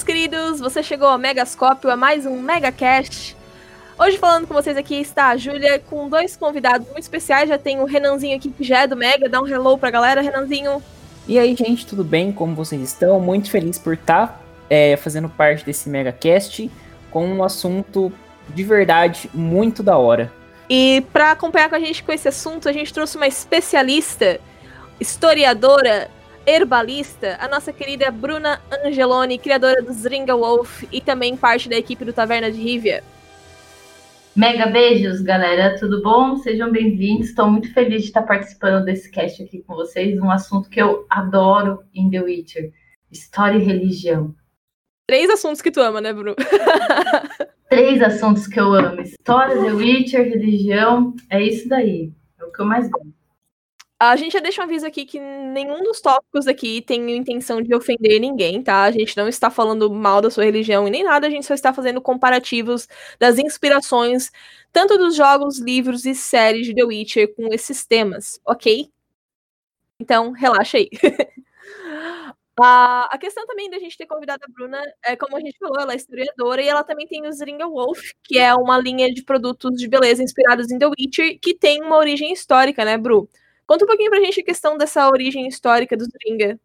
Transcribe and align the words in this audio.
meus 0.00 0.04
queridos! 0.04 0.60
Você 0.60 0.82
chegou 0.82 1.08
ao 1.08 1.18
Megascópio, 1.18 1.90
a 1.90 1.96
mais 1.96 2.24
um 2.24 2.40
Megacast. 2.40 3.36
Hoje 3.98 4.16
falando 4.16 4.46
com 4.46 4.54
vocês 4.54 4.74
aqui 4.74 4.94
está 4.94 5.28
a 5.28 5.36
Júlia, 5.36 5.78
com 5.78 6.08
dois 6.08 6.36
convidados 6.36 6.86
muito 6.86 7.02
especiais. 7.02 7.50
Já 7.50 7.58
tem 7.58 7.80
o 7.80 7.84
Renanzinho 7.84 8.34
aqui, 8.34 8.50
que 8.50 8.64
já 8.64 8.80
é 8.80 8.86
do 8.86 8.96
Mega. 8.96 9.28
Dá 9.28 9.42
um 9.42 9.46
hello 9.46 9.76
pra 9.76 9.90
galera, 9.90 10.22
Renanzinho. 10.22 10.82
E 11.28 11.38
aí, 11.38 11.54
gente, 11.54 11.86
tudo 11.86 12.02
bem? 12.02 12.32
Como 12.32 12.54
vocês 12.54 12.80
estão? 12.80 13.20
Muito 13.20 13.50
feliz 13.50 13.78
por 13.78 13.92
estar 13.92 14.28
tá, 14.28 14.40
é, 14.70 14.96
fazendo 14.96 15.28
parte 15.28 15.66
desse 15.66 15.90
Megacast 15.90 16.70
com 17.10 17.26
um 17.26 17.44
assunto 17.44 18.10
de 18.48 18.64
verdade 18.64 19.28
muito 19.34 19.82
da 19.82 19.98
hora. 19.98 20.32
E 20.68 21.04
para 21.12 21.32
acompanhar 21.32 21.68
com 21.68 21.76
a 21.76 21.80
gente 21.80 22.02
com 22.02 22.12
esse 22.12 22.28
assunto, 22.28 22.70
a 22.70 22.72
gente 22.72 22.94
trouxe 22.94 23.16
uma 23.16 23.26
especialista, 23.26 24.40
historiadora, 24.98 26.08
herbalista, 26.50 27.36
a 27.40 27.46
nossa 27.46 27.72
querida 27.72 28.10
Bruna 28.10 28.60
Angeloni, 28.84 29.38
criadora 29.38 29.80
do 29.80 29.92
Zringa 29.92 30.34
Wolf 30.34 30.82
e 30.90 31.00
também 31.00 31.36
parte 31.36 31.68
da 31.68 31.76
equipe 31.76 32.04
do 32.04 32.12
Taverna 32.12 32.50
de 32.50 32.60
Rivia. 32.60 33.04
Mega 34.34 34.66
beijos, 34.66 35.20
galera, 35.20 35.78
tudo 35.78 36.02
bom? 36.02 36.36
Sejam 36.36 36.72
bem-vindos. 36.72 37.28
Estou 37.28 37.48
muito 37.48 37.72
feliz 37.72 38.02
de 38.02 38.08
estar 38.08 38.22
participando 38.22 38.84
desse 38.84 39.08
cast 39.10 39.42
aqui 39.42 39.62
com 39.62 39.74
vocês, 39.76 40.18
um 40.18 40.30
assunto 40.30 40.68
que 40.68 40.82
eu 40.82 41.06
adoro 41.08 41.84
em 41.94 42.10
The 42.10 42.20
Witcher: 42.20 42.72
história 43.10 43.56
e 43.56 43.62
religião. 43.62 44.34
Três 45.06 45.30
assuntos 45.30 45.62
que 45.62 45.70
tu 45.70 45.80
ama, 45.80 46.00
né, 46.00 46.12
Bruno? 46.12 46.36
Três 47.70 48.02
assuntos 48.02 48.48
que 48.48 48.58
eu 48.58 48.72
amo: 48.72 49.00
história, 49.00 49.54
The 49.54 49.72
Witcher, 49.72 50.28
religião. 50.28 51.14
É 51.28 51.40
isso 51.40 51.68
daí. 51.68 52.12
É 52.40 52.44
o 52.44 52.50
que 52.50 52.60
eu 52.60 52.66
mais 52.66 52.88
gosto. 52.90 53.19
A 54.02 54.16
gente 54.16 54.32
já 54.32 54.40
deixa 54.40 54.62
um 54.62 54.64
aviso 54.64 54.86
aqui 54.86 55.04
que 55.04 55.20
nenhum 55.20 55.82
dos 55.82 56.00
tópicos 56.00 56.46
aqui 56.46 56.80
tem 56.80 57.14
intenção 57.14 57.60
de 57.60 57.74
ofender 57.74 58.18
ninguém, 58.18 58.62
tá? 58.62 58.84
A 58.84 58.90
gente 58.90 59.14
não 59.14 59.28
está 59.28 59.50
falando 59.50 59.90
mal 59.90 60.22
da 60.22 60.30
sua 60.30 60.44
religião 60.44 60.88
e 60.88 60.90
nem 60.90 61.04
nada, 61.04 61.26
a 61.26 61.30
gente 61.30 61.44
só 61.44 61.52
está 61.52 61.70
fazendo 61.70 62.00
comparativos 62.00 62.88
das 63.18 63.38
inspirações, 63.38 64.32
tanto 64.72 64.96
dos 64.96 65.14
jogos, 65.14 65.58
livros 65.58 66.06
e 66.06 66.14
séries 66.14 66.66
de 66.66 66.74
The 66.74 66.82
Witcher 66.82 67.34
com 67.34 67.52
esses 67.52 67.84
temas, 67.84 68.40
ok? 68.46 68.90
Então, 70.00 70.32
relaxa 70.32 70.78
aí. 70.78 70.88
a, 72.58 73.18
questão 73.18 73.46
também 73.46 73.68
da 73.68 73.78
gente 73.78 73.98
ter 73.98 74.06
convidado 74.06 74.42
a 74.48 74.50
Bruna 74.50 74.80
é, 75.04 75.14
como 75.14 75.36
a 75.36 75.40
gente 75.40 75.58
falou, 75.58 75.78
ela 75.78 75.92
é 75.92 75.96
historiadora 75.96 76.62
e 76.62 76.68
ela 76.68 76.82
também 76.82 77.06
tem 77.06 77.26
o 77.26 77.32
Zringa 77.32 77.68
Wolf, 77.68 78.00
que 78.24 78.38
é 78.38 78.54
uma 78.54 78.78
linha 78.78 79.12
de 79.12 79.22
produtos 79.22 79.78
de 79.78 79.86
beleza 79.86 80.22
inspirados 80.22 80.70
em 80.70 80.78
The 80.78 80.86
Witcher, 80.86 81.38
que 81.38 81.54
tem 81.54 81.82
uma 81.82 81.98
origem 81.98 82.32
histórica, 82.32 82.82
né, 82.82 82.96
Bru? 82.96 83.28
Conta 83.70 83.84
um 83.84 83.86
pouquinho 83.86 84.10
pra 84.10 84.18
gente 84.18 84.40
a 84.40 84.44
questão 84.44 84.76
dessa 84.76 85.08
origem 85.08 85.46
histórica 85.46 85.96
do 85.96 86.04
Dringa. 86.08 86.58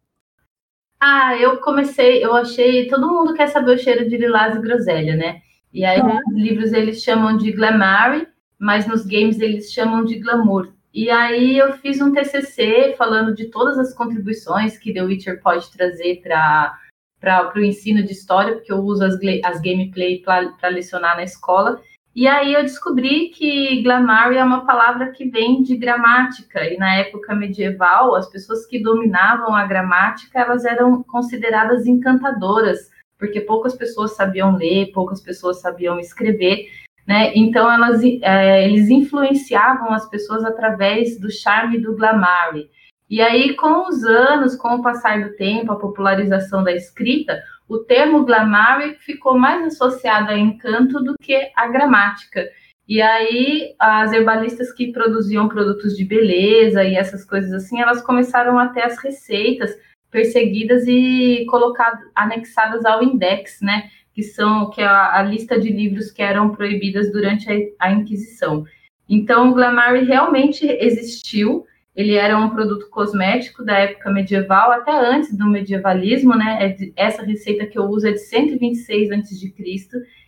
Ah, 0.98 1.36
eu 1.36 1.58
comecei, 1.58 2.24
eu 2.24 2.34
achei, 2.34 2.88
todo 2.88 3.06
mundo 3.06 3.32
quer 3.32 3.46
saber 3.46 3.76
o 3.76 3.78
cheiro 3.78 4.08
de 4.08 4.16
lilás 4.16 4.56
e 4.56 4.60
groselha, 4.60 5.14
né? 5.14 5.40
E 5.72 5.84
aí 5.84 6.00
uhum. 6.00 6.18
nos 6.26 6.34
livros 6.34 6.72
eles 6.72 7.00
chamam 7.00 7.36
de 7.36 7.52
glamary, 7.52 8.26
mas 8.58 8.88
nos 8.88 9.06
games 9.06 9.38
eles 9.38 9.72
chamam 9.72 10.04
de 10.04 10.18
glamour. 10.18 10.72
E 10.92 11.08
aí 11.08 11.56
eu 11.56 11.74
fiz 11.74 12.00
um 12.00 12.12
TCC 12.12 12.96
falando 12.98 13.36
de 13.36 13.52
todas 13.52 13.78
as 13.78 13.94
contribuições 13.94 14.76
que 14.76 14.92
The 14.92 15.02
Witcher 15.02 15.40
pode 15.40 15.70
trazer 15.70 16.20
para 16.24 16.76
para 17.20 17.52
o 17.56 17.64
ensino 17.64 18.02
de 18.02 18.10
história, 18.10 18.54
porque 18.54 18.72
eu 18.72 18.78
uso 18.78 19.04
as, 19.04 19.14
as 19.44 19.60
gameplay 19.60 20.20
para 20.22 20.68
lecionar 20.68 21.14
na 21.14 21.22
escola. 21.22 21.80
E 22.16 22.26
aí 22.26 22.54
eu 22.54 22.62
descobri 22.62 23.28
que 23.28 23.82
glamour 23.82 24.32
é 24.32 24.42
uma 24.42 24.64
palavra 24.64 25.12
que 25.12 25.28
vem 25.28 25.62
de 25.62 25.76
gramática, 25.76 26.64
e 26.64 26.78
na 26.78 26.94
época 26.94 27.34
medieval, 27.34 28.14
as 28.14 28.26
pessoas 28.30 28.64
que 28.64 28.82
dominavam 28.82 29.54
a 29.54 29.66
gramática, 29.66 30.40
elas 30.40 30.64
eram 30.64 31.02
consideradas 31.02 31.86
encantadoras, 31.86 32.90
porque 33.18 33.42
poucas 33.42 33.74
pessoas 33.74 34.16
sabiam 34.16 34.56
ler, 34.56 34.92
poucas 34.94 35.20
pessoas 35.20 35.60
sabiam 35.60 36.00
escrever, 36.00 36.66
né? 37.06 37.32
Então 37.34 37.70
elas, 37.70 38.02
é, 38.22 38.66
eles 38.66 38.88
influenciavam 38.88 39.92
as 39.92 40.08
pessoas 40.08 40.42
através 40.42 41.20
do 41.20 41.30
charme 41.30 41.76
do 41.76 41.94
glamour. 41.94 42.64
E 43.10 43.20
aí, 43.20 43.54
com 43.56 43.88
os 43.88 44.02
anos, 44.04 44.56
com 44.56 44.76
o 44.76 44.82
passar 44.82 45.22
do 45.22 45.36
tempo, 45.36 45.70
a 45.70 45.78
popularização 45.78 46.64
da 46.64 46.72
escrita, 46.72 47.42
o 47.68 47.78
termo 47.78 48.24
glamour 48.24 48.94
ficou 49.00 49.38
mais 49.38 49.66
associado 49.66 50.30
a 50.30 50.38
encanto 50.38 51.02
do 51.02 51.14
que 51.20 51.50
a 51.56 51.68
gramática. 51.68 52.48
E 52.88 53.02
aí, 53.02 53.74
as 53.78 54.12
herbalistas 54.12 54.72
que 54.72 54.92
produziam 54.92 55.48
produtos 55.48 55.96
de 55.96 56.04
beleza 56.04 56.84
e 56.84 56.94
essas 56.94 57.24
coisas 57.24 57.52
assim, 57.52 57.80
elas 57.80 58.00
começaram 58.00 58.58
a 58.58 58.68
ter 58.68 58.82
as 58.82 58.96
receitas 58.98 59.76
perseguidas 60.10 60.86
e 60.86 61.44
colocadas, 61.50 62.00
anexadas 62.14 62.84
ao 62.84 63.02
index, 63.02 63.60
né? 63.60 63.90
Que 64.14 64.22
são 64.22 64.70
que 64.70 64.80
é 64.80 64.86
a, 64.86 65.18
a 65.18 65.22
lista 65.24 65.58
de 65.58 65.70
livros 65.70 66.12
que 66.12 66.22
eram 66.22 66.50
proibidas 66.50 67.10
durante 67.10 67.50
a, 67.50 67.86
a 67.86 67.90
Inquisição. 67.90 68.64
Então, 69.08 69.50
o 69.50 69.54
glamour 69.54 70.04
realmente 70.04 70.64
existiu 70.66 71.66
ele 71.96 72.14
era 72.14 72.36
um 72.38 72.50
produto 72.50 72.90
cosmético 72.90 73.64
da 73.64 73.78
época 73.78 74.10
medieval, 74.10 74.70
até 74.70 74.92
antes 74.92 75.34
do 75.34 75.48
medievalismo, 75.48 76.36
né? 76.36 76.58
É 76.60 76.92
essa 76.94 77.22
receita 77.22 77.64
que 77.64 77.78
eu 77.78 77.84
uso 77.84 78.06
é 78.06 78.12
de 78.12 78.18
126 78.18 79.10
a.C. 79.12 79.54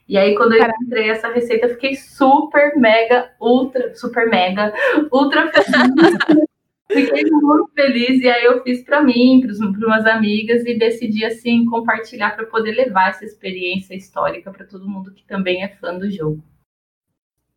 E 0.09 0.17
aí, 0.17 0.35
quando 0.35 0.55
eu 0.55 0.65
encontrei 0.65 1.11
essa 1.11 1.29
receita, 1.29 1.67
eu 1.67 1.75
fiquei 1.75 1.95
super, 1.95 2.75
mega, 2.79 3.31
ultra, 3.39 3.95
super, 3.95 4.31
mega, 4.31 4.73
ultra 5.13 5.53
feliz. 5.53 6.17
fiquei 6.91 7.25
muito 7.31 7.71
feliz. 7.75 8.23
E 8.23 8.29
aí, 8.31 8.45
eu 8.47 8.63
fiz 8.63 8.83
para 8.83 9.03
mim, 9.03 9.43
para 9.43 9.87
umas 9.87 10.07
amigas, 10.07 10.65
e 10.65 10.79
decidi, 10.79 11.23
assim, 11.27 11.67
compartilhar 11.67 12.35
para 12.35 12.47
poder 12.47 12.73
levar 12.73 13.11
essa 13.11 13.27
experiência 13.27 13.95
histórica 13.95 14.51
para 14.51 14.65
todo 14.65 14.89
mundo 14.89 15.13
que 15.13 15.27
também 15.27 15.63
é 15.63 15.69
fã 15.69 15.95
do 15.99 16.11
jogo. 16.11 16.43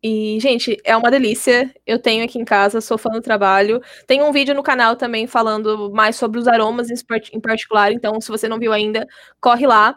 E, 0.02 0.38
gente, 0.40 0.76
é 0.84 0.96
uma 0.96 1.10
delícia. 1.10 1.72
Eu 1.86 1.98
tenho 1.98 2.24
aqui 2.24 2.38
em 2.38 2.44
casa, 2.44 2.80
sou 2.80 2.98
fã 2.98 3.10
do 3.10 3.22
trabalho. 3.22 3.80
Tem 4.06 4.22
um 4.22 4.32
vídeo 4.32 4.54
no 4.54 4.62
canal 4.62 4.96
também 4.96 5.26
falando 5.26 5.92
mais 5.92 6.16
sobre 6.16 6.40
os 6.40 6.48
aromas 6.48 6.88
em 6.90 7.40
particular. 7.40 7.92
Então, 7.92 8.20
se 8.20 8.28
você 8.28 8.48
não 8.48 8.58
viu 8.58 8.72
ainda, 8.72 9.06
corre 9.40 9.66
lá. 9.66 9.96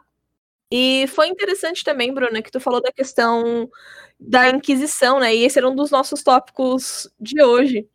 E 0.72 1.08
foi 1.08 1.28
interessante 1.28 1.84
também, 1.84 2.14
Bruna, 2.14 2.42
que 2.42 2.52
tu 2.52 2.60
falou 2.60 2.82
da 2.82 2.92
questão 2.92 3.70
da 4.20 4.50
Inquisição, 4.50 5.20
né? 5.20 5.36
E 5.36 5.44
esse 5.44 5.58
era 5.58 5.70
um 5.70 5.76
dos 5.76 5.90
nossos 5.92 6.22
tópicos 6.22 7.10
de 7.20 7.42
hoje. 7.44 7.88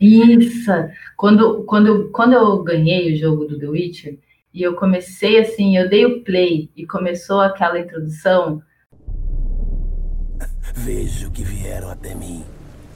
Isso! 0.00 0.70
Quando, 1.16 1.64
quando, 1.64 2.10
quando 2.10 2.32
eu 2.32 2.62
ganhei 2.62 3.12
o 3.12 3.16
jogo 3.16 3.46
do 3.46 3.58
The 3.58 3.68
Witcher, 3.68 4.18
e 4.52 4.62
eu 4.62 4.76
comecei 4.76 5.38
assim, 5.38 5.76
eu 5.76 5.88
dei 5.88 6.06
o 6.06 6.22
play 6.22 6.70
e 6.76 6.86
começou 6.86 7.40
aquela 7.40 7.78
introdução 7.78 8.62
Vejo 10.72 11.30
que 11.30 11.42
vieram 11.42 11.90
até 11.90 12.14
mim, 12.14 12.44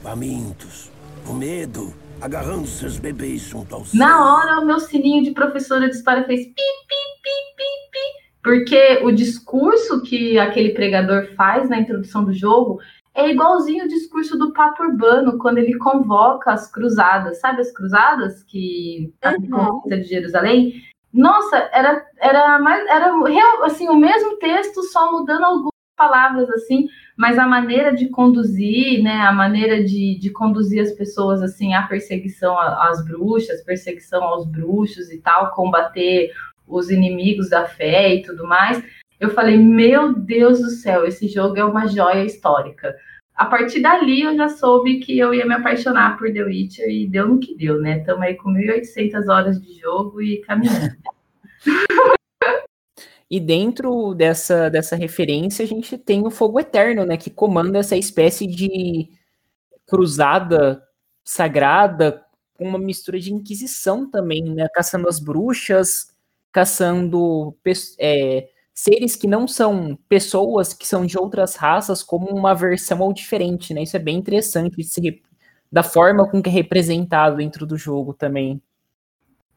famintos, 0.03 0.91
com 1.27 1.35
medo, 1.35 1.93
agarrando 2.21 2.67
seus 2.67 2.99
bebês 2.99 3.43
junto 3.43 3.75
aos. 3.75 3.93
Na 3.93 4.25
hora, 4.25 4.61
o 4.61 4.65
meu 4.65 4.81
sininho 4.81 5.23
de 5.23 5.33
professora 5.33 5.89
de 5.89 5.97
história 5.97 6.25
fez 6.25 6.47
pi, 6.47 6.55
pi, 6.55 7.23
pi, 7.23 7.57
pi, 7.57 7.91
pi. 7.93 8.29
Porque 8.43 9.01
o 9.05 9.13
discurso 9.13 10.03
que 10.03 10.39
aquele 10.39 10.71
pregador 10.71 11.29
faz 11.35 11.69
na 11.69 11.79
introdução 11.79 12.25
do 12.25 12.33
jogo 12.33 12.81
é 13.15 13.31
igualzinho 13.31 13.85
o 13.85 13.89
discurso 13.89 14.39
do 14.39 14.53
Papa 14.53 14.85
Urbano 14.85 15.39
quando 15.39 15.59
ele 15.59 15.77
convoca 15.77 16.53
as 16.53 16.71
cruzadas. 16.71 17.41
Sabe 17.41 17.61
as 17.61 17.73
cruzadas 17.73 18.43
que 18.45 19.13
a 19.23 19.33
uhum. 19.33 19.83
de 19.87 20.05
Jerusalém? 20.05 20.83
Nossa, 21.13 21.57
era, 21.73 22.07
era 22.19 22.59
mais 22.61 22.87
era 22.87 23.13
assim 23.65 23.89
o 23.89 23.97
mesmo 23.97 24.37
texto, 24.39 24.83
só 24.85 25.11
mudando 25.11 25.45
algumas 25.45 25.78
palavras 25.99 26.49
assim, 26.49 26.89
mas 27.17 27.39
a 27.39 27.47
maneira 27.47 27.95
de 27.95 28.09
conduzir, 28.09 29.03
né, 29.03 29.21
a 29.23 29.33
maneira 29.33 29.83
de, 29.85 30.17
de 30.19 30.31
conduzir 30.31 30.81
as 30.81 30.93
pessoas 30.93 31.43
assim 31.43 31.75
à 31.75 31.83
perseguição 31.83 32.59
às 32.59 33.05
bruxas, 33.05 33.63
perseguição 33.65 34.23
aos 34.23 34.47
bruxos 34.47 35.11
e 35.11 35.19
tal, 35.19 35.51
combater 35.51 36.33
os 36.67 36.91
inimigos 36.91 37.51
da 37.51 37.67
fé 37.67 38.15
e 38.15 38.23
tudo 38.23 38.47
mais. 38.47 38.83
Eu 39.19 39.31
falei, 39.31 39.59
meu 39.59 40.15
Deus 40.15 40.61
do 40.61 40.71
céu, 40.71 41.05
esse 41.05 41.27
jogo 41.27 41.59
é 41.59 41.65
uma 41.65 41.89
joia 41.89 42.25
histórica. 42.25 42.95
A 43.35 43.47
partir 43.47 43.81
dali 43.81 44.23
eu 44.23 44.37
já 44.37 44.49
soube 44.49 45.01
que 45.01 45.19
eu 45.19 45.35
ia 45.35 45.47
me 45.47 45.55
apaixonar 45.55 46.17
por 46.17 46.33
The 46.33 46.43
Witcher 46.43 46.89
e 46.89 47.07
deu 47.07 47.29
no 47.29 47.39
que 47.39 47.57
deu, 47.57 47.81
né? 47.81 47.99
Estamos 47.99 48.23
aí 48.23 48.35
com 48.35 48.51
1.800 48.53 49.29
horas 49.29 49.61
de 49.61 49.81
jogo 49.81 50.23
e 50.23 50.39
caminhando. 50.39 50.97
E 53.31 53.39
dentro 53.41 54.15
dessa, 54.15 54.71
dessa 54.71 54.97
referência, 54.97 55.65
a 55.65 55.69
gente 55.69 55.99
tem 55.99 56.27
o 56.27 56.31
Fogo 56.31 56.59
Eterno, 56.61 57.05
né? 57.05 57.17
Que 57.17 57.31
comanda 57.31 57.79
essa 57.79 57.97
espécie 57.97 58.47
de 58.47 59.11
cruzada 59.87 60.83
sagrada 61.25 62.25
com 62.55 62.67
uma 62.69 62.79
mistura 62.79 63.21
de 63.21 63.33
Inquisição 63.33 64.11
também, 64.11 64.43
né? 64.55 64.67
Caçando 64.75 65.09
as 65.09 65.21
bruxas, 65.21 66.09
caçando 66.53 67.57
é, 67.99 68.49
seres 68.75 69.17
que 69.17 69.27
não 69.27 69.47
são 69.49 69.99
pessoas, 70.09 70.73
que 70.73 70.87
são 70.87 71.05
de 71.07 71.19
outras 71.19 71.57
raças, 71.57 72.03
como 72.03 72.29
uma 72.29 72.55
versão 72.55 73.01
ou 73.01 73.13
diferente, 73.13 73.75
né? 73.75 73.83
Isso 73.83 73.97
é 73.97 74.01
bem 74.01 74.17
interessante, 74.17 74.77
da 75.71 75.83
forma 75.83 76.29
com 76.31 76.43
que 76.43 76.49
é 76.49 76.53
representado 76.53 77.37
dentro 77.37 77.67
do 77.67 77.77
jogo 77.77 78.15
também. 78.15 78.63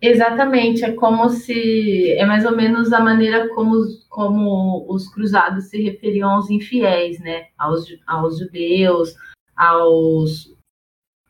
Exatamente, 0.02 0.84
é 0.84 0.94
como 0.94 1.30
se 1.30 2.12
é 2.14 2.26
mais 2.26 2.44
ou 2.44 2.56
menos 2.56 2.92
a 2.92 3.00
maneira 3.00 3.48
como, 3.50 3.76
como 4.10 4.88
os 4.90 5.08
cruzados 5.08 5.66
se 5.66 5.80
referiam 5.80 6.32
aos 6.32 6.50
infiéis, 6.50 7.20
né? 7.20 7.50
Aos, 7.56 7.86
aos 8.08 8.40
judeus, 8.40 9.14
aos, 9.56 10.56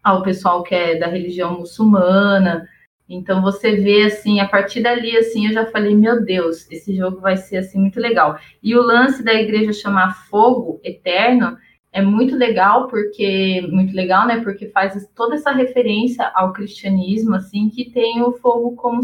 ao 0.01 0.23
pessoal 0.23 0.63
que 0.63 0.73
é 0.73 0.95
da 0.97 1.07
religião 1.07 1.59
muçulmana. 1.59 2.65
Então 3.09 3.41
você 3.41 3.75
vê 3.75 4.03
assim, 4.03 4.39
a 4.39 4.47
partir 4.47 4.81
dali 4.81 5.17
assim, 5.17 5.47
eu 5.47 5.53
já 5.53 5.65
falei, 5.65 5.94
meu 5.94 6.24
Deus, 6.24 6.65
esse 6.71 6.95
jogo 6.95 7.19
vai 7.19 7.35
ser 7.35 7.57
assim 7.57 7.77
muito 7.77 8.00
legal. 8.00 8.39
E 8.63 8.74
o 8.74 8.81
lance 8.81 9.21
da 9.21 9.33
igreja 9.33 9.74
chamar 9.74 10.15
fogo 10.29 10.79
eterno 10.81 11.57
é 11.93 12.01
muito 12.01 12.35
legal 12.35 12.88
porque 12.88 13.67
muito 13.69 13.93
legal, 13.93 14.25
né? 14.25 14.41
Porque 14.41 14.67
faz 14.69 15.07
toda 15.13 15.35
essa 15.35 15.51
referência 15.51 16.31
ao 16.33 16.53
cristianismo, 16.53 17.35
assim, 17.35 17.69
que 17.69 17.91
tem 17.91 18.21
o 18.21 18.31
fogo 18.33 18.75
como, 18.75 19.01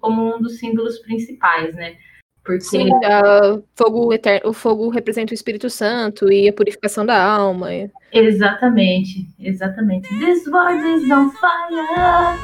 como 0.00 0.36
um 0.36 0.40
dos 0.40 0.58
símbolos 0.58 0.98
principais, 1.00 1.74
né? 1.74 1.96
Porque 2.42 2.62
Sim, 2.62 2.88
uh, 2.88 3.62
fogo 3.74 4.12
eterno, 4.14 4.48
o 4.48 4.52
fogo 4.54 4.88
representa 4.88 5.32
o 5.32 5.34
Espírito 5.34 5.68
Santo 5.68 6.32
e 6.32 6.48
a 6.48 6.52
purificação 6.52 7.04
da 7.04 7.22
alma. 7.22 7.68
Exatamente, 8.12 9.28
exatamente. 9.38 10.08
This 10.18 10.46
world 10.46 10.82
is 10.82 11.10
on 11.10 11.30
fire. 11.30 12.40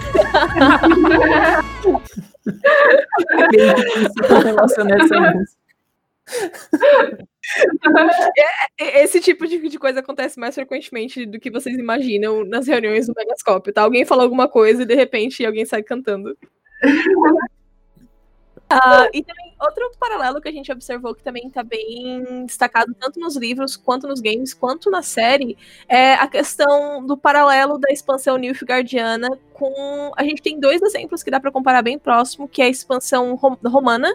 É, 3.57 3.59
é, 3.59 3.75
esse 8.79 9.21
tipo 9.21 9.47
de, 9.47 9.69
de, 9.69 9.79
coisa 9.79 10.01
acontece 10.01 10.39
mais 10.39 10.55
frequentemente 10.55 11.25
do 11.25 11.39
que 11.39 11.51
vocês 11.51 11.79
imaginam 11.79 12.45
nas 12.45 12.67
reuniões 12.67 13.07
do 13.07 13.15
Megascópio, 13.17 13.73
tá? 13.73 13.83
Alguém 13.83 14.05
fala 14.05 14.23
alguma 14.23 14.49
coisa 14.49 14.83
e 14.83 14.87
de 14.87 14.95
repente 14.95 15.45
alguém 15.45 15.65
sai 15.65 15.83
cantando. 15.83 16.37
Uh, 18.71 19.09
e 19.15 19.23
também 19.23 19.55
outro 19.61 19.91
paralelo 19.99 20.41
que 20.41 20.49
a 20.49 20.53
gente 20.53 20.71
observou 20.71 21.15
que 21.15 21.23
também 21.23 21.47
está 21.47 21.63
bem 21.63 22.45
destacado 22.45 22.95
tanto 22.95 23.19
nos 23.19 23.37
livros 23.37 23.77
quanto 23.77 24.07
nos 24.07 24.21
games 24.21 24.53
quanto 24.53 24.91
na 24.91 25.03
série 25.03 25.57
é 25.89 26.15
a 26.15 26.27
questão 26.27 27.05
do 27.07 27.17
paralelo 27.17 27.79
da 27.79 27.91
expansão 27.91 28.37
Nilfgaardiana 28.37 29.31
com 29.55 30.13
a 30.15 30.23
gente 30.23 30.43
tem 30.43 30.61
dois 30.61 30.83
exemplos 30.83 31.23
que 31.23 31.31
dá 31.31 31.41
para 31.41 31.51
comparar 31.51 31.81
bem 31.81 31.99
próximo 31.99 32.47
que 32.47 32.61
é 32.61 32.67
a 32.67 32.69
expansão 32.69 33.35
rom 33.37 33.57
romana 33.65 34.15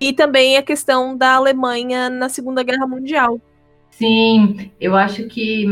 e 0.00 0.12
também 0.12 0.56
a 0.56 0.62
questão 0.62 1.16
da 1.16 1.34
Alemanha 1.34 2.10
na 2.10 2.28
Segunda 2.28 2.62
Guerra 2.62 2.86
Mundial. 2.86 3.40
Sim, 3.90 4.70
eu 4.80 4.96
acho 4.96 5.28
que 5.28 5.66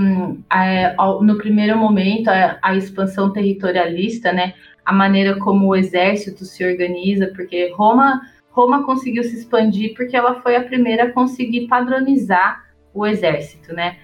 é, 0.52 0.94
no 1.22 1.36
primeiro 1.38 1.76
momento 1.76 2.28
a, 2.28 2.58
a, 2.62 2.76
expansão 2.76 3.32
territorialista, 3.32 4.32
né, 4.32 4.54
a 4.84 4.92
maneira 4.92 5.38
como 5.38 5.68
o 5.68 5.76
exército 5.76 6.44
se 6.44 6.64
organiza, 6.64 7.32
porque 7.34 7.72
Roma 7.74 8.20
Roma 8.52 8.84
conseguiu 8.84 9.24
se 9.24 9.38
expandir 9.38 9.94
porque 9.94 10.16
ela 10.16 10.40
foi 10.40 10.56
a 10.56 10.62
primeira 10.62 11.04
a 11.04 11.12
conseguir 11.12 11.66
padronizar 11.66 12.62
o 12.94 13.06
exército, 13.06 13.74
né? 13.74 13.96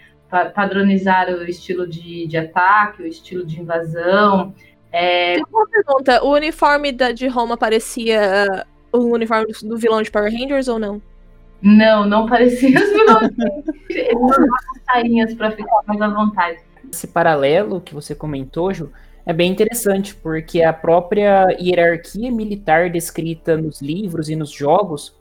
Padronizar 0.55 1.29
o 1.29 1.45
estilo 1.45 1.87
de, 1.87 2.27
de 2.27 2.37
ataque, 2.37 3.03
o 3.03 3.07
estilo 3.07 3.47
de 3.47 3.61
invasão. 3.61 4.55
É... 4.91 5.35
Tem 5.35 5.45
uma 5.51 5.69
pergunta: 5.69 6.25
o 6.25 6.33
uniforme 6.33 6.93
da, 6.93 7.13
de 7.13 7.29
Roma 7.29 7.57
parecia 7.57 8.67
o 8.93 9.13
uniforme 9.13 9.53
do 9.63 9.77
vilão 9.77 10.03
de 10.03 10.11
Power 10.11 10.33
Rangers 10.33 10.69
ou 10.69 10.79
não? 10.79 11.01
Não, 11.61 12.07
não 12.07 12.27
parecia 12.27 12.79
os 12.79 12.89
vilões. 12.89 13.33
Eles 13.91 14.15
usavam 14.15 14.49
sainhas 14.87 15.35
para 15.35 15.51
ficar 15.51 15.83
mais 15.87 16.01
à 16.01 16.09
vontade. 16.09 16.59
Esse 16.93 17.09
paralelo 17.09 17.81
que 17.81 17.95
você 17.95 18.15
comentou, 18.15 18.73
Ju, 18.73 18.91
é 19.27 19.33
bem 19.33 19.51
interessante, 19.51 20.15
porque 20.15 20.63
a 20.63 20.73
própria 20.73 21.49
hierarquia 21.61 22.31
militar 22.31 22.89
descrita 22.91 23.57
nos 23.57 23.83
livros 23.83 24.31
e 24.31 24.37
nos 24.37 24.51
jogos 24.51 25.19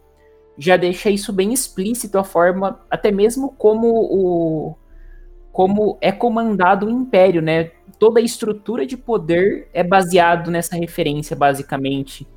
já 0.58 0.78
deixa 0.78 1.10
isso 1.10 1.32
bem 1.34 1.54
explícito, 1.54 2.18
a 2.18 2.24
forma, 2.24 2.80
até 2.90 3.12
mesmo 3.12 3.54
como 3.58 3.88
o 3.88 4.76
como 5.52 5.98
é 6.00 6.12
comandado 6.12 6.86
o 6.86 6.90
império, 6.90 7.42
né? 7.42 7.72
Toda 7.98 8.20
a 8.20 8.24
estrutura 8.24 8.86
de 8.86 8.96
poder 8.96 9.68
é 9.74 9.84
baseado 9.84 10.52
nessa 10.52 10.76
referência, 10.76 11.36
basicamente. 11.36 12.28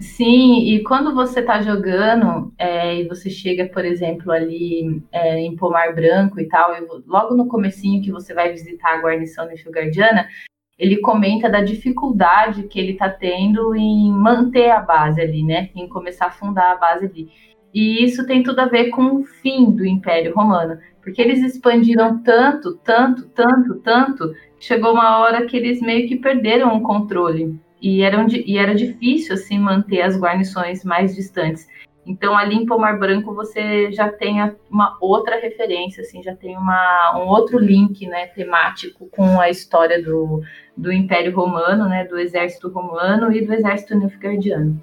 Sim, 0.00 0.60
e 0.60 0.82
quando 0.84 1.12
você 1.12 1.40
está 1.40 1.60
jogando 1.60 2.52
é, 2.56 3.00
e 3.00 3.08
você 3.08 3.28
chega, 3.28 3.66
por 3.66 3.84
exemplo, 3.84 4.30
ali 4.30 5.02
é, 5.10 5.40
em 5.40 5.56
Pomar 5.56 5.92
Branco 5.92 6.38
e 6.40 6.46
tal, 6.46 6.70
logo 7.04 7.34
no 7.34 7.48
comecinho 7.48 8.02
que 8.02 8.12
você 8.12 8.32
vai 8.32 8.52
visitar 8.52 8.94
a 8.94 9.02
guarnição 9.02 9.48
Nilfgaardiana, 9.48 10.28
ele 10.78 10.98
comenta 11.00 11.50
da 11.50 11.60
dificuldade 11.60 12.62
que 12.64 12.78
ele 12.78 12.92
está 12.92 13.10
tendo 13.10 13.74
em 13.74 14.12
manter 14.12 14.70
a 14.70 14.80
base 14.80 15.20
ali, 15.20 15.42
né? 15.42 15.70
Em 15.74 15.88
começar 15.88 16.26
a 16.26 16.30
fundar 16.30 16.72
a 16.72 16.76
base 16.76 17.06
ali. 17.06 17.28
E 17.74 18.04
isso 18.04 18.24
tem 18.24 18.44
tudo 18.44 18.60
a 18.60 18.66
ver 18.66 18.90
com 18.90 19.16
o 19.16 19.24
fim 19.24 19.72
do 19.72 19.84
Império 19.84 20.32
Romano, 20.32 20.78
porque 21.02 21.20
eles 21.20 21.42
expandiram 21.42 22.22
tanto, 22.22 22.76
tanto, 22.84 23.28
tanto, 23.30 23.74
tanto, 23.80 24.32
chegou 24.60 24.92
uma 24.92 25.18
hora 25.18 25.44
que 25.44 25.56
eles 25.56 25.80
meio 25.80 26.08
que 26.08 26.16
perderam 26.16 26.76
o 26.76 26.82
controle 26.82 27.58
e, 27.80 28.02
eram, 28.02 28.26
e 28.28 28.58
era 28.58 28.74
difícil 28.74 29.34
assim 29.34 29.58
manter 29.58 30.02
as 30.02 30.18
guarnições 30.18 30.84
mais 30.84 31.14
distantes. 31.14 31.66
Então 32.06 32.36
ali 32.36 32.56
em 32.56 32.64
Pomar 32.64 32.98
Branco 32.98 33.34
você 33.34 33.92
já 33.92 34.08
tem 34.08 34.38
uma 34.70 34.96
outra 34.98 35.38
referência, 35.38 36.00
assim, 36.00 36.22
já 36.22 36.34
tem 36.34 36.56
uma, 36.56 37.18
um 37.18 37.28
outro 37.28 37.58
link, 37.58 38.06
né, 38.06 38.26
temático 38.28 39.08
com 39.10 39.38
a 39.38 39.50
história 39.50 40.02
do, 40.02 40.42
do 40.74 40.90
Império 40.90 41.36
Romano, 41.36 41.86
né, 41.86 42.06
do 42.06 42.18
exército 42.18 42.70
romano 42.70 43.30
e 43.30 43.44
do 43.44 43.52
exército 43.52 43.94
nilfgaardiano. 43.94 44.80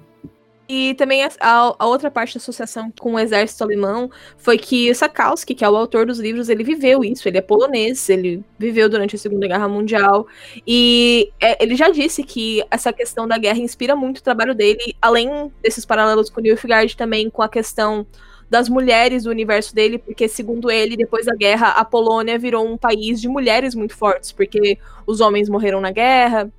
E 0.68 0.94
também 0.94 1.22
a, 1.22 1.30
a, 1.40 1.86
outra 1.86 2.10
parte 2.10 2.34
da 2.34 2.38
associação 2.38 2.92
com 2.98 3.14
o 3.14 3.18
exército 3.18 3.62
alemão 3.62 4.10
foi 4.36 4.58
que 4.58 4.92
Sakowski, 4.92 5.54
que 5.54 5.64
é 5.64 5.70
o 5.70 5.76
autor 5.76 6.06
dos 6.06 6.18
livros, 6.18 6.48
ele 6.48 6.64
viveu 6.64 7.04
isso, 7.04 7.28
ele 7.28 7.38
é 7.38 7.40
polonês, 7.40 8.08
ele 8.08 8.44
viveu 8.58 8.88
durante 8.88 9.14
a 9.14 9.18
Segunda 9.18 9.46
Guerra 9.46 9.68
Mundial, 9.68 10.26
e 10.66 11.30
é, 11.40 11.62
ele 11.62 11.76
já 11.76 11.88
disse 11.90 12.24
que 12.24 12.64
essa 12.68 12.92
questão 12.92 13.28
da 13.28 13.38
guerra 13.38 13.58
inspira 13.58 13.94
muito 13.94 14.18
o 14.18 14.22
trabalho 14.22 14.54
dele, 14.56 14.96
além 15.00 15.52
desses 15.62 15.84
paralelos 15.84 16.30
com 16.30 16.40
Nilfgaard, 16.40 16.96
também 16.96 17.30
com 17.30 17.42
a 17.42 17.48
questão 17.48 18.04
das 18.50 18.68
mulheres 18.68 19.24
do 19.24 19.30
universo 19.30 19.72
dele, 19.72 19.98
porque 19.98 20.26
segundo 20.26 20.70
ele, 20.70 20.96
depois 20.96 21.26
da 21.26 21.34
guerra, 21.34 21.70
a 21.70 21.84
Polônia 21.84 22.38
virou 22.38 22.66
um 22.66 22.76
país 22.76 23.20
de 23.20 23.28
mulheres 23.28 23.74
muito 23.74 23.96
fortes, 23.96 24.32
porque 24.32 24.78
os 25.06 25.20
homens 25.20 25.48
morreram 25.48 25.80
na 25.80 25.92
guerra, 25.92 26.50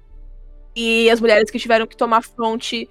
e 0.74 1.10
as 1.10 1.20
mulheres 1.20 1.50
que 1.50 1.58
tiveram 1.58 1.88
que 1.88 1.98
tomar 1.98 2.22
fronte 2.22 2.88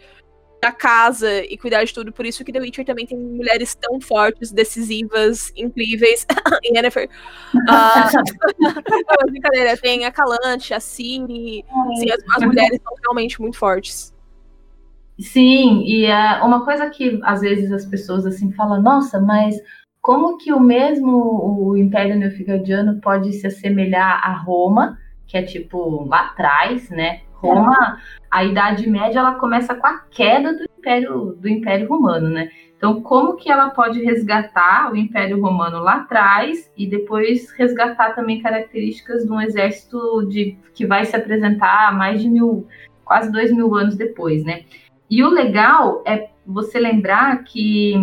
da 0.67 0.73
casa 0.73 1.45
e 1.45 1.57
cuidar 1.57 1.85
de 1.85 1.95
tudo. 1.95 2.13
Por 2.13 2.27
isso 2.27 2.45
que 2.45 2.53
The 2.53 2.59
Witcher 2.59 2.85
também 2.85 3.07
tem 3.07 3.17
mulheres 3.17 3.75
tão 3.75 4.01
fortes, 4.01 4.51
decisivas, 4.51 5.53
incríveis. 5.57 6.27
Yennefer. 6.65 7.09
Uh, 7.67 9.31
brincadeira, 9.31 9.77
tem 9.77 10.05
a 10.05 10.11
Calante, 10.11 10.75
a 10.75 10.81
Ciri. 10.81 11.65
Sim, 11.99 12.11
as, 12.11 12.37
as 12.37 12.43
mulheres 12.43 12.81
são 12.83 12.93
realmente 13.03 13.41
muito 13.41 13.59
fortes. 13.59 14.15
Sim, 15.19 15.83
e 15.85 16.07
é 16.07 16.43
uma 16.43 16.65
coisa 16.65 16.89
que 16.91 17.21
às 17.23 17.41
vezes 17.41 17.73
as 17.73 17.87
pessoas 17.87 18.27
assim 18.27 18.53
falam, 18.53 18.83
nossa, 18.83 19.21
mas 19.21 19.57
como 20.01 20.37
que 20.39 20.53
o 20.53 20.61
mesmo 20.61 21.69
o 21.69 21.77
Império 21.77 22.17
Neofigardiano 22.17 23.01
pode 23.01 23.33
se 23.33 23.47
assemelhar 23.47 24.21
a 24.23 24.33
Roma, 24.33 24.99
que 25.27 25.37
é 25.37 25.43
tipo 25.43 26.05
lá 26.05 26.27
atrás, 26.27 26.91
né? 26.91 27.21
Roma, 27.41 27.99
a 28.31 28.45
Idade 28.45 28.89
Média, 28.89 29.19
ela 29.19 29.35
começa 29.35 29.75
com 29.75 29.87
a 29.87 29.99
queda 30.11 30.53
do 30.55 30.65
Império, 30.79 31.37
do 31.39 31.49
Império 31.49 31.89
Romano, 31.89 32.29
né? 32.29 32.51
Então, 32.77 33.01
como 33.01 33.37
que 33.37 33.51
ela 33.51 33.71
pode 33.71 34.03
resgatar 34.03 34.93
o 34.93 34.97
Império 34.97 35.41
Romano 35.41 35.79
lá 35.79 35.97
atrás 35.97 36.71
e 36.77 36.87
depois 36.87 37.51
resgatar 37.53 38.15
também 38.15 38.43
características 38.43 39.25
de 39.25 39.33
um 39.33 39.41
exército 39.41 40.27
de, 40.29 40.57
que 40.75 40.87
vai 40.87 41.05
se 41.05 41.17
apresentar 41.17 41.97
mais 41.97 42.21
de 42.21 42.29
mil, 42.29 42.67
quase 43.05 43.33
dois 43.33 43.51
mil 43.51 43.75
anos 43.75 43.97
depois, 43.97 44.45
né? 44.45 44.65
E 45.11 45.23
o 45.23 45.31
legal 45.31 46.03
é 46.07 46.29
você 46.47 46.79
lembrar 46.79 47.45
que 47.45 47.95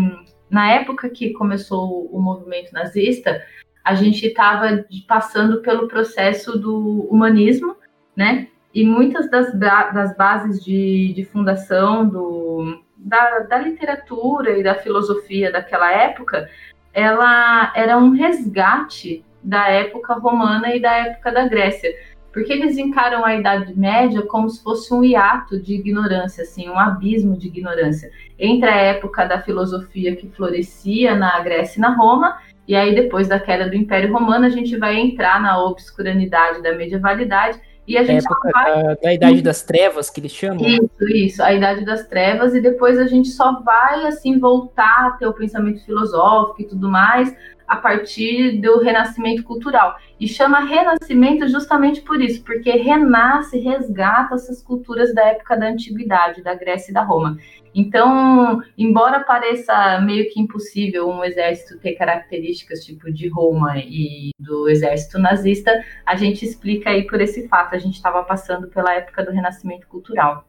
na 0.49 0.71
época 0.71 1.09
que 1.09 1.33
começou 1.33 2.05
o 2.11 2.19
movimento 2.21 2.71
nazista, 2.71 3.43
a 3.83 3.93
gente 3.95 4.25
estava 4.25 4.85
passando 5.07 5.61
pelo 5.61 5.87
processo 5.87 6.57
do 6.57 7.07
humanismo, 7.09 7.75
né? 8.15 8.47
E 8.73 8.85
muitas 8.85 9.29
das, 9.29 9.53
das 9.53 10.17
bases 10.17 10.63
de, 10.63 11.13
de 11.13 11.23
fundação 11.25 12.07
do, 12.07 12.81
da, 12.97 13.39
da 13.39 13.57
literatura 13.59 14.57
e 14.57 14.63
da 14.63 14.75
filosofia 14.75 15.51
daquela 15.51 15.91
época, 15.91 16.49
ela 16.91 17.71
era 17.75 17.97
um 17.97 18.11
resgate 18.11 19.23
da 19.43 19.67
época 19.67 20.13
romana 20.15 20.75
e 20.75 20.79
da 20.79 20.91
época 20.91 21.31
da 21.31 21.47
Grécia, 21.47 21.93
porque 22.31 22.51
eles 22.51 22.77
encaram 22.77 23.23
a 23.23 23.35
Idade 23.35 23.77
Média 23.77 24.23
como 24.23 24.49
se 24.49 24.63
fosse 24.63 24.91
um 24.91 25.03
hiato 25.03 25.61
de 25.61 25.75
ignorância, 25.75 26.43
assim, 26.43 26.67
um 26.67 26.79
abismo 26.79 27.37
de 27.37 27.47
ignorância. 27.47 28.09
Entre 28.39 28.67
a 28.67 28.75
época 28.75 29.25
da 29.25 29.39
filosofia 29.41 30.15
que 30.15 30.27
florescia 30.29 31.13
na 31.13 31.39
Grécia 31.41 31.77
e 31.77 31.81
na 31.81 31.95
Roma, 31.95 32.39
e 32.67 32.75
aí 32.75 32.95
depois 32.95 33.27
da 33.27 33.39
queda 33.39 33.69
do 33.69 33.75
Império 33.75 34.11
Romano 34.11 34.45
a 34.45 34.49
gente 34.49 34.75
vai 34.77 34.95
entrar 34.95 35.39
na 35.39 35.63
obscuranidade 35.63 36.63
da 36.63 36.73
medievalidade 36.73 37.59
E 37.87 37.97
a 37.97 38.03
gente 38.03 38.25
época 38.25 38.49
vai... 38.53 38.83
da, 38.83 38.93
da, 38.95 39.13
Idade 39.13 39.41
das 39.41 39.61
Trevas, 39.63 40.09
que 40.09 40.21
eles 40.21 40.31
chamam. 40.31 40.65
Isso, 40.65 41.07
isso, 41.13 41.43
a 41.43 41.53
Idade 41.53 41.83
das 41.83 42.07
Trevas, 42.07 42.55
e 42.55 42.61
depois 42.61 42.97
a 42.97 43.07
gente 43.07 43.29
só 43.29 43.61
vai, 43.61 44.07
assim, 44.07 44.39
voltar 44.39 45.07
a 45.07 45.11
ter 45.11 45.27
o 45.27 45.33
pensamento 45.33 45.83
filosófico 45.83 46.61
e 46.61 46.65
tudo 46.65 46.89
mais 46.89 47.35
a 47.73 47.77
partir 47.77 48.61
do 48.61 48.79
renascimento 48.79 49.43
cultural. 49.43 49.95
E 50.19 50.27
chama 50.27 50.59
renascimento 50.59 51.47
justamente 51.47 52.01
por 52.01 52.21
isso, 52.21 52.43
porque 52.43 52.69
renasce, 52.69 53.57
resgata 53.57 54.35
essas 54.35 54.61
culturas 54.61 55.13
da 55.13 55.23
época 55.29 55.57
da 55.57 55.69
antiguidade, 55.69 56.43
da 56.43 56.53
Grécia 56.53 56.91
e 56.91 56.93
da 56.93 57.01
Roma. 57.01 57.35
Então, 57.73 58.61
embora 58.77 59.21
pareça 59.21 59.99
meio 60.01 60.29
que 60.29 60.39
impossível 60.39 61.09
um 61.09 61.23
exército 61.23 61.79
ter 61.79 61.93
características 61.93 62.85
tipo 62.85 63.11
de 63.11 63.27
Roma 63.27 63.79
e 63.79 64.29
do 64.37 64.69
exército 64.69 65.17
nazista, 65.17 65.71
a 66.05 66.15
gente 66.15 66.45
explica 66.45 66.91
aí 66.91 67.07
por 67.07 67.19
esse 67.19 67.47
fato. 67.47 67.73
A 67.73 67.79
gente 67.79 67.95
estava 67.95 68.21
passando 68.23 68.67
pela 68.67 68.93
época 68.93 69.25
do 69.25 69.31
renascimento 69.31 69.87
cultural. 69.87 70.47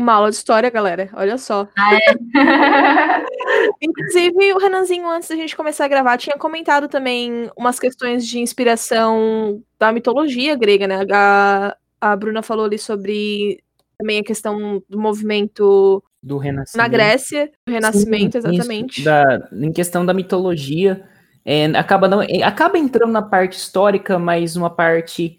Uma 0.00 0.14
aula 0.14 0.30
de 0.30 0.36
história, 0.36 0.70
galera. 0.70 1.10
Olha 1.12 1.36
só. 1.36 1.68
Ah, 1.76 1.94
é? 1.94 2.14
Inclusive, 3.80 4.54
o 4.54 4.58
Renanzinho, 4.58 5.08
antes 5.08 5.28
da 5.28 5.36
gente 5.36 5.56
começar 5.56 5.84
a 5.84 5.88
gravar, 5.88 6.16
tinha 6.16 6.36
comentado 6.36 6.88
também 6.88 7.50
umas 7.56 7.78
questões 7.78 8.26
de 8.26 8.38
inspiração 8.38 9.62
da 9.78 9.92
mitologia 9.92 10.54
grega, 10.56 10.86
né? 10.86 11.04
A, 11.12 11.76
a 12.00 12.16
Bruna 12.16 12.42
falou 12.42 12.64
ali 12.64 12.78
sobre 12.78 13.62
também 13.98 14.20
a 14.20 14.24
questão 14.24 14.82
do 14.88 14.98
movimento 14.98 16.02
do 16.22 16.38
Renascimento. 16.38 16.76
Na 16.76 16.88
Grécia, 16.88 17.50
do 17.66 17.72
Renascimento, 17.72 18.32
Sim, 18.32 18.48
exatamente. 18.48 19.04
Da, 19.04 19.48
em 19.52 19.72
questão 19.72 20.04
da 20.04 20.12
mitologia, 20.12 21.06
é, 21.44 21.66
acaba, 21.66 22.08
não, 22.08 22.20
é, 22.20 22.42
acaba 22.42 22.76
entrando 22.76 23.12
na 23.12 23.22
parte 23.22 23.56
histórica, 23.56 24.18
mas 24.18 24.56
uma 24.56 24.68
parte 24.68 25.38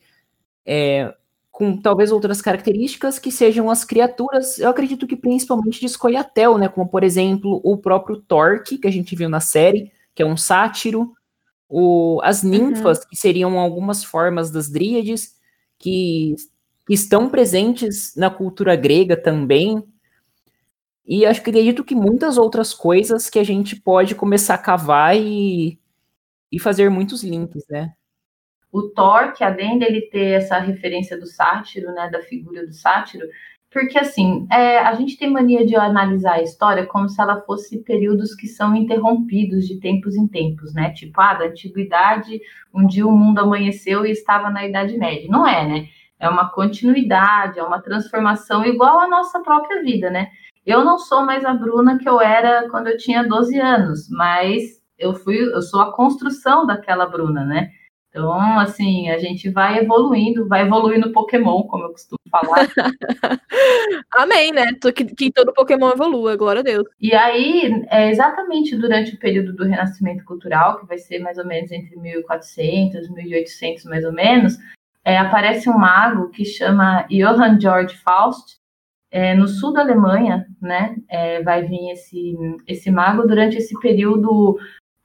é, 0.66 1.14
com 1.58 1.76
talvez 1.76 2.12
outras 2.12 2.40
características 2.40 3.18
que 3.18 3.32
sejam 3.32 3.68
as 3.68 3.84
criaturas, 3.84 4.60
eu 4.60 4.70
acredito 4.70 5.08
que 5.08 5.16
principalmente 5.16 5.80
de 5.80 5.90
Scoia'tael, 5.90 6.56
né, 6.56 6.68
como 6.68 6.88
por 6.88 7.04
exemplo 7.04 7.60
o 7.64 7.76
próprio 7.76 8.18
Torque, 8.18 8.78
que 8.78 8.88
a 8.88 8.92
gente 8.92 9.16
viu 9.16 9.28
na 9.28 9.40
série, 9.40 9.92
que 10.14 10.22
é 10.22 10.26
um 10.26 10.38
sátiro, 10.38 11.16
o, 11.68 12.22
as 12.24 12.44
ninfas, 12.44 13.00
uhum. 13.00 13.06
que 13.10 13.16
seriam 13.16 13.58
algumas 13.58 14.04
formas 14.04 14.52
das 14.52 14.70
dríades, 14.70 15.36
que, 15.80 16.36
que 16.86 16.94
estão 16.94 17.28
presentes 17.28 18.16
na 18.16 18.30
cultura 18.30 18.76
grega 18.76 19.18
também, 19.18 19.84
e 21.08 21.26
acho 21.26 21.42
que 21.42 21.50
acredito 21.50 21.84
que 21.84 21.96
muitas 21.96 22.38
outras 22.38 22.72
coisas 22.72 23.32
que 23.32 23.40
a 23.40 23.44
gente 23.44 23.76
pode 23.76 24.14
começar 24.14 24.54
a 24.54 24.60
cavar 24.60 25.18
e, 25.18 25.80
e 26.52 26.60
fazer 26.60 26.92
muitos 26.92 27.24
links, 27.24 27.64
né? 27.68 27.96
O 28.80 28.90
Thor, 28.90 29.34
que 29.34 29.44
além 29.44 29.80
dele 29.80 30.02
ter 30.02 30.38
essa 30.38 30.60
referência 30.60 31.18
do 31.20 31.26
sátiro, 31.26 31.92
né, 31.94 32.10
da 32.10 32.22
figura 32.22 32.66
do 32.66 32.74
sátiro, 32.74 33.26
porque 33.72 34.00
assim, 34.00 34.48
é, 34.52 34.80
a 34.80 34.94
gente 34.94 35.18
tem 35.18 35.30
mania 35.30 35.66
de 35.66 35.76
analisar 35.76 36.36
a 36.36 36.42
história 36.42 36.86
como 36.86 37.10
se 37.10 37.22
ela 37.22 37.42
fosse 37.42 37.84
períodos 37.84 38.34
que 38.34 38.48
são 38.48 38.76
interrompidos 38.76 39.68
de 39.68 39.80
tempos 39.80 40.16
em 40.16 40.28
tempos, 40.28 40.74
né? 40.74 40.92
Tipo, 40.92 41.20
ah, 41.22 41.34
da 41.34 41.46
antiguidade, 41.46 42.40
um 42.74 42.88
dia 42.88 43.06
o 43.06 43.12
mundo 43.12 43.40
amanheceu 43.40 44.06
e 44.06 44.12
estava 44.12 44.50
na 44.50 44.66
Idade 44.66 44.98
Média. 44.98 45.28
Não 45.30 45.46
é, 45.46 45.68
né? 45.68 45.88
É 46.20 46.30
uma 46.30 46.50
continuidade, 46.50 47.60
é 47.60 47.64
uma 47.64 47.82
transformação 47.82 48.66
igual 48.66 49.02
à 49.02 49.08
nossa 49.08 49.42
própria 49.42 49.84
vida, 49.84 50.10
né? 50.10 50.30
Eu 50.66 50.84
não 50.84 50.98
sou 50.98 51.26
mais 51.26 51.46
a 51.46 51.54
Bruna 51.54 51.98
que 51.98 52.10
eu 52.10 52.20
era 52.20 52.68
quando 52.70 52.88
eu 52.88 52.98
tinha 52.98 53.28
12 53.28 53.60
anos, 53.60 54.10
mas 54.10 54.64
eu 54.98 55.14
fui, 55.14 55.38
eu 55.38 55.62
sou 55.62 55.82
a 55.82 55.94
construção 55.94 56.66
daquela 56.66 57.06
Bruna, 57.06 57.46
né? 57.46 57.70
Então, 58.18 58.60
assim, 58.60 59.12
a 59.12 59.20
gente 59.20 59.48
vai 59.48 59.78
evoluindo, 59.78 60.48
vai 60.48 60.64
evoluindo 60.64 61.12
Pokémon, 61.12 61.62
como 61.64 61.84
eu 61.84 61.92
costumo 61.92 62.20
falar. 62.32 62.68
Amém, 64.12 64.52
né? 64.52 64.66
Que, 64.96 65.06
que, 65.06 65.32
todo 65.32 65.54
Pokémon 65.54 65.92
evolua, 65.92 66.36
glória 66.36 66.62
a 66.62 66.64
Deus. 66.64 66.84
E 67.00 67.14
aí, 67.14 67.86
é 67.92 68.10
exatamente 68.10 68.76
durante 68.76 69.14
o 69.14 69.20
período 69.20 69.54
do 69.54 69.66
Renascimento 69.66 70.26
Cultural, 70.26 70.80
que 70.80 70.88
vai 70.88 70.98
ser 70.98 71.20
mais 71.20 71.38
ou 71.38 71.46
menos 71.46 71.72
entre 71.72 71.96
1400 71.96 73.06
e 73.06 73.14
1800, 73.14 73.86
mais 73.86 74.04
ou 74.04 74.12
menos, 74.12 74.58
é, 75.06 75.20
aparece 75.20 75.70
um 75.70 75.78
mago 75.78 76.30
que 76.30 76.44
chama 76.44 77.06
Johann 77.12 77.62
Georg 77.62 77.96
Faust, 77.98 78.58
é, 79.12 79.36
no 79.36 79.48
sul 79.48 79.72
da 79.74 79.82
Alemanha, 79.82 80.48
né? 80.60 80.96
É, 81.08 81.44
vai 81.44 81.64
vir 81.64 81.92
esse, 81.92 82.36
esse 82.68 82.90
mago 82.90 83.28
durante 83.28 83.58
esse 83.58 83.80
período 83.80 84.58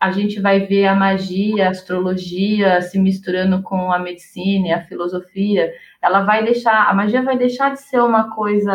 a 0.02 0.10
gente 0.10 0.40
vai 0.40 0.66
ver 0.66 0.86
a 0.86 0.96
magia, 0.96 1.68
a 1.68 1.70
astrologia 1.70 2.82
se 2.82 2.98
misturando 2.98 3.62
com 3.62 3.92
a 3.92 4.00
medicina 4.00 4.66
e 4.66 4.72
a 4.72 4.82
filosofia. 4.82 5.72
Ela 6.02 6.24
vai 6.24 6.42
deixar, 6.42 6.90
a 6.90 6.92
magia 6.92 7.22
vai 7.22 7.38
deixar 7.38 7.72
de 7.72 7.80
ser 7.80 8.00
uma 8.00 8.34
coisa, 8.34 8.72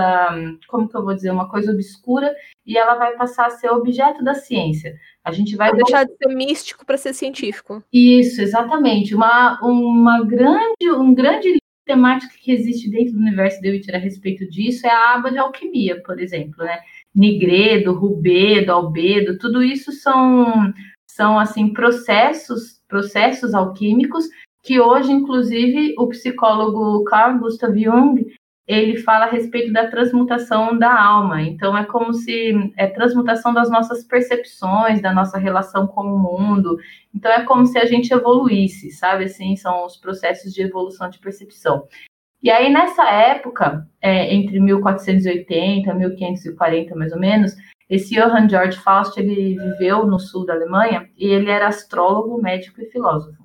como 0.70 0.88
que 0.88 0.96
eu 0.96 1.04
vou 1.04 1.14
dizer, 1.14 1.30
uma 1.30 1.50
coisa 1.50 1.74
obscura 1.74 2.34
e 2.66 2.78
ela 2.78 2.96
vai 2.96 3.18
passar 3.18 3.48
a 3.48 3.50
ser 3.50 3.70
objeto 3.70 4.24
da 4.24 4.36
ciência. 4.36 4.96
A 5.22 5.34
gente 5.34 5.58
vai, 5.58 5.72
vai 5.72 5.82
deixar 5.84 6.06
de 6.06 6.16
ser 6.16 6.34
místico 6.34 6.86
para 6.86 6.96
ser 6.96 7.14
científico. 7.14 7.84
Isso, 7.92 8.42
exatamente. 8.42 9.14
Uma, 9.14 9.60
uma 9.62 10.24
grande, 10.24 10.90
um 10.90 11.14
grande 11.14 11.58
temática 11.86 12.36
que 12.40 12.54
existe 12.54 12.90
dentro 12.90 13.16
do 13.16 13.20
universo 13.20 13.60
de 13.62 13.70
Witcher 13.70 13.96
a 13.96 14.00
respeito 14.00 14.50
disso 14.50 14.88
é 14.88 14.92
a 14.92 15.16
aba 15.16 15.30
de 15.30 15.38
alquimia, 15.38 16.02
por 16.04 16.22
exemplo, 16.22 16.64
né? 16.64 16.80
Nigredo, 17.14 17.94
rubedo, 17.94 18.72
albedo, 18.72 19.38
tudo 19.38 19.62
isso 19.62 19.92
são 19.92 20.72
são 21.18 21.40
assim 21.40 21.74
processos, 21.74 22.80
processos 22.88 23.56
alquímicos 23.56 24.26
que 24.64 24.80
hoje, 24.80 25.12
inclusive, 25.12 25.96
o 25.98 26.08
psicólogo 26.08 27.04
Carl 27.06 27.40
Gustav 27.40 27.76
Jung 27.76 28.28
ele 28.68 28.98
fala 28.98 29.26
a 29.26 29.32
respeito 29.32 29.72
da 29.72 29.88
transmutação 29.88 30.78
da 30.78 30.94
alma. 30.94 31.42
Então, 31.42 31.76
é 31.76 31.86
como 31.86 32.14
se 32.14 32.54
é 32.76 32.86
transmutação 32.86 33.54
das 33.54 33.70
nossas 33.70 34.04
percepções, 34.04 35.02
da 35.02 35.14
nossa 35.14 35.38
relação 35.38 35.88
com 35.88 36.02
o 36.02 36.20
mundo. 36.20 36.78
Então, 37.16 37.32
é 37.32 37.46
como 37.46 37.66
se 37.66 37.80
a 37.80 37.86
gente 37.86 38.14
evoluísse, 38.14 38.92
sabe? 38.92 39.24
Assim, 39.24 39.56
são 39.56 39.86
os 39.86 39.96
processos 39.96 40.54
de 40.54 40.62
evolução 40.62 41.10
de 41.10 41.18
percepção. 41.18 41.88
E 42.44 42.52
aí, 42.52 42.70
nessa 42.72 43.10
época, 43.10 43.88
é, 44.02 44.34
entre 44.34 44.60
1480 44.60 45.90
e 45.90 45.94
1540, 45.94 46.94
mais 46.94 47.14
ou 47.14 47.20
menos, 47.20 47.56
esse 47.90 48.16
Johann 48.16 48.50
Georg 48.50 48.76
Faust, 48.76 49.18
ele 49.18 49.56
viveu 49.56 50.06
no 50.06 50.20
sul 50.20 50.46
da 50.46 50.54
Alemanha 50.54 51.10
e 51.18 51.28
ele 51.28 51.50
era 51.50 51.68
astrólogo, 51.68 52.42
médico 52.42 52.82
e 52.82 52.92
filósofo. 52.92 53.38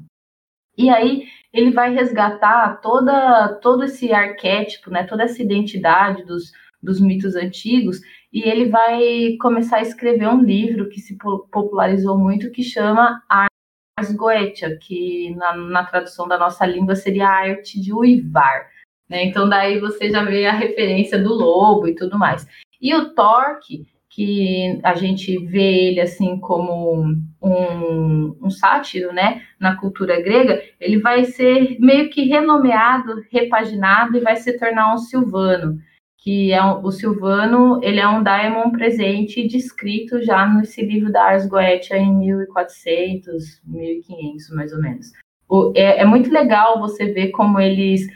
E 0.76 0.90
aí 0.90 1.26
ele 1.52 1.70
vai 1.70 1.94
resgatar 1.94 2.80
toda 2.80 3.54
todo 3.60 3.84
esse 3.84 4.12
arquétipo, 4.12 4.90
né, 4.90 5.04
toda 5.04 5.22
essa 5.22 5.42
identidade 5.42 6.24
dos, 6.24 6.50
dos 6.82 7.00
mitos 7.00 7.36
antigos 7.36 8.00
e 8.32 8.48
ele 8.48 8.68
vai 8.70 9.36
começar 9.40 9.76
a 9.76 9.82
escrever 9.82 10.28
um 10.28 10.42
livro 10.42 10.88
que 10.88 11.00
se 11.00 11.16
popularizou 11.16 12.18
muito 12.18 12.50
que 12.50 12.62
chama 12.62 13.22
Ars 13.28 14.12
Goetia, 14.16 14.78
que 14.78 15.34
na, 15.36 15.54
na 15.54 15.84
tradução 15.84 16.26
da 16.26 16.38
nossa 16.38 16.64
língua 16.64 16.96
seria 16.96 17.28
a 17.28 17.50
arte 17.50 17.80
de 17.80 17.92
uivar. 17.92 18.70
Né? 19.08 19.26
Então 19.26 19.46
daí 19.46 19.78
você 19.78 20.10
já 20.10 20.24
vê 20.24 20.46
a 20.46 20.52
referência 20.52 21.22
do 21.22 21.34
lobo 21.34 21.86
e 21.86 21.94
tudo 21.94 22.18
mais. 22.18 22.48
E 22.80 22.94
o 22.94 23.14
Torque, 23.14 23.86
que 24.14 24.78
a 24.82 24.94
gente 24.94 25.38
vê 25.46 25.88
ele 25.88 26.00
assim 26.00 26.38
como 26.38 27.02
um, 27.42 28.36
um 28.42 28.50
sátiro, 28.50 29.10
né, 29.10 29.40
na 29.58 29.74
cultura 29.76 30.20
grega, 30.20 30.62
ele 30.78 30.98
vai 30.98 31.24
ser 31.24 31.78
meio 31.80 32.10
que 32.10 32.24
renomeado, 32.24 33.22
repaginado 33.30 34.16
e 34.16 34.20
vai 34.20 34.36
se 34.36 34.58
tornar 34.58 34.92
um 34.92 34.98
Silvano, 34.98 35.78
que 36.18 36.52
é 36.52 36.62
um, 36.62 36.84
o 36.84 36.92
Silvano, 36.92 37.80
ele 37.82 38.00
é 38.00 38.06
um 38.06 38.22
daimon 38.22 38.70
presente 38.70 39.48
descrito 39.48 40.22
já 40.22 40.46
nesse 40.46 40.84
livro 40.84 41.10
da 41.10 41.24
Ars 41.24 41.46
Goetia 41.46 41.96
em 41.96 42.14
1400, 42.14 43.62
1500 43.64 44.50
mais 44.50 44.72
ou 44.74 44.80
menos. 44.82 45.06
O, 45.48 45.72
é, 45.74 46.00
é 46.00 46.04
muito 46.04 46.30
legal 46.30 46.78
você 46.78 47.06
ver 47.06 47.30
como 47.30 47.58
eles 47.58 48.06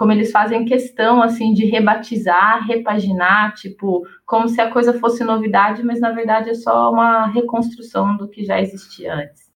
como 0.00 0.12
eles 0.12 0.32
fazem 0.32 0.64
questão 0.64 1.22
assim 1.22 1.52
de 1.52 1.66
rebatizar, 1.66 2.66
repaginar, 2.66 3.52
tipo, 3.52 4.02
como 4.24 4.48
se 4.48 4.58
a 4.58 4.70
coisa 4.70 4.98
fosse 4.98 5.22
novidade, 5.22 5.82
mas 5.82 6.00
na 6.00 6.10
verdade 6.10 6.48
é 6.48 6.54
só 6.54 6.90
uma 6.90 7.26
reconstrução 7.26 8.16
do 8.16 8.26
que 8.26 8.42
já 8.42 8.58
existia 8.58 9.12
antes. 9.12 9.50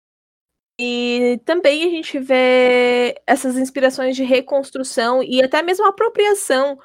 E 0.79 1.41
também 1.45 1.83
a 1.83 1.89
gente 1.89 2.19
vê 2.19 3.19
essas 3.25 3.57
inspirações 3.57 4.15
de 4.15 4.23
reconstrução 4.23 5.23
e 5.23 5.41
até 5.41 5.63
mesmo 5.63 5.87
apropriação 5.87 6.77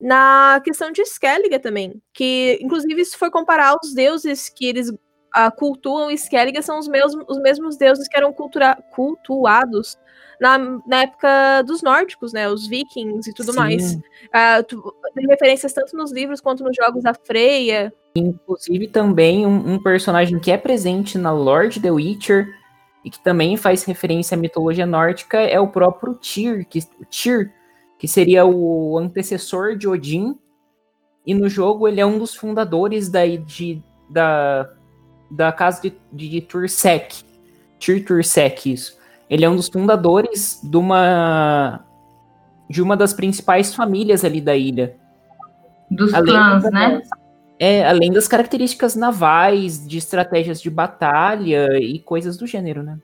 na 0.00 0.60
questão 0.64 0.92
de 0.92 1.02
Skellige 1.02 1.58
também, 1.58 2.00
que 2.14 2.56
inclusive 2.62 3.04
se 3.04 3.18
for 3.18 3.32
comparar 3.32 3.74
os 3.82 3.92
deuses 3.92 4.48
que 4.48 4.64
eles 4.64 4.90
uh, 4.90 5.50
cultuam 5.56 6.08
Skellige 6.12 6.62
são 6.62 6.78
os 6.78 6.86
mesmos, 6.86 7.24
os 7.28 7.38
mesmos 7.40 7.76
deuses 7.76 8.06
que 8.06 8.16
eram 8.16 8.32
cultura, 8.32 8.76
cultuados 8.92 9.98
na, 10.42 10.58
na 10.84 11.02
época 11.02 11.62
dos 11.62 11.82
nórdicos, 11.82 12.32
né? 12.32 12.48
Os 12.48 12.66
vikings 12.66 13.30
e 13.30 13.32
tudo 13.32 13.52
Sim. 13.52 13.58
mais. 13.58 13.94
Uh, 13.94 14.62
tu, 14.66 14.94
tem 15.14 15.24
referências 15.28 15.72
tanto 15.72 15.96
nos 15.96 16.10
livros 16.10 16.40
quanto 16.40 16.64
nos 16.64 16.74
jogos 16.76 17.04
da 17.04 17.14
Freya. 17.14 17.94
Inclusive 18.16 18.88
também 18.88 19.46
um, 19.46 19.74
um, 19.74 19.78
personagem 19.80 20.40
que 20.40 20.50
é 20.50 20.58
presente 20.58 21.16
na 21.16 21.30
Lord 21.30 21.78
The 21.78 21.92
Witcher 21.92 22.48
e 23.04 23.10
que 23.10 23.22
também 23.22 23.56
faz 23.56 23.84
referência 23.84 24.36
à 24.36 24.38
mitologia 24.38 24.84
nórdica 24.84 25.38
é 25.38 25.60
o 25.60 25.68
próprio 25.68 26.14
Tyr, 26.14 26.66
que, 26.68 26.80
Tyr, 27.08 27.52
que 27.96 28.08
seria 28.08 28.44
o 28.44 28.98
antecessor 28.98 29.76
de 29.76 29.86
Odin. 29.86 30.36
E 31.24 31.34
no 31.34 31.48
jogo 31.48 31.86
ele 31.86 32.00
é 32.00 32.06
um 32.06 32.18
dos 32.18 32.34
fundadores 32.34 33.08
da, 33.08 33.24
de, 33.24 33.80
da, 34.10 34.68
da 35.30 35.52
casa 35.52 35.82
de, 35.82 35.94
de 36.12 36.40
Tursek. 36.40 37.22
Tyr 37.78 38.04
Tursek, 38.04 38.72
isso. 38.72 39.00
Ele 39.28 39.44
é 39.44 39.50
um 39.50 39.56
dos 39.56 39.68
fundadores 39.68 40.60
de 40.62 40.76
uma 40.76 41.80
de 42.68 42.80
uma 42.80 42.96
das 42.96 43.12
principais 43.12 43.74
famílias 43.74 44.24
ali 44.24 44.40
da 44.40 44.56
ilha. 44.56 44.96
Dos 45.90 46.12
além 46.14 46.32
clãs, 46.32 46.70
né? 46.70 47.02
É, 47.58 47.86
além 47.86 48.10
das 48.10 48.26
características 48.26 48.96
navais, 48.96 49.86
de 49.86 49.98
estratégias 49.98 50.60
de 50.60 50.70
batalha 50.70 51.78
e 51.78 51.98
coisas 51.98 52.36
do 52.36 52.46
gênero, 52.46 52.82
né? 52.82 52.98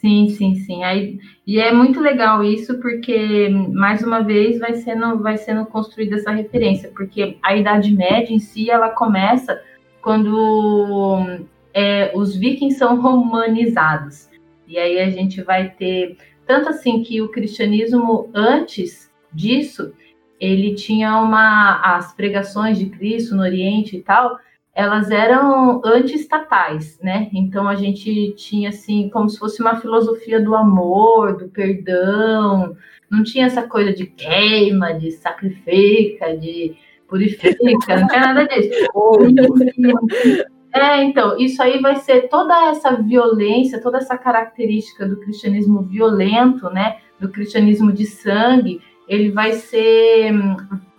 Sim, 0.00 0.28
sim, 0.28 0.54
sim. 0.56 0.84
Aí, 0.84 1.18
e 1.46 1.58
é 1.58 1.72
muito 1.72 2.00
legal 2.00 2.42
isso, 2.42 2.78
porque, 2.80 3.48
mais 3.48 4.02
uma 4.02 4.20
vez, 4.20 4.58
vai 4.58 4.76
sendo, 4.76 5.18
vai 5.20 5.36
sendo 5.36 5.66
construída 5.66 6.16
essa 6.16 6.30
referência, 6.30 6.90
porque 6.96 7.36
a 7.42 7.56
Idade 7.56 7.94
Média 7.94 8.32
em 8.32 8.38
si, 8.38 8.70
ela 8.70 8.90
começa 8.90 9.60
quando 10.00 11.26
é, 11.74 12.12
os 12.14 12.36
vikings 12.36 12.78
são 12.78 13.00
romanizados. 13.00 14.28
E 14.68 14.78
aí 14.78 15.00
a 15.00 15.08
gente 15.08 15.42
vai 15.42 15.70
ter, 15.70 16.16
tanto 16.46 16.68
assim 16.68 17.02
que 17.02 17.22
o 17.22 17.30
cristianismo, 17.30 18.30
antes 18.34 19.10
disso, 19.32 19.92
ele 20.38 20.74
tinha 20.74 21.18
uma, 21.20 21.80
as 21.80 22.14
pregações 22.14 22.78
de 22.78 22.86
Cristo 22.86 23.34
no 23.34 23.42
Oriente 23.42 23.96
e 23.96 24.02
tal, 24.02 24.38
elas 24.74 25.10
eram 25.10 25.80
anti-estatais, 25.84 27.00
né? 27.02 27.28
Então 27.32 27.66
a 27.66 27.74
gente 27.74 28.32
tinha 28.36 28.68
assim 28.68 29.08
como 29.08 29.28
se 29.28 29.38
fosse 29.38 29.60
uma 29.60 29.80
filosofia 29.80 30.40
do 30.40 30.54
amor, 30.54 31.36
do 31.36 31.48
perdão, 31.48 32.76
não 33.10 33.24
tinha 33.24 33.46
essa 33.46 33.62
coisa 33.62 33.92
de 33.92 34.06
queima, 34.06 34.92
de 34.92 35.10
sacrifica, 35.10 36.36
de 36.36 36.76
purifica, 37.08 37.56
não 37.96 38.06
tinha 38.06 38.20
nada 38.20 38.44
disso. 38.46 38.88
É, 40.78 41.02
então, 41.02 41.36
isso 41.38 41.62
aí 41.62 41.80
vai 41.80 41.96
ser 41.96 42.28
toda 42.28 42.70
essa 42.70 42.92
violência, 42.96 43.80
toda 43.80 43.98
essa 43.98 44.16
característica 44.16 45.06
do 45.06 45.18
cristianismo 45.18 45.82
violento, 45.82 46.70
né? 46.70 46.98
Do 47.18 47.28
cristianismo 47.28 47.92
de 47.92 48.06
sangue, 48.06 48.80
ele 49.08 49.30
vai 49.30 49.52
ser 49.52 50.32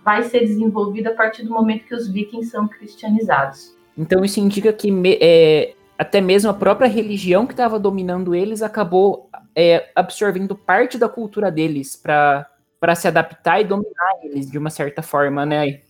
vai 0.04 0.22
ser 0.22 0.40
desenvolvido 0.40 1.08
a 1.08 1.14
partir 1.14 1.44
do 1.44 1.50
momento 1.50 1.84
que 1.84 1.94
os 1.94 2.08
vikings 2.08 2.50
são 2.50 2.66
cristianizados. 2.66 3.76
Então 3.96 4.24
isso 4.24 4.40
indica 4.40 4.72
que 4.72 4.90
é, 5.20 5.74
até 5.98 6.20
mesmo 6.20 6.50
a 6.50 6.54
própria 6.54 6.88
religião 6.88 7.46
que 7.46 7.52
estava 7.52 7.78
dominando 7.78 8.34
eles 8.34 8.62
acabou 8.62 9.28
é, 9.54 9.90
absorvendo 9.94 10.56
parte 10.56 10.96
da 10.96 11.08
cultura 11.08 11.50
deles 11.50 11.96
para 11.96 12.94
se 12.94 13.06
adaptar 13.06 13.60
e 13.60 13.64
dominar 13.64 14.12
eles 14.22 14.50
de 14.50 14.58
uma 14.58 14.70
certa 14.70 15.02
forma, 15.02 15.44
né? 15.44 15.80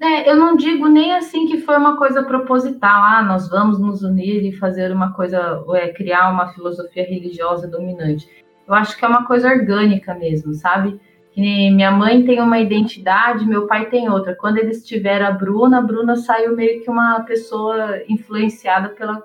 É, 0.00 0.30
eu 0.30 0.36
não 0.36 0.54
digo 0.56 0.86
nem 0.88 1.12
assim 1.12 1.46
que 1.46 1.58
foi 1.58 1.76
uma 1.76 1.96
coisa 1.96 2.22
proposital, 2.22 3.02
ah, 3.02 3.22
nós 3.22 3.48
vamos 3.48 3.80
nos 3.80 4.02
unir 4.02 4.44
e 4.44 4.52
fazer 4.52 4.92
uma 4.92 5.12
coisa, 5.12 5.64
é, 5.74 5.88
criar 5.88 6.30
uma 6.30 6.52
filosofia 6.52 7.04
religiosa 7.04 7.66
dominante. 7.66 8.28
Eu 8.66 8.74
acho 8.74 8.96
que 8.96 9.04
é 9.04 9.08
uma 9.08 9.26
coisa 9.26 9.48
orgânica 9.48 10.14
mesmo, 10.14 10.54
sabe? 10.54 11.00
minha 11.36 11.92
mãe 11.92 12.24
tem 12.24 12.40
uma 12.40 12.58
identidade, 12.58 13.46
meu 13.46 13.68
pai 13.68 13.88
tem 13.88 14.08
outra. 14.08 14.34
Quando 14.34 14.58
eles 14.58 14.84
tiveram 14.84 15.26
a 15.26 15.30
Bruna, 15.30 15.78
a 15.78 15.82
Bruna 15.82 16.16
saiu 16.16 16.56
meio 16.56 16.82
que 16.82 16.90
uma 16.90 17.20
pessoa 17.20 18.02
influenciada 18.08 18.88
pela, 18.88 19.22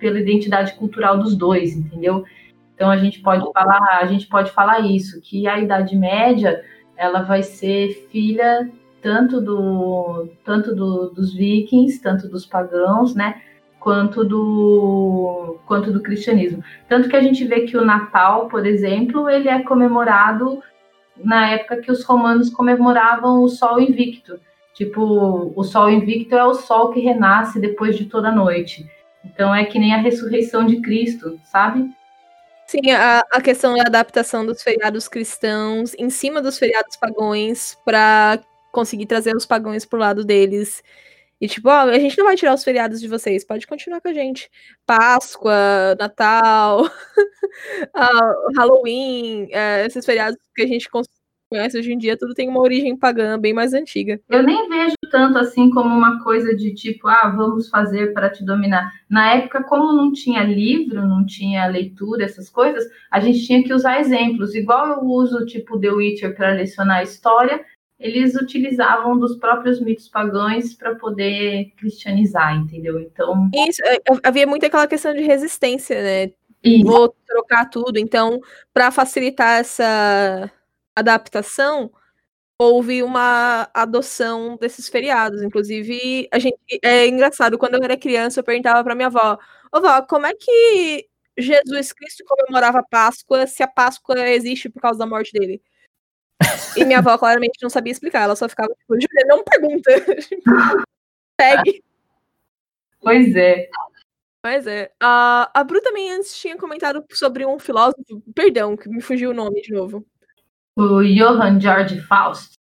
pela 0.00 0.18
identidade 0.18 0.74
cultural 0.74 1.18
dos 1.18 1.36
dois, 1.36 1.76
entendeu? 1.76 2.24
Então 2.74 2.90
a 2.90 2.96
gente 2.96 3.20
pode 3.20 3.44
falar, 3.52 4.00
a 4.00 4.06
gente 4.06 4.26
pode 4.26 4.50
falar 4.50 4.80
isso, 4.80 5.20
que 5.20 5.46
a 5.46 5.60
Idade 5.60 5.96
Média 5.96 6.64
ela 6.96 7.22
vai 7.22 7.44
ser 7.44 8.08
filha 8.10 8.68
tanto 9.02 9.40
do 9.40 10.28
tanto 10.44 10.74
do, 10.74 11.10
dos 11.10 11.34
vikings, 11.34 12.00
tanto 12.00 12.28
dos 12.28 12.46
pagãos, 12.46 13.14
né? 13.14 13.42
Quanto 13.80 14.24
do 14.24 15.58
quanto 15.66 15.92
do 15.92 16.00
cristianismo. 16.00 16.62
Tanto 16.88 17.08
que 17.08 17.16
a 17.16 17.22
gente 17.22 17.44
vê 17.44 17.62
que 17.62 17.76
o 17.76 17.84
Natal, 17.84 18.48
por 18.48 18.64
exemplo, 18.64 19.28
ele 19.28 19.48
é 19.48 19.62
comemorado 19.62 20.62
na 21.16 21.50
época 21.50 21.78
que 21.78 21.90
os 21.90 22.04
romanos 22.04 22.48
comemoravam 22.48 23.42
o 23.42 23.48
Sol 23.48 23.80
Invicto. 23.80 24.40
Tipo, 24.74 25.52
o 25.54 25.64
Sol 25.64 25.90
Invicto 25.90 26.34
é 26.34 26.44
o 26.44 26.54
sol 26.54 26.92
que 26.92 27.00
renasce 27.00 27.60
depois 27.60 27.96
de 27.96 28.06
toda 28.06 28.30
noite. 28.30 28.86
Então 29.24 29.54
é 29.54 29.64
que 29.64 29.78
nem 29.78 29.94
a 29.94 29.98
ressurreição 29.98 30.64
de 30.64 30.80
Cristo, 30.80 31.38
sabe? 31.44 31.90
Sim, 32.66 32.90
a, 32.92 33.22
a 33.30 33.40
questão 33.40 33.76
da 33.76 33.82
adaptação 33.82 34.46
dos 34.46 34.62
feriados 34.62 35.08
cristãos 35.08 35.94
em 35.98 36.08
cima 36.08 36.40
dos 36.40 36.58
feriados 36.58 36.96
pagões 36.96 37.76
para 37.84 38.40
conseguir 38.72 39.06
trazer 39.06 39.36
os 39.36 39.46
pagões 39.46 39.84
pro 39.84 39.98
lado 39.98 40.24
deles. 40.24 40.82
E 41.40 41.48
tipo, 41.48 41.68
ó, 41.68 41.82
a 41.82 41.98
gente 41.98 42.16
não 42.16 42.24
vai 42.24 42.36
tirar 42.36 42.54
os 42.54 42.64
feriados 42.64 43.00
de 43.00 43.08
vocês, 43.08 43.44
pode 43.44 43.66
continuar 43.66 44.00
com 44.00 44.08
a 44.08 44.12
gente. 44.12 44.48
Páscoa, 44.86 45.96
Natal, 45.98 46.86
uh, 46.86 46.88
Halloween, 48.56 49.44
uh, 49.46 49.86
esses 49.86 50.06
feriados 50.06 50.38
que 50.54 50.62
a 50.62 50.66
gente 50.66 50.88
conhece 51.52 51.78
hoje 51.78 51.92
em 51.92 51.98
dia, 51.98 52.16
tudo 52.16 52.32
tem 52.32 52.48
uma 52.48 52.60
origem 52.60 52.96
pagã 52.96 53.38
bem 53.38 53.52
mais 53.52 53.74
antiga. 53.74 54.18
Eu 54.30 54.42
nem 54.42 54.68
vejo 54.68 54.94
tanto 55.10 55.36
assim 55.36 55.68
como 55.68 55.94
uma 55.94 56.22
coisa 56.22 56.56
de 56.56 56.72
tipo, 56.72 57.06
ah, 57.08 57.34
vamos 57.36 57.68
fazer 57.68 58.14
para 58.14 58.30
te 58.30 58.44
dominar. 58.44 58.90
Na 59.10 59.34
época, 59.34 59.62
como 59.64 59.92
não 59.92 60.12
tinha 60.12 60.42
livro, 60.42 61.06
não 61.06 61.26
tinha 61.26 61.66
leitura, 61.66 62.24
essas 62.24 62.48
coisas, 62.48 62.84
a 63.10 63.20
gente 63.20 63.44
tinha 63.44 63.62
que 63.62 63.74
usar 63.74 64.00
exemplos. 64.00 64.54
Igual 64.54 64.88
eu 64.88 65.00
uso, 65.02 65.44
tipo, 65.44 65.78
The 65.78 65.90
Witcher 65.90 66.34
para 66.34 66.54
lecionar 66.54 67.02
história, 67.02 67.62
eles 68.02 68.34
utilizavam 68.34 69.18
dos 69.18 69.36
próprios 69.36 69.80
mitos 69.80 70.08
pagãos 70.08 70.74
para 70.74 70.94
poder 70.96 71.72
cristianizar, 71.76 72.56
entendeu? 72.56 73.00
Então. 73.00 73.48
Isso, 73.68 73.80
é, 73.84 73.98
havia 74.24 74.46
muito 74.46 74.66
aquela 74.66 74.86
questão 74.86 75.14
de 75.14 75.22
resistência, 75.22 76.02
né? 76.02 76.32
Isso. 76.62 76.84
Vou 76.84 77.14
trocar 77.26 77.70
tudo. 77.70 77.98
Então, 77.98 78.40
para 78.72 78.90
facilitar 78.90 79.60
essa 79.60 80.50
adaptação, 80.94 81.90
houve 82.58 83.02
uma 83.02 83.68
adoção 83.74 84.56
desses 84.56 84.88
feriados. 84.88 85.42
Inclusive, 85.42 86.28
a 86.30 86.38
gente 86.38 86.58
é 86.82 87.06
engraçado, 87.06 87.58
quando 87.58 87.74
eu 87.74 87.82
era 87.82 87.96
criança, 87.96 88.40
eu 88.40 88.44
perguntava 88.44 88.82
para 88.82 88.94
minha 88.94 89.08
avó: 89.08 89.38
Ô 89.72 89.80
vó, 89.80 90.02
como 90.02 90.26
é 90.26 90.34
que 90.34 91.08
Jesus 91.38 91.92
Cristo 91.92 92.24
comemorava 92.26 92.80
a 92.80 92.84
Páscoa 92.84 93.46
se 93.46 93.62
a 93.62 93.68
Páscoa 93.68 94.18
existe 94.28 94.68
por 94.68 94.80
causa 94.80 94.98
da 94.98 95.06
morte 95.06 95.32
dele? 95.32 95.62
E 96.76 96.84
minha 96.84 96.98
avó 96.98 97.16
claramente 97.18 97.58
não 97.62 97.70
sabia 97.70 97.92
explicar, 97.92 98.22
ela 98.22 98.36
só 98.36 98.48
ficava 98.48 98.72
tipo, 98.74 98.94
Julia, 98.94 99.26
não 99.26 99.44
pergunta. 99.44 99.90
Pegue. 101.36 101.82
Pois 103.00 103.34
é. 103.34 103.68
Pois 104.42 104.66
é. 104.66 104.90
A, 105.00 105.50
a 105.54 105.64
Bru 105.64 105.80
também 105.80 106.10
antes 106.12 106.36
tinha 106.36 106.56
comentado 106.56 107.04
sobre 107.12 107.46
um 107.46 107.58
filósofo, 107.58 108.22
perdão, 108.34 108.76
que 108.76 108.88
me 108.88 109.00
fugiu 109.00 109.30
o 109.30 109.34
nome 109.34 109.60
de 109.60 109.72
novo. 109.72 110.04
O 110.76 111.02
Johann 111.02 111.60
George 111.60 112.00
Faust. 112.00 112.54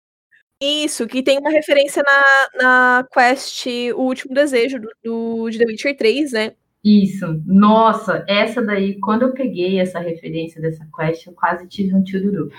Isso, 0.62 1.08
que 1.08 1.24
tem 1.24 1.38
uma 1.40 1.52
referência 1.52 2.04
na, 2.04 2.62
na 2.62 3.08
quest 3.14 3.66
O 3.96 4.02
Último 4.02 4.34
Desejo 4.34 4.80
do, 4.80 4.90
do, 5.02 5.50
de 5.50 5.58
The 5.58 5.66
Witcher 5.66 5.96
3, 5.96 6.32
né? 6.34 6.56
Isso. 6.84 7.42
Nossa, 7.46 8.26
essa 8.28 8.62
daí, 8.62 9.00
quando 9.00 9.24
eu 9.24 9.34
peguei 9.34 9.80
essa 9.80 10.00
referência 10.00 10.62
dessa 10.62 10.86
quest, 10.94 11.28
eu 11.28 11.34
quase 11.34 11.68
tive 11.68 11.96
um 11.96 12.04
tio 12.04 12.50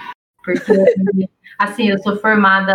porque, 0.45 1.29
assim, 1.59 1.89
eu 1.89 1.99
sou 1.99 2.17
formada, 2.17 2.75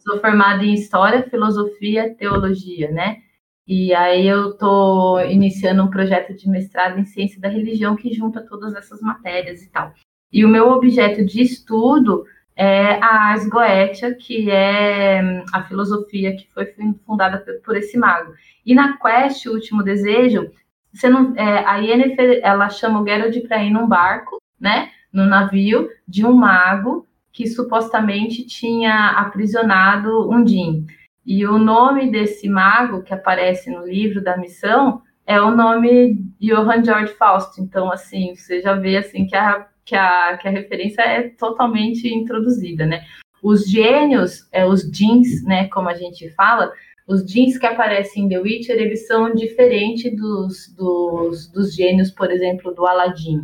sou 0.00 0.20
formada 0.20 0.64
em 0.64 0.74
História, 0.74 1.28
Filosofia, 1.28 2.14
Teologia, 2.14 2.90
né? 2.90 3.18
E 3.66 3.92
aí 3.94 4.26
eu 4.26 4.50
estou 4.50 5.20
iniciando 5.22 5.82
um 5.82 5.90
projeto 5.90 6.32
de 6.34 6.48
mestrado 6.48 7.00
em 7.00 7.04
Ciência 7.04 7.40
da 7.40 7.48
Religião 7.48 7.96
que 7.96 8.12
junta 8.12 8.40
todas 8.40 8.74
essas 8.74 9.00
matérias 9.00 9.62
e 9.62 9.70
tal. 9.70 9.92
E 10.32 10.44
o 10.44 10.48
meu 10.48 10.68
objeto 10.70 11.24
de 11.24 11.42
estudo 11.42 12.24
é 12.54 12.94
a 13.02 13.30
Ars 13.30 13.48
Goetia, 13.48 14.14
que 14.14 14.50
é 14.50 15.42
a 15.52 15.62
filosofia 15.64 16.36
que 16.36 16.48
foi 16.54 16.72
fundada 17.04 17.44
por 17.64 17.76
esse 17.76 17.98
mago. 17.98 18.32
E 18.64 18.74
na 18.74 18.96
Quest, 18.96 19.46
o 19.46 19.52
Último 19.52 19.82
Desejo, 19.82 20.50
você 20.92 21.08
não, 21.08 21.34
é, 21.36 21.64
a 21.66 21.76
Yennefer, 21.76 22.40
ela 22.42 22.70
chama 22.70 23.00
o 23.00 23.04
Geralt 23.04 23.36
para 23.46 23.62
ir 23.62 23.70
num 23.70 23.86
barco, 23.86 24.40
né? 24.58 24.90
No 25.16 25.24
navio 25.24 25.88
de 26.06 26.26
um 26.26 26.34
mago 26.34 27.08
que 27.32 27.46
supostamente 27.46 28.46
tinha 28.46 29.12
aprisionado 29.12 30.30
um 30.30 30.46
Jin. 30.46 30.86
E 31.24 31.46
o 31.46 31.58
nome 31.58 32.10
desse 32.10 32.48
mago 32.48 33.02
que 33.02 33.14
aparece 33.14 33.70
no 33.70 33.86
livro 33.86 34.22
da 34.22 34.36
missão 34.36 35.00
é 35.26 35.40
o 35.40 35.50
nome 35.50 36.22
Johann 36.38 36.84
George 36.84 37.14
Faust. 37.14 37.60
Então, 37.60 37.90
assim, 37.90 38.34
você 38.36 38.60
já 38.60 38.74
vê 38.74 38.98
assim 38.98 39.26
que 39.26 39.34
a, 39.34 39.66
que 39.84 39.96
a, 39.96 40.36
que 40.36 40.46
a 40.48 40.50
referência 40.50 41.02
é 41.02 41.30
totalmente 41.30 42.06
introduzida, 42.06 42.84
né? 42.84 43.02
Os 43.42 43.68
gênios, 43.68 44.46
é, 44.52 44.66
os 44.66 44.82
jeans, 44.90 45.42
né, 45.44 45.66
como 45.68 45.88
a 45.88 45.94
gente 45.94 46.28
fala, 46.30 46.70
Os 47.06 47.24
jeans 47.24 47.56
que 47.56 47.66
aparecem 47.66 48.24
em 48.24 48.28
The 48.28 48.40
Witcher, 48.40 48.76
eles 48.76 49.06
são 49.06 49.32
diferentes 49.32 50.14
dos, 50.16 50.74
dos, 50.76 51.46
dos 51.52 51.72
gênios, 51.74 52.10
por 52.10 52.30
exemplo, 52.30 52.74
do 52.74 52.84
Aladdin, 52.84 53.42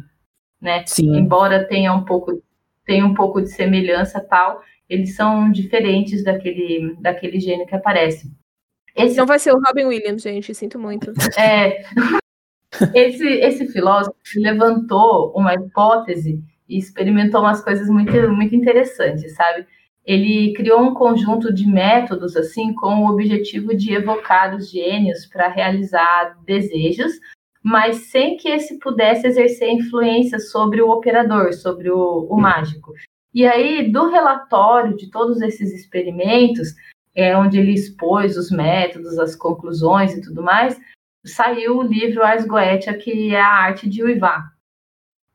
né? 0.62 0.84
Sim. 0.86 1.16
Embora 1.16 1.66
tenha 1.66 1.92
um 1.92 2.04
pouco 2.04 2.42
tenha 2.86 3.04
um 3.04 3.14
pouco 3.14 3.40
de 3.40 3.48
semelhança 3.48 4.20
tal, 4.20 4.60
eles 4.88 5.14
são 5.14 5.50
diferentes 5.50 6.24
daquele 6.24 6.96
daquele 7.00 7.40
gênio 7.40 7.66
que 7.66 7.74
aparece. 7.74 8.32
Esse 8.96 9.16
não 9.16 9.26
vai 9.26 9.38
ser 9.38 9.52
o 9.52 9.60
Robin 9.60 9.86
Williams, 9.86 10.22
gente, 10.22 10.54
sinto 10.54 10.78
muito. 10.78 11.12
É. 11.38 11.82
esse 12.94 13.26
esse 13.26 13.66
filósofo 13.66 14.16
levantou 14.36 15.32
uma 15.36 15.54
hipótese 15.54 16.42
e 16.68 16.78
experimentou 16.78 17.40
umas 17.40 17.62
coisas 17.62 17.88
muito 17.88 18.12
muito 18.30 18.54
interessantes, 18.54 19.34
sabe? 19.34 19.66
ele 20.04 20.52
criou 20.54 20.80
um 20.80 20.94
conjunto 20.94 21.52
de 21.52 21.66
métodos 21.66 22.36
assim 22.36 22.74
com 22.74 23.04
o 23.04 23.10
objetivo 23.10 23.74
de 23.74 23.94
evocar 23.94 24.54
os 24.54 24.70
gênios 24.70 25.26
para 25.26 25.48
realizar 25.48 26.36
desejos, 26.44 27.12
mas 27.62 28.10
sem 28.10 28.36
que 28.36 28.48
esse 28.48 28.78
pudesse 28.78 29.26
exercer 29.26 29.70
influência 29.70 30.38
sobre 30.38 30.82
o 30.82 30.90
operador, 30.90 31.52
sobre 31.52 31.90
o, 31.90 32.26
o 32.28 32.36
mágico. 32.36 32.92
E 33.32 33.46
aí, 33.46 33.90
do 33.90 34.10
relatório 34.10 34.96
de 34.96 35.10
todos 35.10 35.40
esses 35.40 35.72
experimentos, 35.72 36.74
é, 37.14 37.36
onde 37.36 37.58
ele 37.58 37.72
expôs 37.72 38.36
os 38.36 38.50
métodos, 38.50 39.18
as 39.18 39.36
conclusões 39.36 40.14
e 40.14 40.20
tudo 40.20 40.42
mais, 40.42 40.78
saiu 41.24 41.78
o 41.78 41.82
livro 41.82 42.22
Ars 42.22 42.44
Goetia, 42.44 42.96
que 42.98 43.34
é 43.34 43.40
a 43.40 43.46
arte 43.46 43.88
de 43.88 44.02
uivar. 44.02 44.52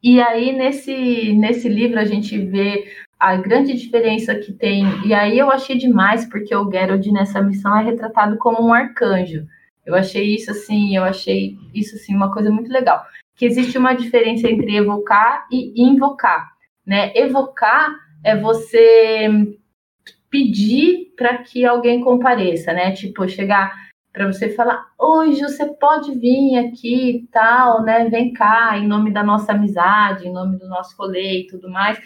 E 0.03 0.21
aí, 0.21 0.55
nesse, 0.55 1.33
nesse 1.33 1.67
livro, 1.67 1.99
a 1.99 2.05
gente 2.05 2.37
vê 2.37 2.87
a 3.19 3.35
grande 3.35 3.73
diferença 3.73 4.35
que 4.35 4.53
tem, 4.53 4.85
e 5.05 5.13
aí 5.13 5.39
eu 5.39 5.49
achei 5.49 5.75
demais, 5.75 6.25
porque 6.25 6.55
o 6.55 6.69
Geralt 6.69 7.05
nessa 7.07 7.41
missão 7.41 7.75
é 7.75 7.83
retratado 7.83 8.37
como 8.37 8.61
um 8.61 8.73
arcanjo. 8.73 9.47
Eu 9.87 9.95
achei 9.95 10.35
isso 10.35 10.51
assim, 10.51 10.97
eu 10.97 11.03
achei 11.05 11.57
isso 11.73 11.95
assim 11.95 12.13
uma 12.13 12.31
coisa 12.31 12.51
muito 12.51 12.69
legal. 12.69 13.05
Que 13.37 13.45
existe 13.45 13.77
uma 13.77 13.93
diferença 13.93 14.49
entre 14.49 14.75
evocar 14.75 15.47
e 15.49 15.81
invocar, 15.81 16.51
né? 16.85 17.13
Evocar 17.15 17.95
é 18.21 18.35
você 18.35 19.29
pedir 20.29 21.13
para 21.15 21.37
que 21.37 21.65
alguém 21.65 22.01
compareça, 22.01 22.73
né? 22.73 22.91
Tipo, 22.91 23.29
chegar 23.29 23.71
para 24.11 24.27
você 24.27 24.49
falar, 24.49 24.87
hoje 24.99 25.41
você 25.41 25.65
pode 25.75 26.13
vir 26.19 26.57
aqui 26.57 27.11
e 27.11 27.27
tal, 27.27 27.83
né? 27.83 28.09
Vem 28.09 28.33
cá, 28.33 28.77
em 28.77 28.87
nome 28.87 29.11
da 29.11 29.23
nossa 29.23 29.53
amizade, 29.53 30.27
em 30.27 30.33
nome 30.33 30.57
do 30.57 30.67
nosso 30.67 30.97
rolê 30.97 31.41
e 31.41 31.47
tudo 31.47 31.69
mais. 31.69 31.97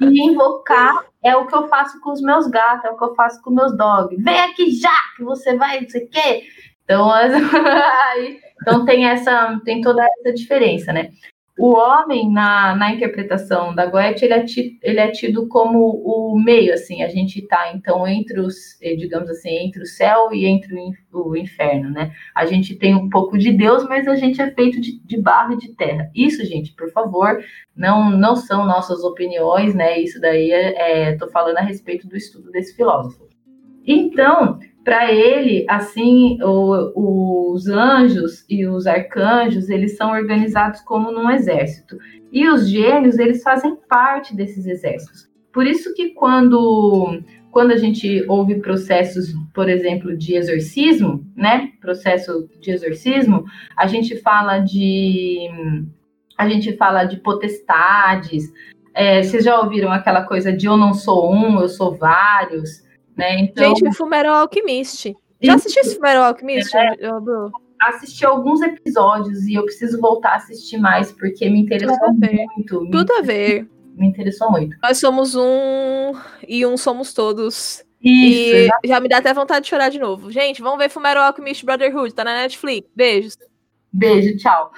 E, 0.00 0.22
invocar 0.22 1.04
é 1.22 1.36
o 1.36 1.46
que 1.46 1.54
eu 1.54 1.68
faço 1.68 2.00
com 2.00 2.12
os 2.12 2.22
meus 2.22 2.46
gatos, 2.46 2.84
é 2.84 2.90
o 2.90 2.96
que 2.96 3.04
eu 3.04 3.14
faço 3.14 3.42
com 3.42 3.50
meus 3.50 3.76
dogs. 3.76 4.22
Vem 4.22 4.40
aqui 4.40 4.70
já, 4.70 4.96
que 5.16 5.24
você 5.24 5.56
vai, 5.56 5.80
não 5.80 5.88
sei 5.88 6.04
o 6.04 6.08
quê. 6.08 6.42
Então, 6.88 7.12
aí, 7.12 8.40
então 8.62 8.86
tem 8.86 9.04
essa, 9.04 9.60
tem 9.62 9.82
toda 9.82 10.02
essa 10.02 10.32
diferença, 10.32 10.90
né? 10.90 11.10
O 11.58 11.74
homem, 11.74 12.32
na, 12.32 12.74
na 12.76 12.94
interpretação 12.94 13.74
da 13.74 13.84
Goethe, 13.84 14.24
ele 14.24 14.32
é, 14.32 14.44
tido, 14.44 14.78
ele 14.80 15.00
é 15.00 15.10
tido 15.10 15.48
como 15.48 15.80
o 16.04 16.40
meio, 16.40 16.72
assim, 16.72 17.02
a 17.02 17.08
gente 17.08 17.40
está, 17.40 17.72
então, 17.74 18.06
entre 18.06 18.40
os, 18.40 18.80
eh, 18.80 18.94
digamos 18.94 19.28
assim, 19.28 19.50
entre 19.50 19.82
o 19.82 19.86
céu 19.86 20.32
e 20.32 20.46
entre 20.46 20.72
o, 21.12 21.36
inferno, 21.36 21.90
né? 21.90 22.12
A 22.32 22.46
gente 22.46 22.76
tem 22.76 22.94
um 22.94 23.10
pouco 23.10 23.36
de 23.36 23.52
Deus, 23.52 23.86
mas 23.88 24.06
a 24.06 24.14
gente 24.14 24.40
é 24.40 24.50
feito 24.52 24.80
de, 24.80 25.00
de 25.00 25.20
barro 25.20 25.54
e 25.54 25.58
de 25.58 25.74
terra. 25.74 26.08
Isso, 26.14 26.44
gente, 26.46 26.72
por 26.74 26.92
favor, 26.92 27.42
não, 27.76 28.08
não 28.08 28.36
são 28.36 28.64
nossas 28.64 29.02
opiniões, 29.02 29.74
né? 29.74 29.98
Isso 29.98 30.20
daí, 30.20 30.52
é, 30.52 31.10
é 31.10 31.18
falando 31.32 31.58
a 31.58 31.62
respeito 31.62 32.06
do 32.06 32.16
estudo 32.16 32.52
desse 32.52 32.76
filósofo. 32.76 33.26
Então, 33.84 34.60
para 34.88 35.12
ele, 35.12 35.66
assim, 35.68 36.38
o, 36.42 37.52
os 37.52 37.68
anjos 37.68 38.46
e 38.48 38.66
os 38.66 38.86
arcanjos, 38.86 39.68
eles 39.68 39.98
são 39.98 40.12
organizados 40.12 40.80
como 40.80 41.12
num 41.12 41.28
exército. 41.30 41.98
E 42.32 42.48
os 42.48 42.66
gênios, 42.66 43.18
eles 43.18 43.42
fazem 43.42 43.76
parte 43.86 44.34
desses 44.34 44.64
exércitos. 44.64 45.28
Por 45.52 45.66
isso 45.66 45.92
que 45.92 46.14
quando, 46.14 47.20
quando 47.50 47.72
a 47.72 47.76
gente 47.76 48.24
ouve 48.28 48.60
processos, 48.60 49.34
por 49.52 49.68
exemplo, 49.68 50.16
de 50.16 50.34
exorcismo, 50.34 51.22
né? 51.36 51.70
Processo 51.82 52.48
de 52.58 52.70
exorcismo, 52.70 53.44
a 53.76 53.86
gente 53.86 54.16
fala 54.16 54.58
de 54.58 55.50
a 56.38 56.48
gente 56.48 56.74
fala 56.78 57.04
de 57.04 57.18
potestades. 57.18 58.50
É, 58.94 59.22
vocês 59.22 59.44
já 59.44 59.60
ouviram 59.60 59.92
aquela 59.92 60.22
coisa 60.22 60.50
de 60.50 60.64
eu 60.64 60.78
não 60.78 60.94
sou 60.94 61.30
um, 61.30 61.60
eu 61.60 61.68
sou 61.68 61.94
vários? 61.94 62.87
Né? 63.18 63.40
Então, 63.40 63.74
Gente, 63.74 63.96
Fumero 63.96 64.30
Alchemist. 64.30 65.14
Já 65.42 65.54
assisti 65.54 65.80
esse 65.80 65.96
Fumero 65.96 66.22
Alchemist, 66.22 66.74
é? 66.76 66.96
Assisti 67.80 68.24
alguns 68.24 68.60
episódios 68.62 69.44
e 69.46 69.54
eu 69.54 69.64
preciso 69.64 70.00
voltar 70.00 70.30
a 70.30 70.36
assistir 70.36 70.78
mais, 70.78 71.12
porque 71.12 71.48
me 71.50 71.60
interessou 71.60 72.12
muito. 72.12 72.80
Me 72.82 72.90
Tudo 72.90 73.12
a 73.12 73.22
ver. 73.22 73.68
Me 73.94 74.06
interessou 74.06 74.50
muito. 74.50 74.76
Nós 74.82 74.98
somos 74.98 75.34
um 75.34 76.12
e 76.46 76.64
um 76.64 76.76
somos 76.76 77.12
todos. 77.12 77.84
Isso, 78.00 78.70
e 78.84 78.88
já 78.88 79.00
me 79.00 79.08
dá 79.08 79.18
até 79.18 79.34
vontade 79.34 79.64
de 79.64 79.70
chorar 79.70 79.88
de 79.88 79.98
novo. 79.98 80.30
Gente, 80.30 80.62
vamos 80.62 80.78
ver 80.78 80.88
Fumero 80.88 81.20
Alchemist 81.20 81.64
Brotherhood, 81.64 82.14
tá 82.14 82.22
na 82.22 82.42
Netflix. 82.42 82.88
Beijos. 82.94 83.36
Beijo, 83.92 84.36
tchau. 84.36 84.70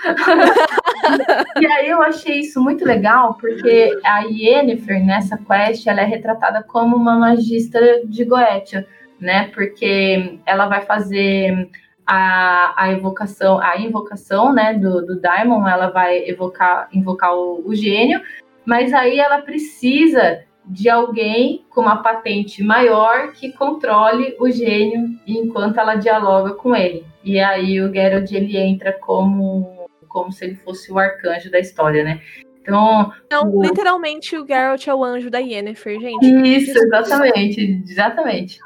e 1.61 1.66
aí 1.66 1.88
eu 1.88 2.01
achei 2.01 2.40
isso 2.40 2.62
muito 2.62 2.85
legal, 2.85 3.35
porque 3.35 3.99
a 4.05 4.20
Yennefer, 4.20 5.05
nessa 5.05 5.37
quest, 5.37 5.87
ela 5.87 6.01
é 6.01 6.05
retratada 6.05 6.62
como 6.62 6.96
uma 6.96 7.18
magistra 7.18 8.07
de 8.07 8.25
Goetia, 8.25 8.87
né? 9.20 9.49
Porque 9.49 10.38
ela 10.46 10.66
vai 10.66 10.83
fazer 10.83 11.68
a, 12.07 12.73
a 12.77 12.92
evocação, 12.92 13.61
a 13.61 13.79
invocação, 13.79 14.53
né, 14.53 14.75
do, 14.75 15.05
do 15.05 15.20
Daimon, 15.20 15.66
ela 15.66 15.90
vai 15.90 16.29
evocar, 16.29 16.88
invocar 16.92 17.35
o, 17.35 17.62
o 17.64 17.75
gênio, 17.75 18.20
mas 18.64 18.92
aí 18.92 19.18
ela 19.18 19.42
precisa 19.42 20.44
de 20.66 20.88
alguém 20.88 21.64
com 21.70 21.83
uma 21.83 22.03
patente 22.03 22.62
maior 22.62 23.33
que 23.33 23.53
controle 23.53 24.37
o 24.38 24.51
gênio 24.51 25.18
enquanto 25.27 25.79
ela 25.79 25.94
dialoga 25.94 26.55
com 26.55 26.75
ele. 26.75 27.05
E 27.23 27.39
aí 27.39 27.81
o 27.81 27.93
Geralt 27.93 28.31
ele 28.33 28.57
entra 28.57 28.93
como 28.93 29.89
como 30.09 30.33
se 30.33 30.45
ele 30.45 30.57
fosse 30.57 30.91
o 30.91 30.99
arcanjo 30.99 31.51
da 31.51 31.61
história, 31.61 32.03
né? 32.03 32.21
Então, 32.61 33.13
então 33.27 33.49
o... 33.49 33.63
literalmente 33.63 34.37
o 34.37 34.47
Geralt 34.47 34.87
é 34.87 34.95
o 34.95 35.05
anjo 35.05 35.31
da 35.31 35.39
Yennefer, 35.39 36.01
gente. 36.01 36.27
Isso, 36.27 36.77
exatamente, 36.77 37.83
exatamente. 37.89 38.61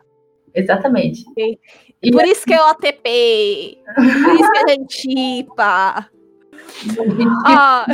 Exatamente. 0.55 1.25
E, 1.37 1.59
e 2.03 2.11
por 2.13 2.25
isso 2.25 2.45
que 2.47 2.55
é 2.55 2.61
o 2.61 2.67
ATP. 2.67 3.79
Por 3.95 4.35
isso 4.35 4.51
que 4.53 4.59
a 4.59 4.69
gente 4.69 4.95
chipa. 4.95 6.09
Ah. 7.47 7.87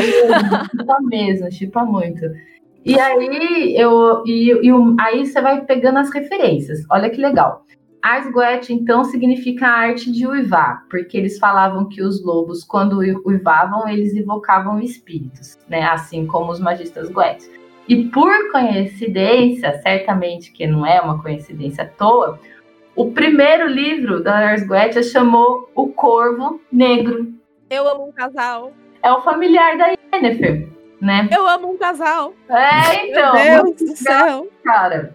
Chipa 0.71 0.97
mesmo, 1.03 1.53
chipa 1.53 1.85
muito. 1.85 2.25
E 2.85 2.99
aí 2.99 3.77
eu 3.77 4.23
e, 4.27 4.53
e 4.53 4.71
aí 5.01 5.27
você 5.27 5.41
vai 5.41 5.65
pegando 5.65 5.99
as 5.99 6.13
referências. 6.13 6.81
Olha 6.91 7.11
que 7.11 7.21
legal. 7.21 7.65
Ars 8.03 8.31
Goethe, 8.31 8.73
então, 8.73 9.05
significa 9.05 9.67
a 9.67 9.73
arte 9.73 10.11
de 10.11 10.27
uivar, 10.27 10.87
porque 10.89 11.19
eles 11.19 11.39
falavam 11.39 11.89
que 11.89 12.03
os 12.03 12.25
lobos, 12.25 12.65
quando 12.65 12.99
uivavam, 12.99 13.89
eles 13.89 14.15
invocavam 14.15 14.81
espíritos, 14.81 15.59
né? 15.69 15.83
Assim 15.83 16.27
como 16.27 16.51
os 16.51 16.59
magistas 16.59 17.11
Goethe. 17.11 17.51
E 17.87 18.05
por 18.05 18.53
coincidência, 18.53 19.81
certamente 19.83 20.53
que 20.53 20.67
não 20.67 20.87
é 20.87 21.01
uma 21.01 21.21
coincidência 21.21 21.85
à 21.85 21.87
toa, 21.87 22.39
o 22.95 23.13
primeiro 23.13 23.67
livro 23.67 24.23
da 24.23 24.37
Ars 24.37 24.67
Goethe 24.67 25.03
chamou 25.03 25.71
O 25.75 25.89
Corvo 25.89 26.61
Negro. 26.73 27.33
Eu 27.69 27.89
amo 27.89 28.09
um 28.09 28.13
casal. 28.13 28.73
É 29.03 29.13
o 29.13 29.21
familiar 29.23 29.77
da 29.77 29.95
Yennefer, 30.15 30.69
né? 31.01 31.29
Eu 31.31 31.47
amo 31.47 31.73
um 31.73 31.79
casal. 31.79 32.35
É, 32.49 33.09
então. 33.09 33.35
Meu 33.35 33.65
Deus 33.65 33.77
do 33.77 33.97
céu. 33.97 34.49
Cara, 34.65 35.15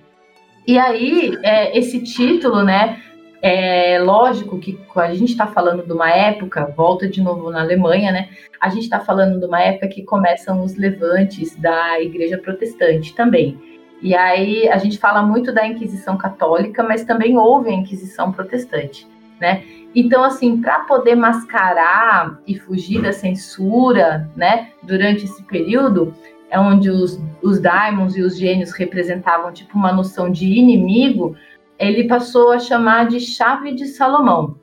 e 0.67 0.77
aí, 0.77 1.37
é, 1.43 1.77
esse 1.77 2.01
título, 2.01 2.63
né? 2.63 3.01
É 3.41 3.99
lógico 3.99 4.57
que 4.57 4.79
a 4.95 5.13
gente 5.13 5.31
está 5.31 5.45
falando 5.45 5.85
de 5.85 5.93
uma 5.93 6.09
época, 6.09 6.73
volta 6.75 7.07
de 7.07 7.21
novo 7.21 7.51
na 7.51 7.61
Alemanha, 7.61 8.11
né? 8.11 8.29
A 8.59 8.69
gente 8.69 8.83
está 8.83 8.99
falando 8.99 9.39
de 9.39 9.45
uma 9.45 9.61
época 9.61 9.87
que 9.87 10.01
começam 10.01 10.63
os 10.63 10.75
levantes 10.75 11.55
da 11.55 12.01
Igreja 12.01 12.39
Protestante 12.39 13.13
também. 13.13 13.59
E 14.01 14.15
aí 14.15 14.67
a 14.67 14.77
gente 14.77 14.97
fala 14.97 15.21
muito 15.21 15.53
da 15.53 15.67
Inquisição 15.67 16.17
Católica, 16.17 16.81
mas 16.81 17.03
também 17.03 17.37
houve 17.37 17.69
a 17.69 17.73
Inquisição 17.73 18.31
Protestante, 18.31 19.07
né? 19.39 19.63
Então, 19.93 20.23
assim, 20.23 20.59
para 20.59 20.79
poder 20.79 21.15
mascarar 21.15 22.39
e 22.45 22.57
fugir 22.57 23.01
da 23.01 23.13
censura, 23.13 24.29
né, 24.35 24.71
durante 24.83 25.23
esse 25.23 25.41
período, 25.43 26.13
é 26.49 26.59
onde 26.59 26.89
os, 26.89 27.19
os 27.41 27.59
daimons 27.59 28.15
e 28.15 28.21
os 28.21 28.37
gênios 28.37 28.71
representavam 28.71 29.51
tipo 29.51 29.77
uma 29.77 29.91
noção 29.91 30.31
de 30.31 30.45
inimigo, 30.45 31.35
ele 31.77 32.07
passou 32.07 32.51
a 32.51 32.59
chamar 32.59 33.07
de 33.07 33.19
chave 33.19 33.73
de 33.73 33.87
Salomão. 33.87 34.57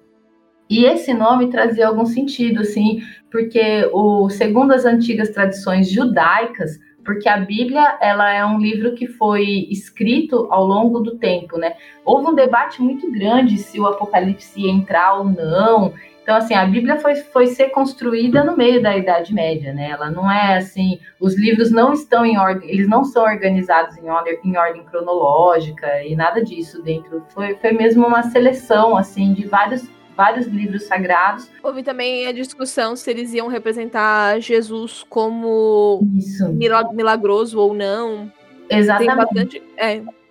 E 0.68 0.87
esse 0.87 1.12
nome 1.12 1.51
trazia 1.51 1.87
algum 1.87 2.07
sentido, 2.07 2.62
assim, 2.62 3.03
porque 3.31 3.88
o, 3.92 4.31
segundo 4.31 4.73
as 4.73 4.87
antigas 4.87 5.29
tradições 5.29 5.90
judaicas, 5.90 6.79
porque 7.05 7.29
a 7.29 7.37
Bíblia 7.37 7.99
ela 8.01 8.33
é 8.33 8.45
um 8.45 8.59
livro 8.59 8.95
que 8.95 9.07
foi 9.07 9.66
escrito 9.71 10.47
ao 10.51 10.64
longo 10.64 11.01
do 11.01 11.18
tempo, 11.18 11.59
né? 11.59 11.75
Houve 12.05 12.29
um 12.29 12.35
debate 12.35 12.81
muito 12.81 13.11
grande 13.11 13.59
se 13.59 13.79
o 13.79 13.87
Apocalipse 13.87 14.61
ia 14.61 14.71
entrar 14.71 15.18
ou 15.18 15.25
não. 15.25 15.92
Então, 16.22 16.37
assim, 16.37 16.54
a 16.54 16.64
Bíblia 16.64 16.98
foi, 16.98 17.16
foi 17.16 17.48
ser 17.48 17.70
construída 17.70 18.44
no 18.44 18.56
meio 18.56 18.80
da 18.80 18.96
Idade 18.96 19.35
Média, 19.35 19.72
né? 19.72 19.90
Ela 19.90 20.11
não 20.11 20.30
é 20.30 20.56
assim, 20.56 21.00
os 21.18 21.37
livros 21.37 21.72
não 21.72 21.92
estão 21.92 22.24
em 22.24 22.38
ordem, 22.38 22.70
eles 22.70 22.88
não 22.88 23.04
são 23.04 23.24
organizados 23.24 23.96
em 23.98 24.08
ordem, 24.08 24.38
em 24.44 24.56
ordem 24.56 24.85
cronológica 24.85 26.04
e 26.04 26.14
nada 26.14 26.42
disso 26.42 26.80
dentro. 26.80 27.24
Foi, 27.30 27.56
foi 27.56 27.72
mesmo 27.72 28.06
uma 28.06 28.22
seleção, 28.22 28.96
assim, 28.96 29.35
de 29.35 29.46
vários 29.46 29.87
vários 30.14 30.46
livros 30.46 30.85
sagrados. 30.85 31.50
Houve 31.62 31.82
também 31.82 32.26
a 32.26 32.32
discussão 32.32 32.94
se 32.94 33.11
eles 33.11 33.32
iam 33.32 33.48
representar 33.48 34.38
Jesus 34.40 35.04
como 35.08 36.06
Isso. 36.16 36.52
milagroso 36.92 37.58
ou 37.58 37.72
não. 37.72 38.30
Exatamente. 38.68 39.08
Tem 39.08 39.16
bastante. 39.16 39.62
É. 39.76 40.21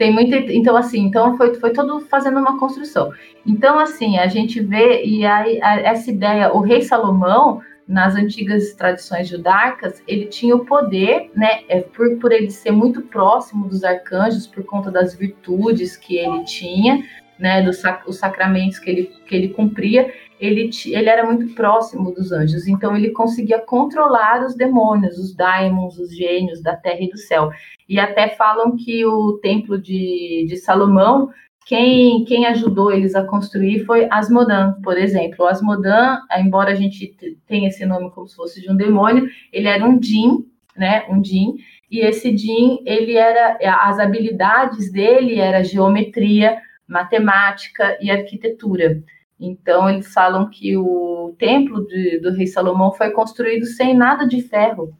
Tem 0.00 0.10
muito. 0.10 0.34
Então, 0.34 0.78
assim, 0.78 1.00
então 1.00 1.36
foi, 1.36 1.52
foi 1.56 1.74
todo 1.74 2.00
fazendo 2.00 2.40
uma 2.40 2.58
construção. 2.58 3.12
Então, 3.46 3.78
assim, 3.78 4.16
a 4.16 4.26
gente 4.28 4.58
vê, 4.58 5.04
e 5.04 5.26
aí 5.26 5.58
essa 5.60 6.10
ideia, 6.10 6.54
o 6.54 6.60
rei 6.60 6.80
Salomão, 6.80 7.60
nas 7.86 8.14
antigas 8.16 8.72
tradições 8.72 9.28
judaicas, 9.28 10.02
ele 10.08 10.24
tinha 10.24 10.56
o 10.56 10.64
poder, 10.64 11.30
né, 11.36 11.64
é, 11.68 11.82
por, 11.82 12.16
por 12.16 12.32
ele 12.32 12.50
ser 12.50 12.70
muito 12.70 13.02
próximo 13.02 13.68
dos 13.68 13.84
arcanjos, 13.84 14.46
por 14.46 14.64
conta 14.64 14.90
das 14.90 15.14
virtudes 15.14 15.98
que 15.98 16.16
ele 16.16 16.44
tinha, 16.44 17.04
né, 17.38 17.60
dos 17.60 17.76
sac 17.76 18.08
os 18.08 18.16
sacramentos 18.16 18.78
que 18.78 18.88
ele, 18.88 19.12
que 19.26 19.36
ele 19.36 19.48
cumpria, 19.50 20.10
ele, 20.40 20.70
ele 20.86 21.08
era 21.08 21.24
muito 21.24 21.54
próximo 21.54 22.12
dos 22.12 22.32
anjos, 22.32 22.66
então 22.66 22.96
ele 22.96 23.10
conseguia 23.10 23.58
controlar 23.60 24.44
os 24.44 24.54
demônios, 24.54 25.18
os 25.18 25.34
daimons, 25.34 25.98
os 25.98 26.16
gênios 26.16 26.62
da 26.62 26.74
terra 26.74 27.00
e 27.00 27.10
do 27.10 27.18
céu. 27.18 27.50
E 27.86 28.00
até 28.00 28.30
falam 28.30 28.74
que 28.74 29.04
o 29.04 29.38
templo 29.42 29.78
de, 29.78 30.46
de 30.48 30.56
Salomão, 30.56 31.28
quem, 31.66 32.24
quem 32.24 32.46
ajudou 32.46 32.90
eles 32.90 33.14
a 33.14 33.24
construir 33.24 33.84
foi 33.84 34.08
Asmodan, 34.10 34.80
por 34.82 34.96
exemplo. 34.96 35.44
O 35.44 35.48
Asmodan, 35.48 36.18
embora 36.38 36.72
a 36.72 36.74
gente 36.74 37.14
tenha 37.46 37.68
esse 37.68 37.84
nome 37.84 38.10
como 38.10 38.26
se 38.26 38.34
fosse 38.34 38.62
de 38.62 38.70
um 38.70 38.76
demônio, 38.76 39.28
ele 39.52 39.68
era 39.68 39.86
um 39.86 40.02
Jin, 40.02 40.46
né, 40.74 41.04
um 41.10 41.22
Jin, 41.22 41.56
e 41.90 42.00
esse 42.00 42.34
Jin, 42.34 42.78
ele 42.86 43.14
era, 43.14 43.58
as 43.82 43.98
habilidades 43.98 44.90
dele 44.90 45.38
era 45.38 45.62
geometria, 45.62 46.56
matemática 46.88 47.98
e 48.00 48.10
arquitetura. 48.10 49.02
Então, 49.40 49.88
eles 49.88 50.12
falam 50.12 50.50
que 50.50 50.76
o 50.76 51.34
templo 51.38 51.86
de, 51.86 52.20
do 52.20 52.30
rei 52.32 52.46
Salomão 52.46 52.92
foi 52.92 53.10
construído 53.10 53.64
sem 53.64 53.96
nada 53.96 54.26
de 54.28 54.42
ferro. 54.42 54.94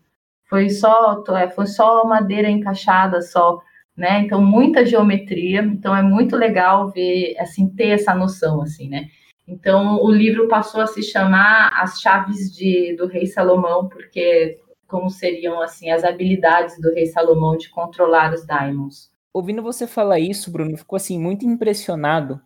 Foi 0.48 0.70
só, 0.70 1.22
é, 1.37 1.50
foi 1.50 1.66
só 1.66 2.05
madeira 2.05 2.48
encaixada, 2.48 3.20
só, 3.20 3.61
né? 3.96 4.20
Então, 4.20 4.40
muita 4.40 4.87
geometria. 4.87 5.61
Então, 5.62 5.94
é 5.94 6.03
muito 6.03 6.37
legal 6.37 6.90
ver, 6.90 7.37
assim, 7.38 7.68
ter 7.68 7.88
essa 7.88 8.14
noção, 8.14 8.62
assim, 8.62 8.88
né? 8.88 9.09
Então, 9.46 10.03
o 10.03 10.11
livro 10.11 10.48
passou 10.48 10.81
a 10.81 10.87
se 10.87 11.03
chamar 11.03 11.70
As 11.74 12.00
Chaves 12.00 12.50
de, 12.55 12.96
do 12.96 13.07
Rei 13.07 13.26
Salomão, 13.26 13.88
porque 13.88 14.59
como 14.87 15.11
seriam, 15.11 15.61
assim, 15.61 15.90
as 15.90 16.03
habilidades 16.03 16.81
do 16.81 16.92
Rei 16.94 17.07
Salomão 17.07 17.57
de 17.57 17.68
controlar 17.68 18.33
os 18.33 18.46
daimons 18.46 19.11
ouvindo 19.33 19.62
você 19.62 19.87
falar 19.87 20.18
isso, 20.18 20.50
Bruno, 20.50 20.76
ficou 20.76 20.96
assim 20.96 21.18
muito 21.18 21.46
impressionado 21.46 22.40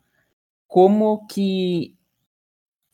como 0.74 1.24
que 1.28 1.96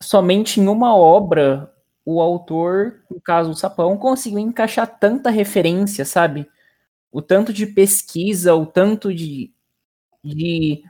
somente 0.02 0.60
em 0.60 0.68
uma 0.68 0.94
obra 0.94 1.72
o 2.04 2.20
autor, 2.20 3.00
no 3.10 3.18
caso 3.18 3.52
o 3.52 3.54
Sapão, 3.54 3.96
conseguiu 3.96 4.38
encaixar 4.38 4.98
tanta 4.98 5.30
referência, 5.30 6.04
sabe? 6.04 6.46
O 7.10 7.22
tanto 7.22 7.54
de 7.54 7.64
pesquisa, 7.64 8.54
o 8.54 8.66
tanto 8.66 9.14
de, 9.14 9.50
de, 10.22 10.82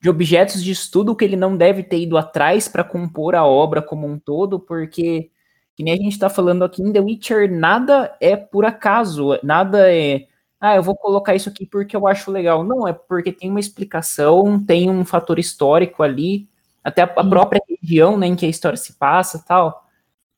de 0.00 0.08
objetos 0.08 0.62
de 0.62 0.70
estudo 0.70 1.16
que 1.16 1.24
ele 1.24 1.34
não 1.34 1.56
deve 1.56 1.82
ter 1.82 1.98
ido 1.98 2.16
atrás 2.16 2.68
para 2.68 2.84
compor 2.84 3.34
a 3.34 3.44
obra 3.44 3.82
como 3.82 4.06
um 4.06 4.16
todo, 4.16 4.60
porque, 4.60 5.32
que 5.74 5.82
nem 5.82 5.94
a 5.94 5.96
gente 5.96 6.12
está 6.12 6.30
falando 6.30 6.62
aqui 6.64 6.80
em 6.80 6.92
The 6.92 7.00
Witcher, 7.00 7.50
nada 7.50 8.16
é 8.20 8.36
por 8.36 8.64
acaso, 8.64 9.36
nada 9.42 9.92
é 9.92 10.28
ah, 10.60 10.76
eu 10.76 10.82
vou 10.82 10.96
colocar 10.96 11.34
isso 11.34 11.48
aqui 11.48 11.66
porque 11.66 11.94
eu 11.96 12.06
acho 12.06 12.30
legal. 12.30 12.64
Não, 12.64 12.86
é 12.88 12.92
porque 12.92 13.32
tem 13.32 13.50
uma 13.50 13.60
explicação, 13.60 14.62
tem 14.64 14.90
um 14.90 15.04
fator 15.04 15.38
histórico 15.38 16.02
ali, 16.02 16.48
até 16.82 17.02
a, 17.02 17.06
própria 17.06 17.60
região 17.68 18.16
né, 18.16 18.26
em 18.26 18.36
que 18.36 18.46
a 18.46 18.48
história 18.48 18.76
se 18.76 18.94
passa 18.94 19.44
tal. 19.46 19.86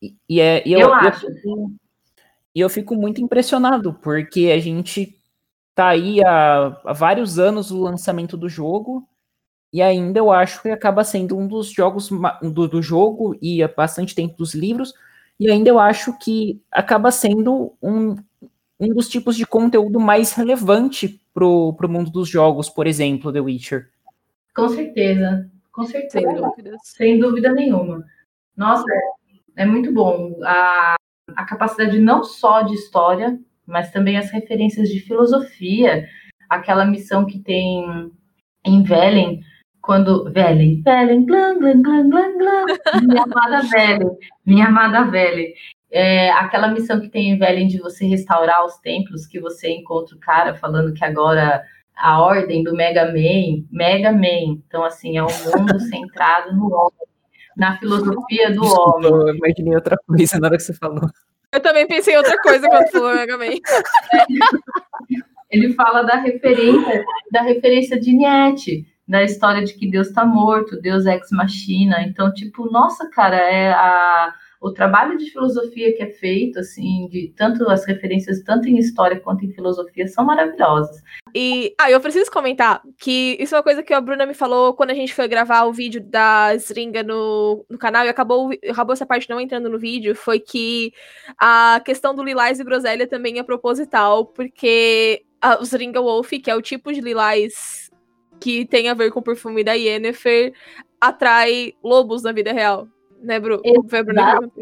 E, 0.03 0.17
e 0.29 0.41
é, 0.41 0.67
e 0.67 0.73
eu, 0.73 0.81
eu, 0.81 0.95
acho. 0.95 1.27
Eu 1.27 1.35
fico, 1.35 1.73
e 2.55 2.61
eu 2.61 2.69
fico 2.71 2.95
muito 2.97 3.21
impressionado, 3.21 3.95
porque 3.95 4.51
a 4.53 4.59
gente 4.59 5.17
tá 5.75 5.89
aí 5.89 6.21
há, 6.25 6.77
há 6.85 6.93
vários 6.93 7.39
anos 7.39 7.71
o 7.71 7.81
lançamento 7.81 8.37
do 8.37 8.49
jogo, 8.49 9.07
e 9.73 9.81
ainda 9.81 10.19
eu 10.19 10.33
acho 10.33 10.63
que 10.63 10.71
acaba 10.71 11.05
sendo 11.05 11.39
um 11.39 11.47
dos 11.47 11.71
jogos 11.71 12.11
do, 12.43 12.67
do 12.67 12.83
jogo 12.83 13.39
e 13.41 13.63
há 13.63 13.69
bastante 13.69 14.15
tempo 14.15 14.37
dos 14.37 14.55
livros, 14.55 14.93
e 15.39 15.49
ainda 15.49 15.69
eu 15.69 15.79
acho 15.79 16.19
que 16.19 16.61
acaba 16.73 17.13
sendo 17.13 17.75
um, 17.81 18.17
um 18.81 18.95
dos 18.95 19.09
tipos 19.09 19.37
de 19.37 19.47
conteúdo 19.47 19.99
mais 19.99 20.33
relevante 20.33 21.21
pro, 21.35 21.73
pro 21.75 21.89
mundo 21.89 22.11
dos 22.11 22.29
jogos, 22.29 22.69
por 22.69 22.87
exemplo, 22.87 23.33
The 23.33 23.41
Witcher. 23.41 23.91
Com 24.55 24.69
certeza, 24.69 25.51
com 25.73 25.85
certeza. 25.85 26.31
Sem, 26.83 27.13
Sem 27.13 27.19
dúvida 27.19 27.53
nenhuma. 27.53 28.05
Nossa, 28.57 28.85
é, 29.57 29.63
é 29.63 29.67
muito 29.67 29.93
bom. 29.93 30.39
A, 30.45 30.97
a 31.35 31.45
capacidade 31.45 31.99
não 32.01 32.25
só 32.25 32.63
de 32.63 32.75
história, 32.75 33.39
mas 33.67 33.91
também 33.91 34.17
as 34.17 34.31
referências 34.31 34.89
de 34.89 35.01
filosofia. 35.01 36.09
Aquela 36.49 36.85
missão 36.85 37.27
que 37.27 37.39
tem 37.39 38.11
em 38.65 38.83
Velen, 38.83 39.41
quando. 39.83 40.31
Velen, 40.33 40.83
Velen, 40.83 41.27
glan, 41.27 41.59
glan, 41.59 41.83
glan, 41.83 42.09
glan, 42.09 42.39
glan. 42.39 42.67
Minha 43.07 43.23
amada 43.23 43.63
Velen, 43.69 44.19
minha 44.45 44.67
amada 44.67 45.05
Velen. 45.05 45.53
É, 45.91 46.31
aquela 46.33 46.69
missão 46.69 47.01
que 47.01 47.09
tem 47.09 47.31
em 47.31 47.39
Velen 47.39 47.67
de 47.67 47.79
você 47.79 48.05
restaurar 48.07 48.65
os 48.65 48.77
templos, 48.79 49.27
que 49.27 49.41
você 49.41 49.71
encontra 49.71 50.15
o 50.15 50.21
cara 50.21 50.55
falando 50.55 50.93
que 50.93 51.05
agora 51.05 51.63
a 51.97 52.21
ordem 52.21 52.63
do 52.63 52.75
Mega 52.75 53.07
Man, 53.07 53.65
Mega 53.71 54.13
Man, 54.13 54.61
então 54.67 54.85
assim, 54.85 55.17
é 55.17 55.23
um 55.23 55.27
mundo 55.27 55.81
centrado 55.89 56.55
no 56.55 56.67
homem, 56.73 57.09
na 57.57 57.77
filosofia 57.79 58.51
do 58.51 58.61
Desculpa, 58.61 58.97
homem. 58.97 59.11
Eu 59.11 59.35
imaginei 59.35 59.75
outra 59.75 59.97
coisa 60.07 60.39
na 60.39 60.47
hora 60.47 60.57
que 60.57 60.63
você 60.63 60.75
falou. 60.75 61.11
Eu 61.51 61.61
também 61.61 61.87
pensei 61.87 62.15
em 62.15 62.19
outra 62.19 62.39
coisa 62.41 62.69
quando 62.69 62.91
falou 62.91 63.15
Mega 63.15 63.39
Man. 63.39 63.47
Ele 65.51 65.73
fala 65.73 66.03
da 66.03 66.17
referência, 66.17 67.05
da 67.33 67.41
referência 67.41 67.99
de 67.99 68.13
Nietzsche, 68.13 68.87
da 69.09 69.25
história 69.25 69.65
de 69.65 69.73
que 69.73 69.91
Deus 69.91 70.09
está 70.09 70.25
morto, 70.25 70.79
Deus 70.79 71.07
ex 71.07 71.31
machina. 71.33 72.03
Então, 72.03 72.33
tipo, 72.33 72.71
nossa, 72.71 73.09
cara, 73.09 73.37
é 73.37 73.73
a 73.73 74.35
o 74.61 74.73
trabalho 74.73 75.17
de 75.17 75.31
filosofia 75.31 75.95
que 75.95 76.03
é 76.03 76.11
feito, 76.11 76.59
assim, 76.59 77.07
de 77.09 77.33
tanto 77.37 77.69
as 77.69 77.85
referências, 77.87 78.43
tanto 78.43 78.69
em 78.69 78.77
história 78.79 79.21
quanto 79.21 79.45
em 79.45 79.53
filosofia, 79.53 80.09
são 80.09 80.25
maravilhosas. 80.25 81.01
E, 81.35 81.75
ah, 81.79 81.91
eu 81.91 82.01
preciso 82.01 82.31
comentar 82.31 82.83
que 82.99 83.37
isso 83.39 83.55
é 83.55 83.59
uma 83.59 83.63
coisa 83.63 83.83
que 83.83 83.95
a 83.95 84.01
Bruna 84.01 84.27
me 84.27 84.35
falou 84.35 84.75
quando 84.75 84.91
a 84.91 84.95
gente 84.95 85.15
foi 85.15 85.29
gravar 85.29 85.65
o 85.65 85.73
vídeo 85.73 86.01
da 86.01 86.55
Stringa 86.57 87.03
no, 87.03 87.65
no 87.69 87.79
canal 87.79 88.05
e 88.05 88.09
acabou, 88.09 88.51
acabou 88.69 88.93
essa 88.93 89.07
parte 89.07 89.31
não 89.31 89.41
entrando 89.41 89.69
no 89.69 89.79
vídeo, 89.79 90.15
foi 90.17 90.41
que 90.41 90.93
a 91.39 91.81
questão 91.85 92.15
do 92.15 92.25
Lilás 92.25 92.59
e 92.59 92.65
Groselha 92.65 93.07
também 93.07 93.39
é 93.39 93.43
proposital, 93.45 94.27
porque 94.27 95.23
a, 95.41 95.61
o 95.61 95.63
Stringa 95.63 96.01
Wolf, 96.01 96.31
que 96.43 96.51
é 96.51 96.57
o 96.57 96.63
tipo 96.63 96.93
de 96.93 97.01
Lilás 97.01 97.89
que 98.41 98.65
tem 98.65 98.89
a 98.89 98.95
ver 98.95 99.11
com 99.11 99.19
o 99.19 99.23
perfume 99.23 99.65
da 99.65 99.73
Yennefer, 99.73 100.53
atrai 101.01 101.75
lobos 101.83 102.23
na 102.23 102.31
vida 102.31 102.53
real 102.53 102.89
né, 103.23 103.41
Bru? 103.41 103.61
Exato. 103.65 104.53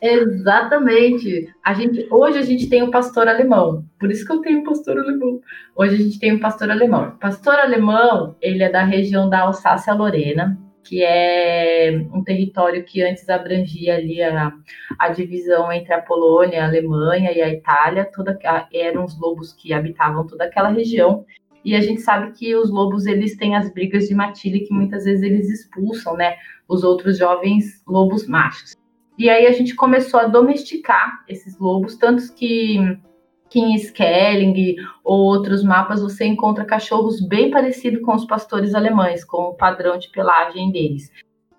Exatamente. 0.00 1.52
A 1.64 1.74
gente, 1.74 2.06
hoje 2.10 2.38
a 2.38 2.42
gente 2.42 2.68
tem 2.68 2.82
um 2.82 2.90
pastor 2.90 3.28
alemão. 3.28 3.84
Por 3.98 4.10
isso 4.10 4.24
que 4.24 4.32
eu 4.32 4.40
tenho 4.40 4.60
um 4.60 4.64
pastor 4.64 4.98
alemão. 4.98 5.40
Hoje 5.76 5.94
a 5.94 5.98
gente 5.98 6.18
tem 6.18 6.32
um 6.32 6.40
pastor 6.40 6.70
alemão. 6.70 7.16
Pastor 7.18 7.54
alemão, 7.54 8.36
ele 8.40 8.62
é 8.62 8.70
da 8.70 8.84
região 8.84 9.28
da 9.28 9.40
Alsácia-Lorena, 9.40 10.58
que 10.84 11.02
é 11.02 12.06
um 12.12 12.22
território 12.22 12.84
que 12.84 13.02
antes 13.02 13.28
abrangia 13.28 13.96
ali 13.96 14.22
a, 14.22 14.52
a 14.98 15.08
divisão 15.10 15.70
entre 15.70 15.92
a 15.92 16.00
Polônia, 16.00 16.62
a 16.62 16.66
Alemanha 16.66 17.32
e 17.32 17.42
a 17.42 17.48
Itália. 17.48 18.08
Toda, 18.12 18.38
eram 18.72 19.04
os 19.04 19.18
lobos 19.20 19.52
que 19.52 19.72
habitavam 19.72 20.26
toda 20.26 20.44
aquela 20.44 20.70
região. 20.70 21.24
E 21.64 21.74
a 21.74 21.80
gente 21.80 22.00
sabe 22.00 22.32
que 22.32 22.54
os 22.56 22.70
lobos 22.70 23.04
eles 23.04 23.36
têm 23.36 23.56
as 23.56 23.70
brigas 23.72 24.08
de 24.08 24.14
matilha 24.14 24.64
que 24.64 24.72
muitas 24.72 25.04
vezes 25.04 25.22
eles 25.22 25.50
expulsam, 25.50 26.16
né, 26.16 26.36
os 26.68 26.84
outros 26.84 27.18
jovens 27.18 27.82
lobos 27.86 28.26
machos. 28.28 28.76
E 29.18 29.28
aí 29.28 29.46
a 29.46 29.52
gente 29.52 29.74
começou 29.74 30.20
a 30.20 30.26
domesticar 30.26 31.24
esses 31.26 31.58
lobos, 31.58 31.96
tantos 31.96 32.30
que, 32.30 32.78
que 33.50 33.58
em 33.58 33.74
Skelling 33.74 34.76
ou 35.02 35.18
outros 35.20 35.64
mapas 35.64 36.00
você 36.00 36.24
encontra 36.24 36.64
cachorros 36.64 37.20
bem 37.26 37.50
parecidos 37.50 38.02
com 38.02 38.14
os 38.14 38.24
pastores 38.26 38.74
alemães, 38.74 39.24
com 39.24 39.48
o 39.48 39.54
padrão 39.54 39.98
de 39.98 40.08
pelagem 40.10 40.70
deles. 40.70 41.10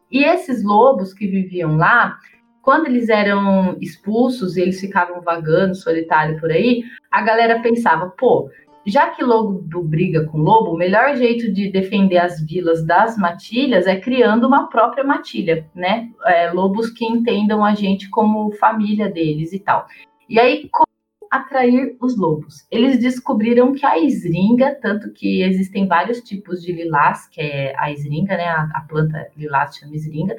E 0.10 0.24
esses 0.24 0.64
lobos 0.64 1.14
que 1.14 1.28
viviam 1.28 1.76
lá, 1.76 2.18
quando 2.62 2.86
eles 2.88 3.10
eram 3.10 3.78
expulsos 3.82 4.56
e 4.56 4.62
eles 4.62 4.80
ficavam 4.80 5.22
vagando 5.22 5.76
solitário 5.76 6.40
por 6.40 6.52
aí, 6.52 6.84
a 7.12 7.22
galera 7.22 7.62
pensava, 7.62 8.10
pô, 8.18 8.50
já 8.86 9.10
que 9.10 9.24
lobo 9.24 9.84
briga 9.84 10.26
com 10.26 10.38
lobo, 10.40 10.72
o 10.72 10.78
melhor 10.78 11.16
jeito 11.16 11.52
de 11.54 11.72
defender 11.72 12.18
as 12.18 12.42
vilas 12.42 12.86
das 12.86 13.18
matilhas 13.18 13.88
é 13.88 14.00
criando 14.00 14.48
uma 14.48 14.68
própria 14.68 15.04
matilha, 15.04 15.70
né? 15.76 16.10
É, 16.26 16.52
lobos 16.52 16.90
que 16.90 17.06
entendam 17.06 17.64
a 17.64 17.76
gente 17.76 18.10
como 18.10 18.52
família 18.54 19.10
deles 19.10 19.54
e 19.54 19.60
tal. 19.60 19.86
E 20.28 20.40
aí, 20.40 20.70
como 20.72 20.88
atrair 21.30 21.96
os 22.02 22.18
lobos? 22.18 22.66
Eles 22.72 23.00
descobriram 23.00 23.74
que 23.74 23.86
a 23.86 24.00
esringa, 24.00 24.76
tanto 24.82 25.12
que 25.14 25.44
existem 25.44 25.88
vários 25.88 26.22
tipos 26.22 26.62
de 26.62 26.72
lilás, 26.72 27.28
que 27.28 27.42
é 27.42 27.74
a 27.78 27.92
esringa, 27.92 28.36
né? 28.38 28.48
A, 28.48 28.70
a 28.74 28.82
planta 28.82 29.30
lilás 29.38 29.76
chama 29.76 29.96
esringa. 29.96 30.36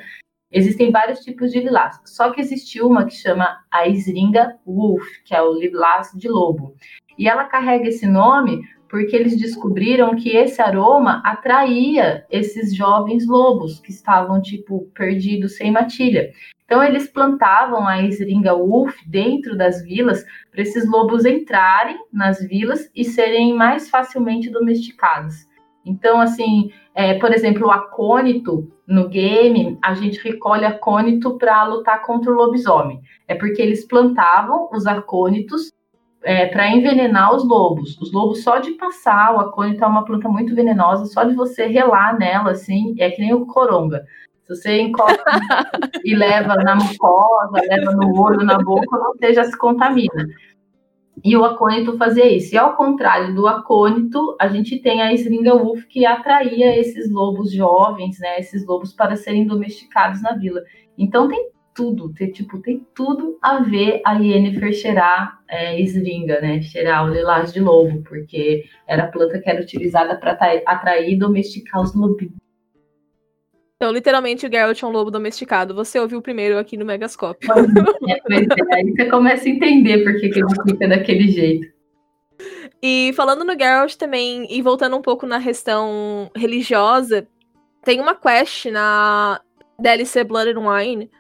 Existem 0.53 0.90
vários 0.90 1.20
tipos 1.20 1.53
de 1.53 1.61
lilás, 1.61 2.00
só 2.05 2.33
que 2.33 2.40
existe 2.40 2.83
uma 2.83 3.05
que 3.05 3.14
chama 3.14 3.64
a 3.70 3.87
esringa 3.87 4.59
wolf, 4.66 5.07
que 5.24 5.33
é 5.33 5.40
o 5.40 5.53
lilás 5.53 6.11
de 6.16 6.29
lobo. 6.29 6.74
E 7.21 7.29
ela 7.29 7.45
carrega 7.45 7.87
esse 7.87 8.07
nome 8.07 8.63
porque 8.89 9.15
eles 9.15 9.39
descobriram 9.39 10.17
que 10.17 10.31
esse 10.31 10.63
aroma 10.63 11.21
atraía 11.23 12.25
esses 12.31 12.75
jovens 12.75 13.27
lobos 13.29 13.79
que 13.79 13.91
estavam, 13.91 14.41
tipo, 14.41 14.91
perdidos 14.95 15.59
sem 15.59 15.71
matilha. 15.71 16.33
Então, 16.65 16.83
eles 16.83 17.07
plantavam 17.07 17.87
a 17.87 18.01
Esringa 18.03 18.55
Wolf 18.55 18.97
dentro 19.07 19.55
das 19.55 19.85
vilas 19.85 20.25
para 20.51 20.63
esses 20.63 20.89
lobos 20.89 21.27
entrarem 21.27 21.99
nas 22.11 22.41
vilas 22.49 22.91
e 22.97 23.05
serem 23.05 23.55
mais 23.55 23.91
facilmente 23.91 24.49
domesticados. 24.49 25.47
Então, 25.85 26.23
assim, 26.23 26.71
é, 26.95 27.19
por 27.19 27.35
exemplo, 27.35 27.67
o 27.67 27.71
acônito 27.71 28.73
no 28.87 29.11
game, 29.11 29.79
a 29.83 29.93
gente 29.93 30.19
recolhe 30.21 30.65
acônito 30.65 31.37
para 31.37 31.65
lutar 31.65 32.01
contra 32.01 32.33
o 32.33 32.35
lobisomem. 32.35 32.99
É 33.29 33.35
porque 33.35 33.61
eles 33.61 33.87
plantavam 33.87 34.71
os 34.73 34.87
acônitos 34.87 35.71
é, 36.23 36.47
para 36.47 36.71
envenenar 36.71 37.35
os 37.35 37.47
lobos. 37.47 37.99
Os 38.01 38.13
lobos, 38.13 38.43
só 38.43 38.59
de 38.59 38.73
passar, 38.73 39.35
o 39.35 39.41
acônito 39.41 39.83
é 39.83 39.87
uma 39.87 40.05
planta 40.05 40.29
muito 40.29 40.55
venenosa, 40.55 41.07
só 41.07 41.25
de 41.25 41.35
você 41.35 41.67
relar 41.67 42.19
nela, 42.19 42.53
assim, 42.53 42.95
é 42.99 43.11
que 43.11 43.21
nem 43.21 43.35
o 43.35 43.47
coronga. 43.47 44.05
Se 44.45 44.57
você 44.57 44.81
encosta 44.81 45.23
e 46.05 46.15
leva 46.15 46.57
na 46.57 46.75
mucosa, 46.75 47.61
leva 47.69 47.93
no 47.93 48.21
olho, 48.21 48.45
na 48.45 48.59
boca, 48.59 48.99
você 49.15 49.33
já 49.33 49.45
se 49.45 49.57
contamina. 49.57 50.27
E 51.23 51.37
o 51.37 51.45
acônito 51.45 51.99
fazia 51.99 52.27
isso. 52.35 52.55
E 52.55 52.59
ao 52.59 52.77
contrário 52.77 53.35
do 53.35 53.47
acônito, 53.47 54.37
a 54.41 54.49
gente 54.49 54.81
tem 54.81 55.03
a 55.03 55.13
Sringa 55.13 55.55
Wolf 55.55 55.85
que 55.85 56.07
atraía 56.07 56.79
esses 56.79 57.11
lobos 57.11 57.53
jovens, 57.53 58.19
né, 58.19 58.41
esses 58.41 58.67
lobos 58.67 58.93
para 58.93 59.17
serem 59.17 59.47
domesticados 59.47 60.23
na 60.23 60.33
vila. 60.33 60.63
Então 60.97 61.29
tem 61.29 61.51
tudo, 61.75 62.13
tem, 62.13 62.31
tipo, 62.31 62.61
tem 62.61 62.87
tudo 62.95 63.39
a 63.41 63.61
ver 63.61 64.01
a 64.05 64.15
Yennefer 64.15 64.73
cheirar 64.73 65.41
é, 65.49 65.77
né? 66.41 66.63
Cheirar 66.63 67.05
o 67.05 67.13
lilás 67.13 67.53
de 67.53 67.61
lobo, 67.61 68.03
porque 68.03 68.65
era 68.87 69.05
a 69.05 69.09
planta 69.09 69.41
que 69.41 69.49
era 69.49 69.61
utilizada 69.63 70.17
para 70.17 70.33
atrair 70.67 71.13
e 71.13 71.19
domesticar 71.19 71.83
os 71.83 71.95
lobinhos. 71.95 72.35
Então, 73.77 73.91
literalmente, 73.91 74.47
o 74.47 74.53
Geralt 74.53 74.83
é 74.83 74.87
um 74.87 74.91
lobo 74.91 75.11
domesticado. 75.11 75.75
Você 75.75 75.99
ouviu 75.99 76.21
primeiro 76.21 76.59
aqui 76.59 76.77
no 76.77 76.85
Megascope. 76.85 77.47
É, 77.51 78.13
é, 78.13 78.75
aí 78.75 78.91
você 78.91 79.07
começa 79.07 79.47
a 79.47 79.51
entender 79.51 80.05
por 80.05 80.21
que, 80.21 80.29
que 80.29 80.39
ele 80.39 80.49
fica 80.69 80.87
daquele 80.87 81.29
jeito. 81.29 81.67
E 82.83 83.13
falando 83.15 83.43
no 83.43 83.59
Geralt 83.59 83.95
também, 83.95 84.47
e 84.51 84.61
voltando 84.61 84.97
um 84.97 85.03
pouco 85.03 85.27
na 85.27 85.43
questão 85.43 86.31
religiosa, 86.37 87.27
tem 87.83 88.01
uma 88.01 88.15
quest 88.15 88.67
na 88.67 89.41
DLC 89.79 90.25
Blood 90.25 90.51
and 90.51 90.61
Wine 90.61 91.11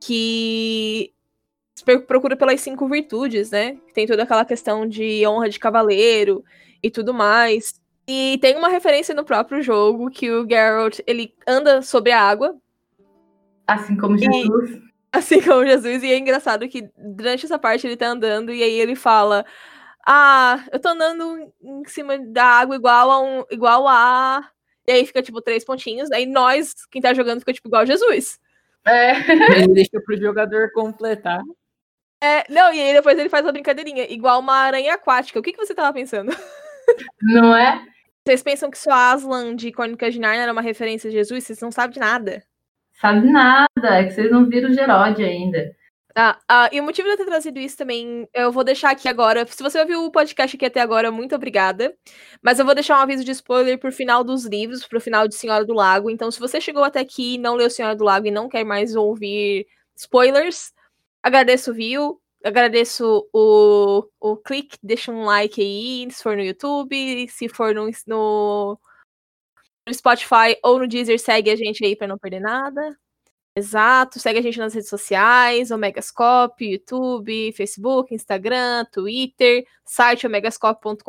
que 0.00 1.12
procura 2.06 2.36
pelas 2.36 2.60
cinco 2.60 2.88
virtudes, 2.88 3.50
né? 3.50 3.78
Tem 3.94 4.06
toda 4.06 4.22
aquela 4.22 4.44
questão 4.44 4.86
de 4.86 5.26
honra 5.26 5.48
de 5.48 5.58
cavaleiro 5.58 6.44
e 6.82 6.90
tudo 6.90 7.14
mais. 7.14 7.80
E 8.06 8.38
tem 8.40 8.56
uma 8.56 8.68
referência 8.68 9.14
no 9.14 9.24
próprio 9.24 9.62
jogo 9.62 10.10
que 10.10 10.30
o 10.30 10.48
Geralt, 10.48 10.98
ele 11.06 11.34
anda 11.46 11.82
sobre 11.82 12.10
a 12.10 12.20
água. 12.20 12.56
Assim 13.66 13.96
como 13.96 14.16
Jesus. 14.16 14.70
E, 14.70 14.82
assim 15.12 15.42
como 15.42 15.66
Jesus. 15.66 16.02
E 16.02 16.12
é 16.12 16.18
engraçado 16.18 16.68
que 16.68 16.88
durante 16.96 17.44
essa 17.44 17.58
parte 17.58 17.86
ele 17.86 17.96
tá 17.96 18.08
andando 18.08 18.52
e 18.52 18.62
aí 18.62 18.80
ele 18.80 18.94
fala... 18.94 19.44
Ah, 20.10 20.64
eu 20.72 20.80
tô 20.80 20.88
andando 20.88 21.52
em 21.62 21.84
cima 21.84 22.18
da 22.18 22.44
água 22.44 22.76
igual 22.76 23.10
a 23.10 23.20
um... 23.20 23.44
Igual 23.50 23.86
a... 23.86 24.48
E 24.86 24.92
aí 24.92 25.04
fica, 25.04 25.22
tipo, 25.22 25.42
três 25.42 25.66
pontinhos. 25.66 26.10
Aí 26.10 26.24
nós, 26.24 26.72
quem 26.90 27.02
tá 27.02 27.12
jogando, 27.12 27.40
fica, 27.40 27.52
tipo, 27.52 27.68
igual 27.68 27.82
a 27.82 27.84
Jesus. 27.84 28.40
É. 28.86 29.12
Ele 29.62 29.74
deixa 29.74 30.00
pro 30.04 30.16
jogador 30.16 30.70
completar. 30.72 31.42
É, 32.22 32.44
não, 32.52 32.72
e 32.72 32.80
aí 32.80 32.92
depois 32.92 33.16
ele 33.16 33.28
faz 33.28 33.44
uma 33.44 33.52
brincadeirinha, 33.52 34.12
igual 34.12 34.40
uma 34.40 34.54
aranha 34.54 34.94
aquática. 34.94 35.38
O 35.38 35.42
que, 35.42 35.52
que 35.52 35.64
você 35.64 35.72
tava 35.72 35.92
pensando? 35.92 36.32
Não 37.22 37.56
é? 37.56 37.80
Vocês 38.26 38.42
pensam 38.42 38.70
que 38.70 38.76
só 38.76 38.92
Aslan 38.92 39.54
de 39.54 39.70
Crônicas 39.70 40.12
de 40.12 40.20
Narnia 40.20 40.42
era 40.42 40.52
uma 40.52 40.60
referência 40.60 41.08
a 41.08 41.12
Jesus? 41.12 41.44
Vocês 41.44 41.60
não 41.60 41.70
sabem 41.70 41.94
de 41.94 42.00
nada. 42.00 42.42
Sabe 42.92 43.30
nada, 43.30 43.68
é 43.84 44.04
que 44.04 44.10
vocês 44.10 44.30
não 44.30 44.46
viram 44.46 44.68
o 44.68 44.74
Gerode 44.74 45.22
ainda. 45.22 45.74
Ah, 46.20 46.36
ah, 46.48 46.68
e 46.72 46.80
o 46.80 46.82
motivo 46.82 47.06
de 47.06 47.14
eu 47.14 47.16
ter 47.16 47.26
trazido 47.26 47.60
isso 47.60 47.76
também, 47.76 48.28
eu 48.34 48.50
vou 48.50 48.64
deixar 48.64 48.90
aqui 48.90 49.08
agora. 49.08 49.46
Se 49.46 49.62
você 49.62 49.78
ouviu 49.78 50.04
o 50.04 50.10
podcast 50.10 50.56
aqui 50.56 50.66
até 50.66 50.80
agora, 50.80 51.12
muito 51.12 51.32
obrigada. 51.36 51.96
Mas 52.42 52.58
eu 52.58 52.64
vou 52.64 52.74
deixar 52.74 52.98
um 52.98 53.02
aviso 53.02 53.22
de 53.24 53.30
spoiler 53.30 53.78
pro 53.78 53.92
final 53.92 54.24
dos 54.24 54.44
livros, 54.44 54.84
pro 54.84 55.00
final 55.00 55.28
de 55.28 55.36
Senhora 55.36 55.64
do 55.64 55.72
Lago. 55.72 56.10
Então, 56.10 56.28
se 56.28 56.40
você 56.40 56.60
chegou 56.60 56.82
até 56.82 56.98
aqui 56.98 57.34
e 57.34 57.38
não 57.38 57.54
leu 57.54 57.70
Senhora 57.70 57.94
do 57.94 58.02
Lago 58.02 58.26
e 58.26 58.32
não 58.32 58.48
quer 58.48 58.64
mais 58.64 58.96
ouvir 58.96 59.68
spoilers, 59.94 60.72
agradeço 61.22 61.70
o 61.70 61.74
view, 61.74 62.20
agradeço 62.44 63.28
o, 63.32 64.04
o 64.20 64.36
clique, 64.38 64.76
deixa 64.82 65.12
um 65.12 65.24
like 65.24 65.60
aí, 65.60 66.10
se 66.10 66.20
for 66.22 66.36
no 66.36 66.42
YouTube, 66.42 67.28
se 67.28 67.48
for 67.48 67.72
no, 67.74 67.88
no, 68.08 68.78
Spotify 69.92 70.58
ou 70.64 70.80
no 70.80 70.88
Deezer, 70.88 71.18
segue 71.20 71.50
a 71.50 71.56
gente 71.56 71.84
aí 71.84 71.94
para 71.96 72.08
não 72.08 72.18
perder 72.18 72.40
nada. 72.40 72.96
Exato, 73.58 74.20
segue 74.20 74.38
a 74.38 74.42
gente 74.42 74.56
nas 74.56 74.72
redes 74.72 74.88
sociais, 74.88 75.72
Omegascope, 75.72 76.64
YouTube, 76.64 77.52
Facebook, 77.52 78.14
Instagram, 78.14 78.84
Twitter, 78.84 79.66
site 79.84 80.28
omegascope.com.br. 80.28 81.02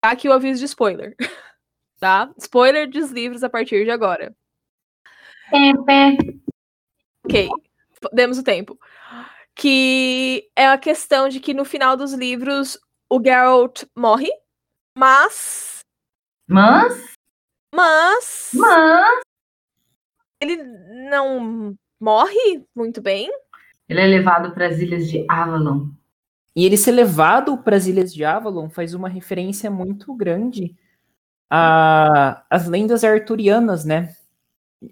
Tá 0.00 0.10
aqui 0.10 0.30
o 0.30 0.32
aviso 0.32 0.60
de 0.60 0.64
spoiler, 0.64 1.14
tá? 2.00 2.32
Spoiler 2.38 2.88
dos 2.88 3.10
livros 3.10 3.44
a 3.44 3.50
partir 3.50 3.84
de 3.84 3.90
agora. 3.90 4.34
Ok, 7.26 7.50
demos 8.14 8.38
o 8.38 8.42
tempo 8.42 8.78
que 9.54 10.50
é 10.56 10.68
a 10.68 10.78
questão 10.78 11.28
de 11.28 11.38
que 11.38 11.52
no 11.52 11.66
final 11.66 11.98
dos 11.98 12.14
livros 12.14 12.78
o 13.10 13.20
Geralt 13.22 13.84
morre, 13.94 14.30
mas. 14.96 15.80
Mas? 16.48 17.14
Mas. 17.74 18.50
Mas. 18.54 19.31
Ele 20.42 20.56
não 21.08 21.78
morre 22.00 22.66
muito 22.74 23.00
bem. 23.00 23.30
Ele 23.88 24.00
é 24.00 24.06
levado 24.06 24.52
para 24.52 24.66
as 24.66 24.80
ilhas 24.80 25.08
de 25.08 25.24
Avalon. 25.28 25.90
E 26.56 26.66
ele 26.66 26.76
ser 26.76 26.90
levado 26.90 27.56
para 27.58 27.76
as 27.76 27.86
ilhas 27.86 28.12
de 28.12 28.24
Avalon 28.24 28.68
faz 28.68 28.92
uma 28.92 29.08
referência 29.08 29.70
muito 29.70 30.12
grande 30.12 30.74
às 31.48 32.66
lendas 32.66 33.04
arturianas, 33.04 33.84
né? 33.84 34.12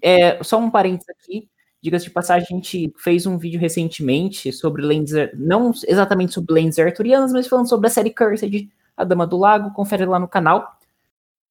É, 0.01 0.41
só 0.41 0.57
um 0.57 0.71
parênteses 0.71 1.09
aqui. 1.09 1.49
Diga-se 1.81 2.05
de 2.05 2.11
passagem, 2.11 2.47
a 2.49 2.55
gente 2.55 2.93
fez 2.97 3.25
um 3.25 3.37
vídeo 3.37 3.59
recentemente 3.59 4.53
sobre 4.53 4.81
lendas, 4.83 5.31
não 5.33 5.71
exatamente 5.85 6.33
sobre 6.33 6.53
lendas 6.53 6.79
arturianas, 6.79 7.33
mas 7.33 7.47
falando 7.47 7.67
sobre 7.67 7.87
a 7.87 7.89
série 7.89 8.13
Cursed, 8.13 8.71
A 8.95 9.03
Dama 9.03 9.27
do 9.27 9.37
Lago, 9.37 9.73
confere 9.73 10.05
lá 10.05 10.17
no 10.17 10.29
canal, 10.29 10.79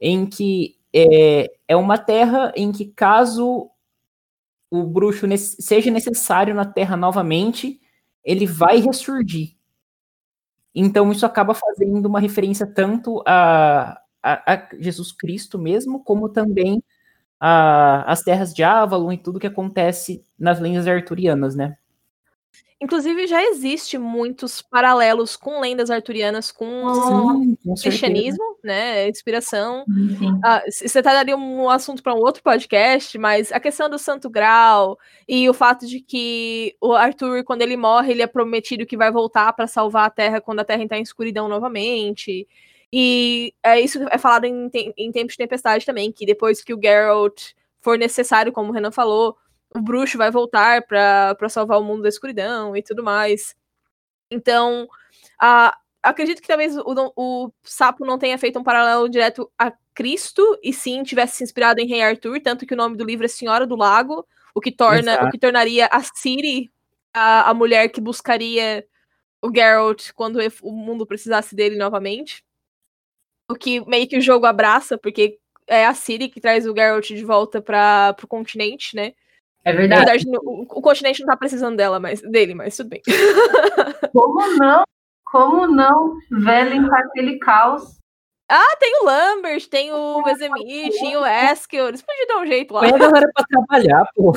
em 0.00 0.24
que 0.24 0.78
é, 0.90 1.50
é 1.68 1.76
uma 1.76 1.98
terra 1.98 2.52
em 2.56 2.72
que 2.72 2.86
caso 2.86 3.69
o 4.70 4.84
bruxo 4.84 5.26
seja 5.36 5.90
necessário 5.90 6.54
na 6.54 6.64
terra 6.64 6.96
novamente, 6.96 7.80
ele 8.24 8.46
vai 8.46 8.78
ressurgir. 8.78 9.56
Então 10.74 11.10
isso 11.10 11.26
acaba 11.26 11.54
fazendo 11.54 12.06
uma 12.06 12.20
referência 12.20 12.66
tanto 12.66 13.22
a, 13.26 14.00
a, 14.22 14.54
a 14.54 14.68
Jesus 14.78 15.12
Cristo 15.12 15.58
mesmo, 15.58 16.04
como 16.04 16.28
também 16.28 16.82
a, 17.40 18.10
as 18.10 18.22
terras 18.22 18.54
de 18.54 18.62
Avalon 18.62 19.12
e 19.12 19.18
tudo 19.18 19.40
que 19.40 19.46
acontece 19.46 20.24
nas 20.38 20.60
lendas 20.60 20.86
arturianas, 20.86 21.56
né? 21.56 21.76
Inclusive, 22.82 23.26
já 23.26 23.44
existe 23.44 23.98
muitos 23.98 24.62
paralelos 24.62 25.36
com 25.36 25.60
lendas 25.60 25.90
arturianas, 25.90 26.50
com, 26.50 26.94
Sim, 26.94 27.56
com 27.62 27.74
cristianismo, 27.74 28.56
né? 28.64 29.06
Inspiração. 29.06 29.84
Ah, 30.42 30.62
você 30.66 31.02
tá 31.02 31.12
daria 31.12 31.36
um 31.36 31.68
assunto 31.68 32.02
para 32.02 32.14
um 32.14 32.20
outro 32.20 32.42
podcast, 32.42 33.18
mas 33.18 33.52
a 33.52 33.60
questão 33.60 33.90
do 33.90 33.98
Santo 33.98 34.30
Grau 34.30 34.98
e 35.28 35.46
o 35.46 35.52
fato 35.52 35.86
de 35.86 36.00
que 36.00 36.74
o 36.80 36.94
Arthur, 36.94 37.44
quando 37.44 37.60
ele 37.60 37.76
morre, 37.76 38.12
ele 38.12 38.22
é 38.22 38.26
prometido 38.26 38.86
que 38.86 38.96
vai 38.96 39.12
voltar 39.12 39.52
para 39.52 39.66
salvar 39.66 40.06
a 40.06 40.10
Terra 40.10 40.40
quando 40.40 40.60
a 40.60 40.64
Terra 40.64 40.82
entrar 40.82 40.98
em 40.98 41.02
escuridão 41.02 41.48
novamente. 41.48 42.48
E 42.90 43.52
é, 43.62 43.78
isso 43.78 44.02
é 44.10 44.16
falado 44.16 44.46
em, 44.46 44.70
em 44.96 45.12
Tempos 45.12 45.34
de 45.34 45.38
Tempestade 45.38 45.84
também, 45.84 46.10
que 46.10 46.24
depois 46.24 46.64
que 46.64 46.72
o 46.72 46.80
Geralt 46.82 47.52
for 47.82 47.98
necessário, 47.98 48.52
como 48.52 48.70
o 48.70 48.72
Renan 48.72 48.90
falou, 48.90 49.36
o 49.74 49.80
bruxo 49.80 50.18
vai 50.18 50.30
voltar 50.30 50.86
pra 50.86 51.48
salvar 51.48 51.78
o 51.78 51.84
mundo 51.84 52.02
da 52.02 52.08
escuridão 52.08 52.76
e 52.76 52.82
tudo 52.82 53.02
mais. 53.02 53.54
Então, 54.30 54.88
a, 55.38 55.76
acredito 56.02 56.40
que 56.40 56.48
talvez 56.48 56.76
o, 56.76 57.12
o, 57.16 57.52
sapo 57.62 58.04
não 58.04 58.18
tenha 58.18 58.38
feito 58.38 58.58
um 58.58 58.64
paralelo 58.64 59.08
direto 59.08 59.50
a 59.58 59.72
Cristo, 59.94 60.58
e 60.62 60.72
sim 60.72 61.02
tivesse 61.02 61.36
se 61.36 61.44
inspirado 61.44 61.80
em 61.80 61.86
Rei 61.86 62.02
Arthur, 62.02 62.40
tanto 62.40 62.66
que 62.66 62.74
o 62.74 62.76
nome 62.76 62.96
do 62.96 63.04
livro 63.04 63.24
é 63.24 63.28
Senhora 63.28 63.66
do 63.66 63.76
Lago, 63.76 64.26
o 64.54 64.60
que 64.60 64.72
torna, 64.72 65.12
Exato. 65.12 65.26
o 65.26 65.30
que 65.30 65.38
tornaria 65.38 65.86
a 65.86 66.02
Ciri 66.02 66.70
a, 67.12 67.50
a 67.50 67.54
mulher 67.54 67.88
que 67.88 68.00
buscaria 68.00 68.86
o 69.42 69.50
Geralt 69.54 70.12
quando 70.14 70.38
o 70.62 70.72
mundo 70.72 71.06
precisasse 71.06 71.54
dele 71.54 71.76
novamente. 71.76 72.44
O 73.48 73.54
que 73.54 73.84
meio 73.86 74.08
que 74.08 74.16
o 74.16 74.20
jogo 74.20 74.46
abraça, 74.46 74.96
porque 74.96 75.38
é 75.66 75.84
a 75.84 75.94
Ciri 75.94 76.28
que 76.28 76.40
traz 76.40 76.66
o 76.66 76.74
Geralt 76.74 77.08
de 77.08 77.24
volta 77.24 77.60
para 77.60 78.14
o 78.22 78.26
continente, 78.26 78.94
né? 78.94 79.12
É 79.64 79.72
verdade. 79.72 80.24
verdade 80.24 80.38
o, 80.42 80.62
o, 80.62 80.82
continente 80.82 81.20
não 81.20 81.26
tá 81.26 81.36
precisando 81.36 81.76
dela, 81.76 82.00
mas, 82.00 82.20
dele, 82.22 82.54
mas 82.54 82.76
tudo 82.76 82.90
bem. 82.90 83.02
Como 84.12 84.56
não? 84.56 84.84
Como 85.24 85.66
não? 85.66 86.16
Velen 86.30 86.88
com 86.88 86.94
aquele 86.94 87.38
caos. 87.38 87.98
Ah, 88.48 88.76
tem 88.80 89.00
o 89.00 89.04
Lambert, 89.04 89.68
tem 89.68 89.92
o 89.92 90.24
Vezemir, 90.24 90.90
tem 90.90 91.16
o 91.16 91.24
Eskel. 91.24 91.88
Eles 91.88 92.02
podiam 92.02 92.26
dar 92.26 92.38
um 92.38 92.46
jeito 92.46 92.74
lá. 92.74 92.80
Põe 92.80 92.94
a 92.94 92.98
galera 92.98 93.30
pra 93.32 93.46
trabalhar, 93.46 94.04
pô. 94.14 94.32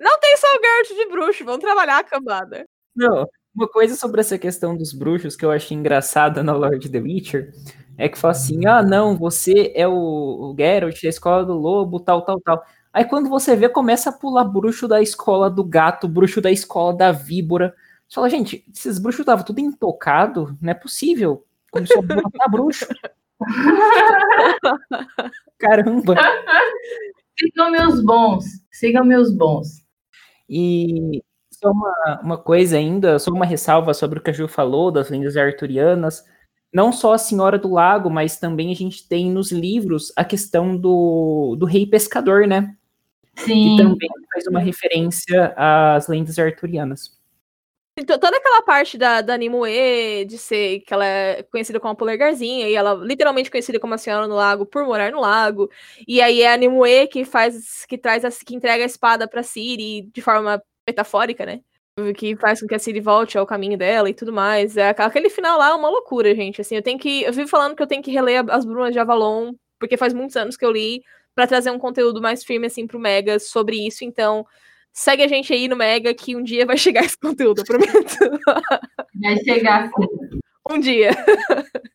Não 0.00 0.18
tem 0.20 0.36
só 0.38 0.46
o 0.46 0.60
Geralt 0.62 0.88
de 0.88 1.10
bruxo, 1.10 1.44
vão 1.44 1.58
trabalhar 1.58 1.98
a 1.98 2.04
cambada. 2.04 2.64
Não, 2.96 3.26
uma 3.54 3.68
coisa 3.68 3.94
sobre 3.94 4.20
essa 4.20 4.38
questão 4.38 4.76
dos 4.76 4.92
bruxos 4.94 5.36
que 5.36 5.44
eu 5.44 5.50
achei 5.50 5.76
engraçada 5.76 6.42
na 6.42 6.54
Lord 6.54 6.88
The 6.88 6.98
Witcher 6.98 7.52
é 7.98 8.08
que 8.08 8.18
fala 8.18 8.32
assim: 8.32 8.66
ah, 8.66 8.82
não, 8.82 9.16
você 9.16 9.72
é 9.74 9.86
o, 9.86 9.92
o 9.92 10.56
Geralt 10.58 11.02
da 11.02 11.08
escola 11.08 11.44
do 11.44 11.52
lobo, 11.54 12.00
tal, 12.00 12.22
tal, 12.22 12.40
tal. 12.40 12.64
Aí 12.94 13.04
quando 13.04 13.28
você 13.28 13.56
vê, 13.56 13.68
começa 13.68 14.10
a 14.10 14.12
pular 14.12 14.44
bruxo 14.44 14.86
da 14.86 15.02
escola 15.02 15.50
do 15.50 15.64
gato, 15.64 16.06
bruxo 16.06 16.40
da 16.40 16.52
escola 16.52 16.96
da 16.96 17.10
víbora. 17.10 17.74
Você 18.08 18.14
fala, 18.14 18.30
gente, 18.30 18.64
esses 18.72 19.00
bruxos 19.00 19.22
estavam 19.22 19.44
tudo 19.44 19.58
intocado, 19.58 20.56
não 20.62 20.70
é 20.70 20.74
possível. 20.74 21.44
Começou 21.72 21.98
a 21.98 22.14
matar 22.22 22.48
bruxo. 22.48 22.86
Caramba. 25.58 26.14
Sigam 27.36 27.72
meus 27.72 28.00
bons. 28.00 28.44
Sigam 28.70 29.04
meus 29.04 29.36
bons. 29.36 29.84
E 30.48 31.20
só 31.50 31.72
uma, 31.72 32.20
uma 32.22 32.38
coisa 32.38 32.76
ainda, 32.76 33.18
só 33.18 33.32
uma 33.32 33.44
ressalva 33.44 33.92
sobre 33.92 34.20
o 34.20 34.22
que 34.22 34.30
a 34.30 34.32
Ju 34.32 34.46
falou 34.46 34.92
das 34.92 35.10
lendas 35.10 35.36
arturianas. 35.36 36.22
Não 36.72 36.92
só 36.92 37.14
a 37.14 37.18
Senhora 37.18 37.58
do 37.58 37.72
Lago, 37.72 38.08
mas 38.08 38.36
também 38.36 38.70
a 38.70 38.76
gente 38.76 39.08
tem 39.08 39.32
nos 39.32 39.50
livros 39.50 40.12
a 40.14 40.24
questão 40.24 40.76
do, 40.76 41.56
do 41.58 41.66
rei 41.66 41.86
pescador, 41.86 42.46
né? 42.46 42.76
Sim. 43.36 43.76
Que 43.76 43.82
também 43.82 44.08
faz 44.32 44.46
uma 44.46 44.60
referência 44.60 45.52
às 45.56 46.08
lendas 46.08 46.38
arturianas. 46.38 47.16
Toda 48.06 48.36
aquela 48.36 48.60
parte 48.62 48.98
da, 48.98 49.20
da 49.20 49.36
Nimue, 49.36 50.24
de 50.24 50.36
ser 50.36 50.80
que 50.80 50.92
ela 50.92 51.06
é 51.06 51.44
conhecida 51.44 51.78
como 51.78 51.92
a 51.92 51.96
polegarzinha, 51.96 52.68
e 52.68 52.74
ela 52.74 52.92
literalmente 52.94 53.48
conhecida 53.48 53.78
como 53.78 53.94
a 53.94 53.98
Senhora 53.98 54.26
no 54.26 54.34
Lago 54.34 54.66
por 54.66 54.84
morar 54.84 55.12
no 55.12 55.20
lago. 55.20 55.70
E 56.06 56.20
aí 56.20 56.42
é 56.42 56.52
a 56.52 56.56
Nimue 56.56 57.06
que 57.06 57.24
faz, 57.24 57.86
que 57.86 57.96
traz, 57.96 58.24
a, 58.24 58.30
que 58.30 58.56
entrega 58.56 58.82
a 58.82 58.86
espada 58.86 59.28
pra 59.28 59.44
Siri 59.44 60.10
de 60.12 60.20
forma 60.20 60.60
metafórica, 60.88 61.46
né? 61.46 61.60
Que 62.16 62.34
faz 62.34 62.60
com 62.60 62.66
que 62.66 62.74
a 62.74 62.80
Siri 62.80 62.98
volte 62.98 63.38
ao 63.38 63.46
caminho 63.46 63.78
dela 63.78 64.10
e 64.10 64.14
tudo 64.14 64.32
mais. 64.32 64.76
É, 64.76 64.88
aquele 64.88 65.30
final 65.30 65.56
lá 65.56 65.68
é 65.68 65.74
uma 65.74 65.88
loucura, 65.88 66.34
gente. 66.34 66.60
Assim, 66.60 66.74
eu 66.74 66.82
tenho 66.82 66.98
que. 66.98 67.22
Eu 67.22 67.32
vivo 67.32 67.48
falando 67.48 67.76
que 67.76 67.82
eu 67.82 67.86
tenho 67.86 68.02
que 68.02 68.10
reler 68.10 68.44
as 68.50 68.64
Brumas 68.64 68.92
de 68.92 68.98
Avalon, 68.98 69.52
porque 69.78 69.96
faz 69.96 70.12
muitos 70.12 70.34
anos 70.36 70.56
que 70.56 70.64
eu 70.64 70.72
li, 70.72 71.00
para 71.34 71.46
trazer 71.46 71.70
um 71.70 71.78
conteúdo 71.78 72.20
mais 72.20 72.44
firme, 72.44 72.66
assim, 72.66 72.86
pro 72.86 72.98
Mega 72.98 73.38
sobre 73.38 73.86
isso. 73.86 74.04
Então, 74.04 74.46
segue 74.92 75.22
a 75.22 75.28
gente 75.28 75.52
aí 75.52 75.68
no 75.68 75.76
Mega 75.76 76.14
que 76.14 76.36
um 76.36 76.42
dia 76.42 76.64
vai 76.64 76.76
chegar 76.78 77.04
esse 77.04 77.18
conteúdo, 77.18 77.60
eu 77.60 77.64
prometo. 77.64 78.16
Vai 79.20 79.36
chegar 79.44 79.88
sim. 79.88 80.38
Um 80.70 80.78
dia. 80.78 81.10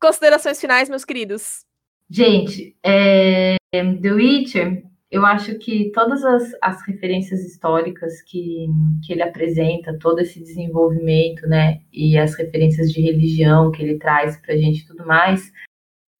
Considerações 0.00 0.60
finais, 0.60 0.88
meus 0.88 1.04
queridos. 1.04 1.64
Gente, 2.10 2.76
é... 2.84 3.56
The 3.72 4.12
Witcher, 4.12 4.82
eu 5.12 5.26
acho 5.26 5.58
que 5.58 5.90
todas 5.92 6.24
as, 6.24 6.52
as 6.60 6.86
referências 6.86 7.40
históricas 7.40 8.22
que, 8.22 8.66
que 9.04 9.12
ele 9.12 9.22
apresenta, 9.22 9.98
todo 9.98 10.20
esse 10.20 10.40
desenvolvimento, 10.40 11.46
né, 11.46 11.82
e 11.92 12.16
as 12.16 12.34
referências 12.34 12.90
de 12.90 13.02
religião 13.02 13.70
que 13.70 13.82
ele 13.82 13.98
traz 13.98 14.38
pra 14.40 14.56
gente 14.56 14.80
e 14.80 14.86
tudo 14.86 15.06
mais, 15.06 15.52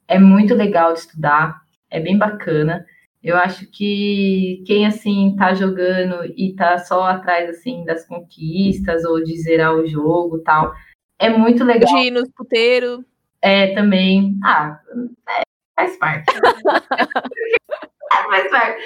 é 0.07 0.18
muito 0.18 0.55
legal 0.55 0.93
de 0.93 1.01
estudar, 1.01 1.62
é 1.93 2.01
bem 2.01 2.18
bacana. 2.18 2.84
Eu 3.22 3.36
acho 3.36 3.70
que 3.70 4.64
quem 4.66 4.84
assim 4.84 5.36
tá 5.36 5.55
jogando 5.55 6.24
e 6.36 6.55
tá 6.57 6.78
só 6.78 7.05
atrás 7.05 7.49
assim 7.51 7.84
das 7.84 8.05
conquistas 8.05 9.05
ou 9.05 9.22
de 9.22 9.40
zerar 9.40 9.74
o 9.74 9.86
jogo, 9.86 10.40
tal, 10.40 10.72
é 11.20 11.28
muito 11.28 11.62
legal. 11.62 11.95
De 11.95 12.09
ir 12.09 12.11
nos 12.11 12.28
puteiros. 12.30 13.05
É, 13.40 13.74
também. 13.74 14.38
Ah, 14.43 14.80
é, 15.28 15.43
faz 15.76 15.97
parte. 15.99 16.24
faz 18.28 18.51
parte. 18.51 18.82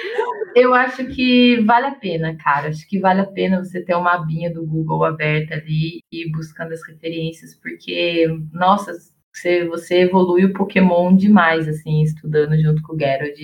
Eu 0.55 0.75
acho 0.75 1.07
que 1.07 1.61
vale 1.63 1.87
a 1.87 1.95
pena, 1.95 2.37
cara. 2.37 2.69
Acho 2.69 2.87
que 2.87 2.99
vale 2.99 3.21
a 3.21 3.27
pena 3.27 3.65
você 3.65 3.83
ter 3.83 3.95
uma 3.95 4.15
abinha 4.15 4.53
do 4.53 4.67
Google 4.67 5.05
aberta 5.05 5.55
ali 5.55 6.01
e 6.13 6.31
buscando 6.31 6.73
as 6.73 6.87
referências, 6.87 7.55
porque, 7.55 8.27
nossa, 8.53 8.93
você, 9.39 9.65
você 9.67 10.01
evolui 10.01 10.45
o 10.45 10.53
Pokémon 10.53 11.15
demais, 11.15 11.69
assim, 11.69 12.03
estudando 12.03 12.57
junto 12.61 12.83
com 12.83 12.95
o 12.95 12.99
Geralt 12.99 13.39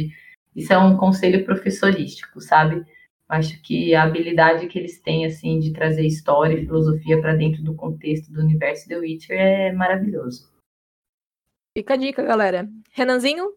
isso 0.54 0.72
é 0.72 0.78
um 0.78 0.96
conselho 0.96 1.44
professorístico, 1.44 2.40
sabe? 2.40 2.84
Acho 3.28 3.60
que 3.62 3.94
a 3.94 4.02
habilidade 4.02 4.66
que 4.66 4.78
eles 4.78 5.00
têm, 5.00 5.24
assim, 5.24 5.58
de 5.58 5.72
trazer 5.72 6.06
história 6.06 6.54
e 6.54 6.66
filosofia 6.66 7.20
para 7.20 7.34
dentro 7.34 7.62
do 7.62 7.74
contexto 7.74 8.30
do 8.30 8.40
universo 8.40 8.86
The 8.86 8.98
Witcher 8.98 9.36
é 9.38 9.72
maravilhoso. 9.72 10.52
Fica 11.76 11.94
a 11.94 11.96
dica, 11.96 12.22
galera. 12.22 12.68
Renanzinho? 12.92 13.54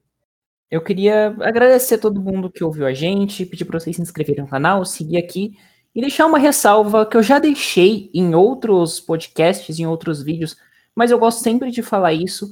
Eu 0.71 0.81
queria 0.81 1.36
agradecer 1.41 1.95
a 1.95 1.99
todo 1.99 2.21
mundo 2.21 2.49
que 2.49 2.63
ouviu 2.63 2.86
a 2.86 2.93
gente, 2.93 3.45
pedir 3.45 3.65
para 3.65 3.79
vocês 3.79 3.97
se 3.97 4.01
inscreverem 4.01 4.43
no 4.43 4.49
canal, 4.49 4.86
seguir 4.86 5.17
aqui 5.17 5.57
e 5.93 5.99
deixar 5.99 6.25
uma 6.25 6.39
ressalva 6.39 7.05
que 7.05 7.17
eu 7.17 7.23
já 7.23 7.39
deixei 7.39 8.09
em 8.13 8.33
outros 8.33 9.01
podcasts, 9.01 9.77
em 9.77 9.86
outros 9.86 10.23
vídeos, 10.23 10.57
mas 10.95 11.11
eu 11.11 11.19
gosto 11.19 11.43
sempre 11.43 11.71
de 11.71 11.83
falar 11.83 12.13
isso 12.13 12.49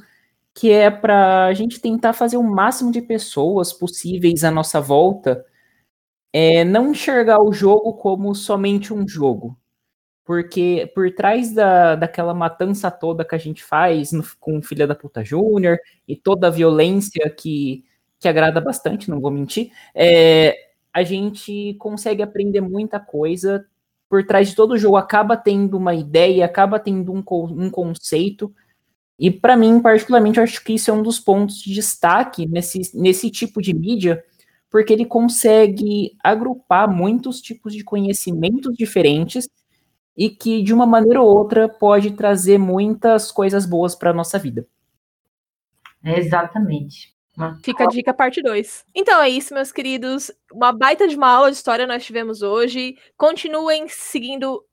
que 0.53 0.71
é 0.71 0.91
para 0.91 1.45
a 1.45 1.53
gente 1.53 1.79
tentar 1.79 2.13
fazer 2.13 2.37
o 2.37 2.43
máximo 2.43 2.91
de 2.91 3.01
pessoas 3.01 3.73
possíveis 3.73 4.43
à 4.43 4.51
nossa 4.51 4.79
volta 4.79 5.43
é, 6.33 6.63
não 6.63 6.91
enxergar 6.91 7.39
o 7.41 7.53
jogo 7.53 7.93
como 7.93 8.33
somente 8.33 8.91
um 8.91 9.07
jogo. 9.07 9.55
Porque 10.25 10.91
por 10.95 11.11
trás 11.13 11.53
da, 11.53 11.95
daquela 11.95 12.33
matança 12.33 12.89
toda 12.89 13.25
que 13.25 13.35
a 13.35 13.37
gente 13.37 13.63
faz 13.63 14.11
no, 14.11 14.23
com 14.39 14.61
Filha 14.61 14.87
da 14.87 14.95
Puta 14.95 15.23
Júnior 15.23 15.77
e 16.07 16.15
toda 16.15 16.47
a 16.47 16.49
violência 16.49 17.29
que, 17.29 17.83
que 18.19 18.27
agrada 18.27 18.61
bastante, 18.61 19.09
não 19.09 19.19
vou 19.19 19.29
mentir, 19.29 19.71
é, 19.93 20.55
a 20.93 21.03
gente 21.03 21.75
consegue 21.75 22.23
aprender 22.23 22.61
muita 22.61 22.99
coisa. 22.99 23.65
Por 24.13 24.23
trás 24.23 24.49
de 24.49 24.55
todo 24.55 24.73
o 24.73 24.77
jogo 24.77 24.95
acaba 24.95 25.35
tendo 25.35 25.75
uma 25.75 25.95
ideia, 25.95 26.45
acaba 26.45 26.77
tendo 26.77 27.11
um, 27.11 27.23
um 27.27 27.67
conceito 27.67 28.53
e 29.17 29.31
para 29.31 29.57
mim, 29.57 29.79
particularmente, 29.81 30.37
eu 30.37 30.43
acho 30.43 30.63
que 30.63 30.73
isso 30.73 30.91
é 30.91 30.93
um 30.93 31.01
dos 31.01 31.19
pontos 31.19 31.57
de 31.57 31.73
destaque 31.73 32.47
nesse, 32.47 32.95
nesse 32.95 33.31
tipo 33.31 33.59
de 33.59 33.73
mídia, 33.73 34.23
porque 34.69 34.91
ele 34.91 35.03
consegue 35.03 36.15
agrupar 36.23 36.87
muitos 36.87 37.41
tipos 37.41 37.73
de 37.73 37.83
conhecimentos 37.83 38.75
diferentes 38.75 39.49
e 40.15 40.29
que, 40.29 40.61
de 40.61 40.73
uma 40.73 40.85
maneira 40.85 41.19
ou 41.19 41.35
outra, 41.35 41.67
pode 41.67 42.11
trazer 42.11 42.59
muitas 42.59 43.31
coisas 43.31 43.65
boas 43.65 43.95
para 43.95 44.11
a 44.11 44.13
nossa 44.13 44.37
vida. 44.37 44.67
Exatamente. 46.03 47.12
Fica 47.63 47.85
a 47.85 47.87
dica 47.87 48.13
parte 48.13 48.41
2. 48.41 48.85
Então 48.93 49.21
é 49.21 49.29
isso, 49.29 49.53
meus 49.53 49.71
queridos. 49.71 50.31
Uma 50.51 50.71
baita 50.71 51.07
de 51.07 51.15
uma 51.15 51.29
aula 51.29 51.49
de 51.49 51.57
história 51.57 51.87
nós 51.87 52.05
tivemos 52.05 52.41
hoje. 52.41 52.95
Continuem 53.17 53.87
seguindo 53.87 54.63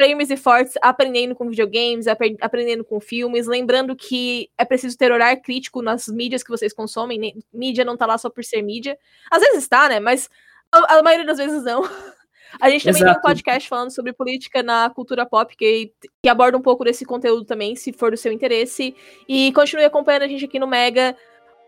firmes 0.00 0.30
e 0.30 0.36
fortes, 0.36 0.74
aprendendo 0.80 1.34
com 1.34 1.50
videogames, 1.50 2.06
aprendendo 2.06 2.84
com 2.84 3.00
filmes, 3.00 3.46
lembrando 3.46 3.96
que 3.96 4.48
é 4.56 4.64
preciso 4.64 4.96
ter 4.96 5.10
horário 5.10 5.42
crítico 5.42 5.82
nas 5.82 6.06
mídias 6.06 6.42
que 6.42 6.50
vocês 6.50 6.72
consomem. 6.72 7.18
Né? 7.18 7.32
Mídia 7.52 7.84
não 7.84 7.96
tá 7.96 8.06
lá 8.06 8.16
só 8.16 8.30
por 8.30 8.44
ser 8.44 8.62
mídia. 8.62 8.96
Às 9.30 9.42
vezes 9.42 9.64
está, 9.64 9.88
né? 9.88 10.00
Mas 10.00 10.30
a, 10.72 10.98
a 10.98 11.02
maioria 11.02 11.26
das 11.26 11.38
vezes 11.38 11.62
não. 11.64 11.82
A 12.58 12.70
gente 12.70 12.82
também 12.82 13.02
Exato. 13.02 13.20
tem 13.20 13.30
um 13.30 13.34
podcast 13.34 13.68
falando 13.68 13.90
sobre 13.90 14.10
política 14.10 14.62
na 14.62 14.88
cultura 14.88 15.26
pop, 15.26 15.54
que, 15.54 15.92
que, 16.22 16.28
aborda 16.30 16.56
um 16.56 16.62
pouco 16.62 16.82
desse 16.82 17.04
conteúdo 17.04 17.44
também, 17.44 17.76
se 17.76 17.92
for 17.92 18.10
do 18.10 18.16
seu 18.16 18.32
interesse. 18.32 18.96
E 19.28 19.52
continue 19.52 19.84
acompanhando 19.84 20.22
a 20.22 20.28
gente 20.28 20.46
aqui 20.46 20.58
no 20.58 20.66
Mega. 20.66 21.14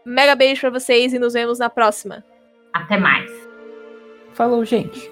Mega 0.04 0.34
beijo 0.34 0.60
para 0.60 0.70
vocês 0.70 1.12
e 1.12 1.18
nos 1.18 1.34
vemos 1.34 1.58
na 1.58 1.68
próxima. 1.68 2.24
Até 2.72 2.96
mais. 2.96 3.30
Falou, 4.32 4.64
gente. 4.64 5.10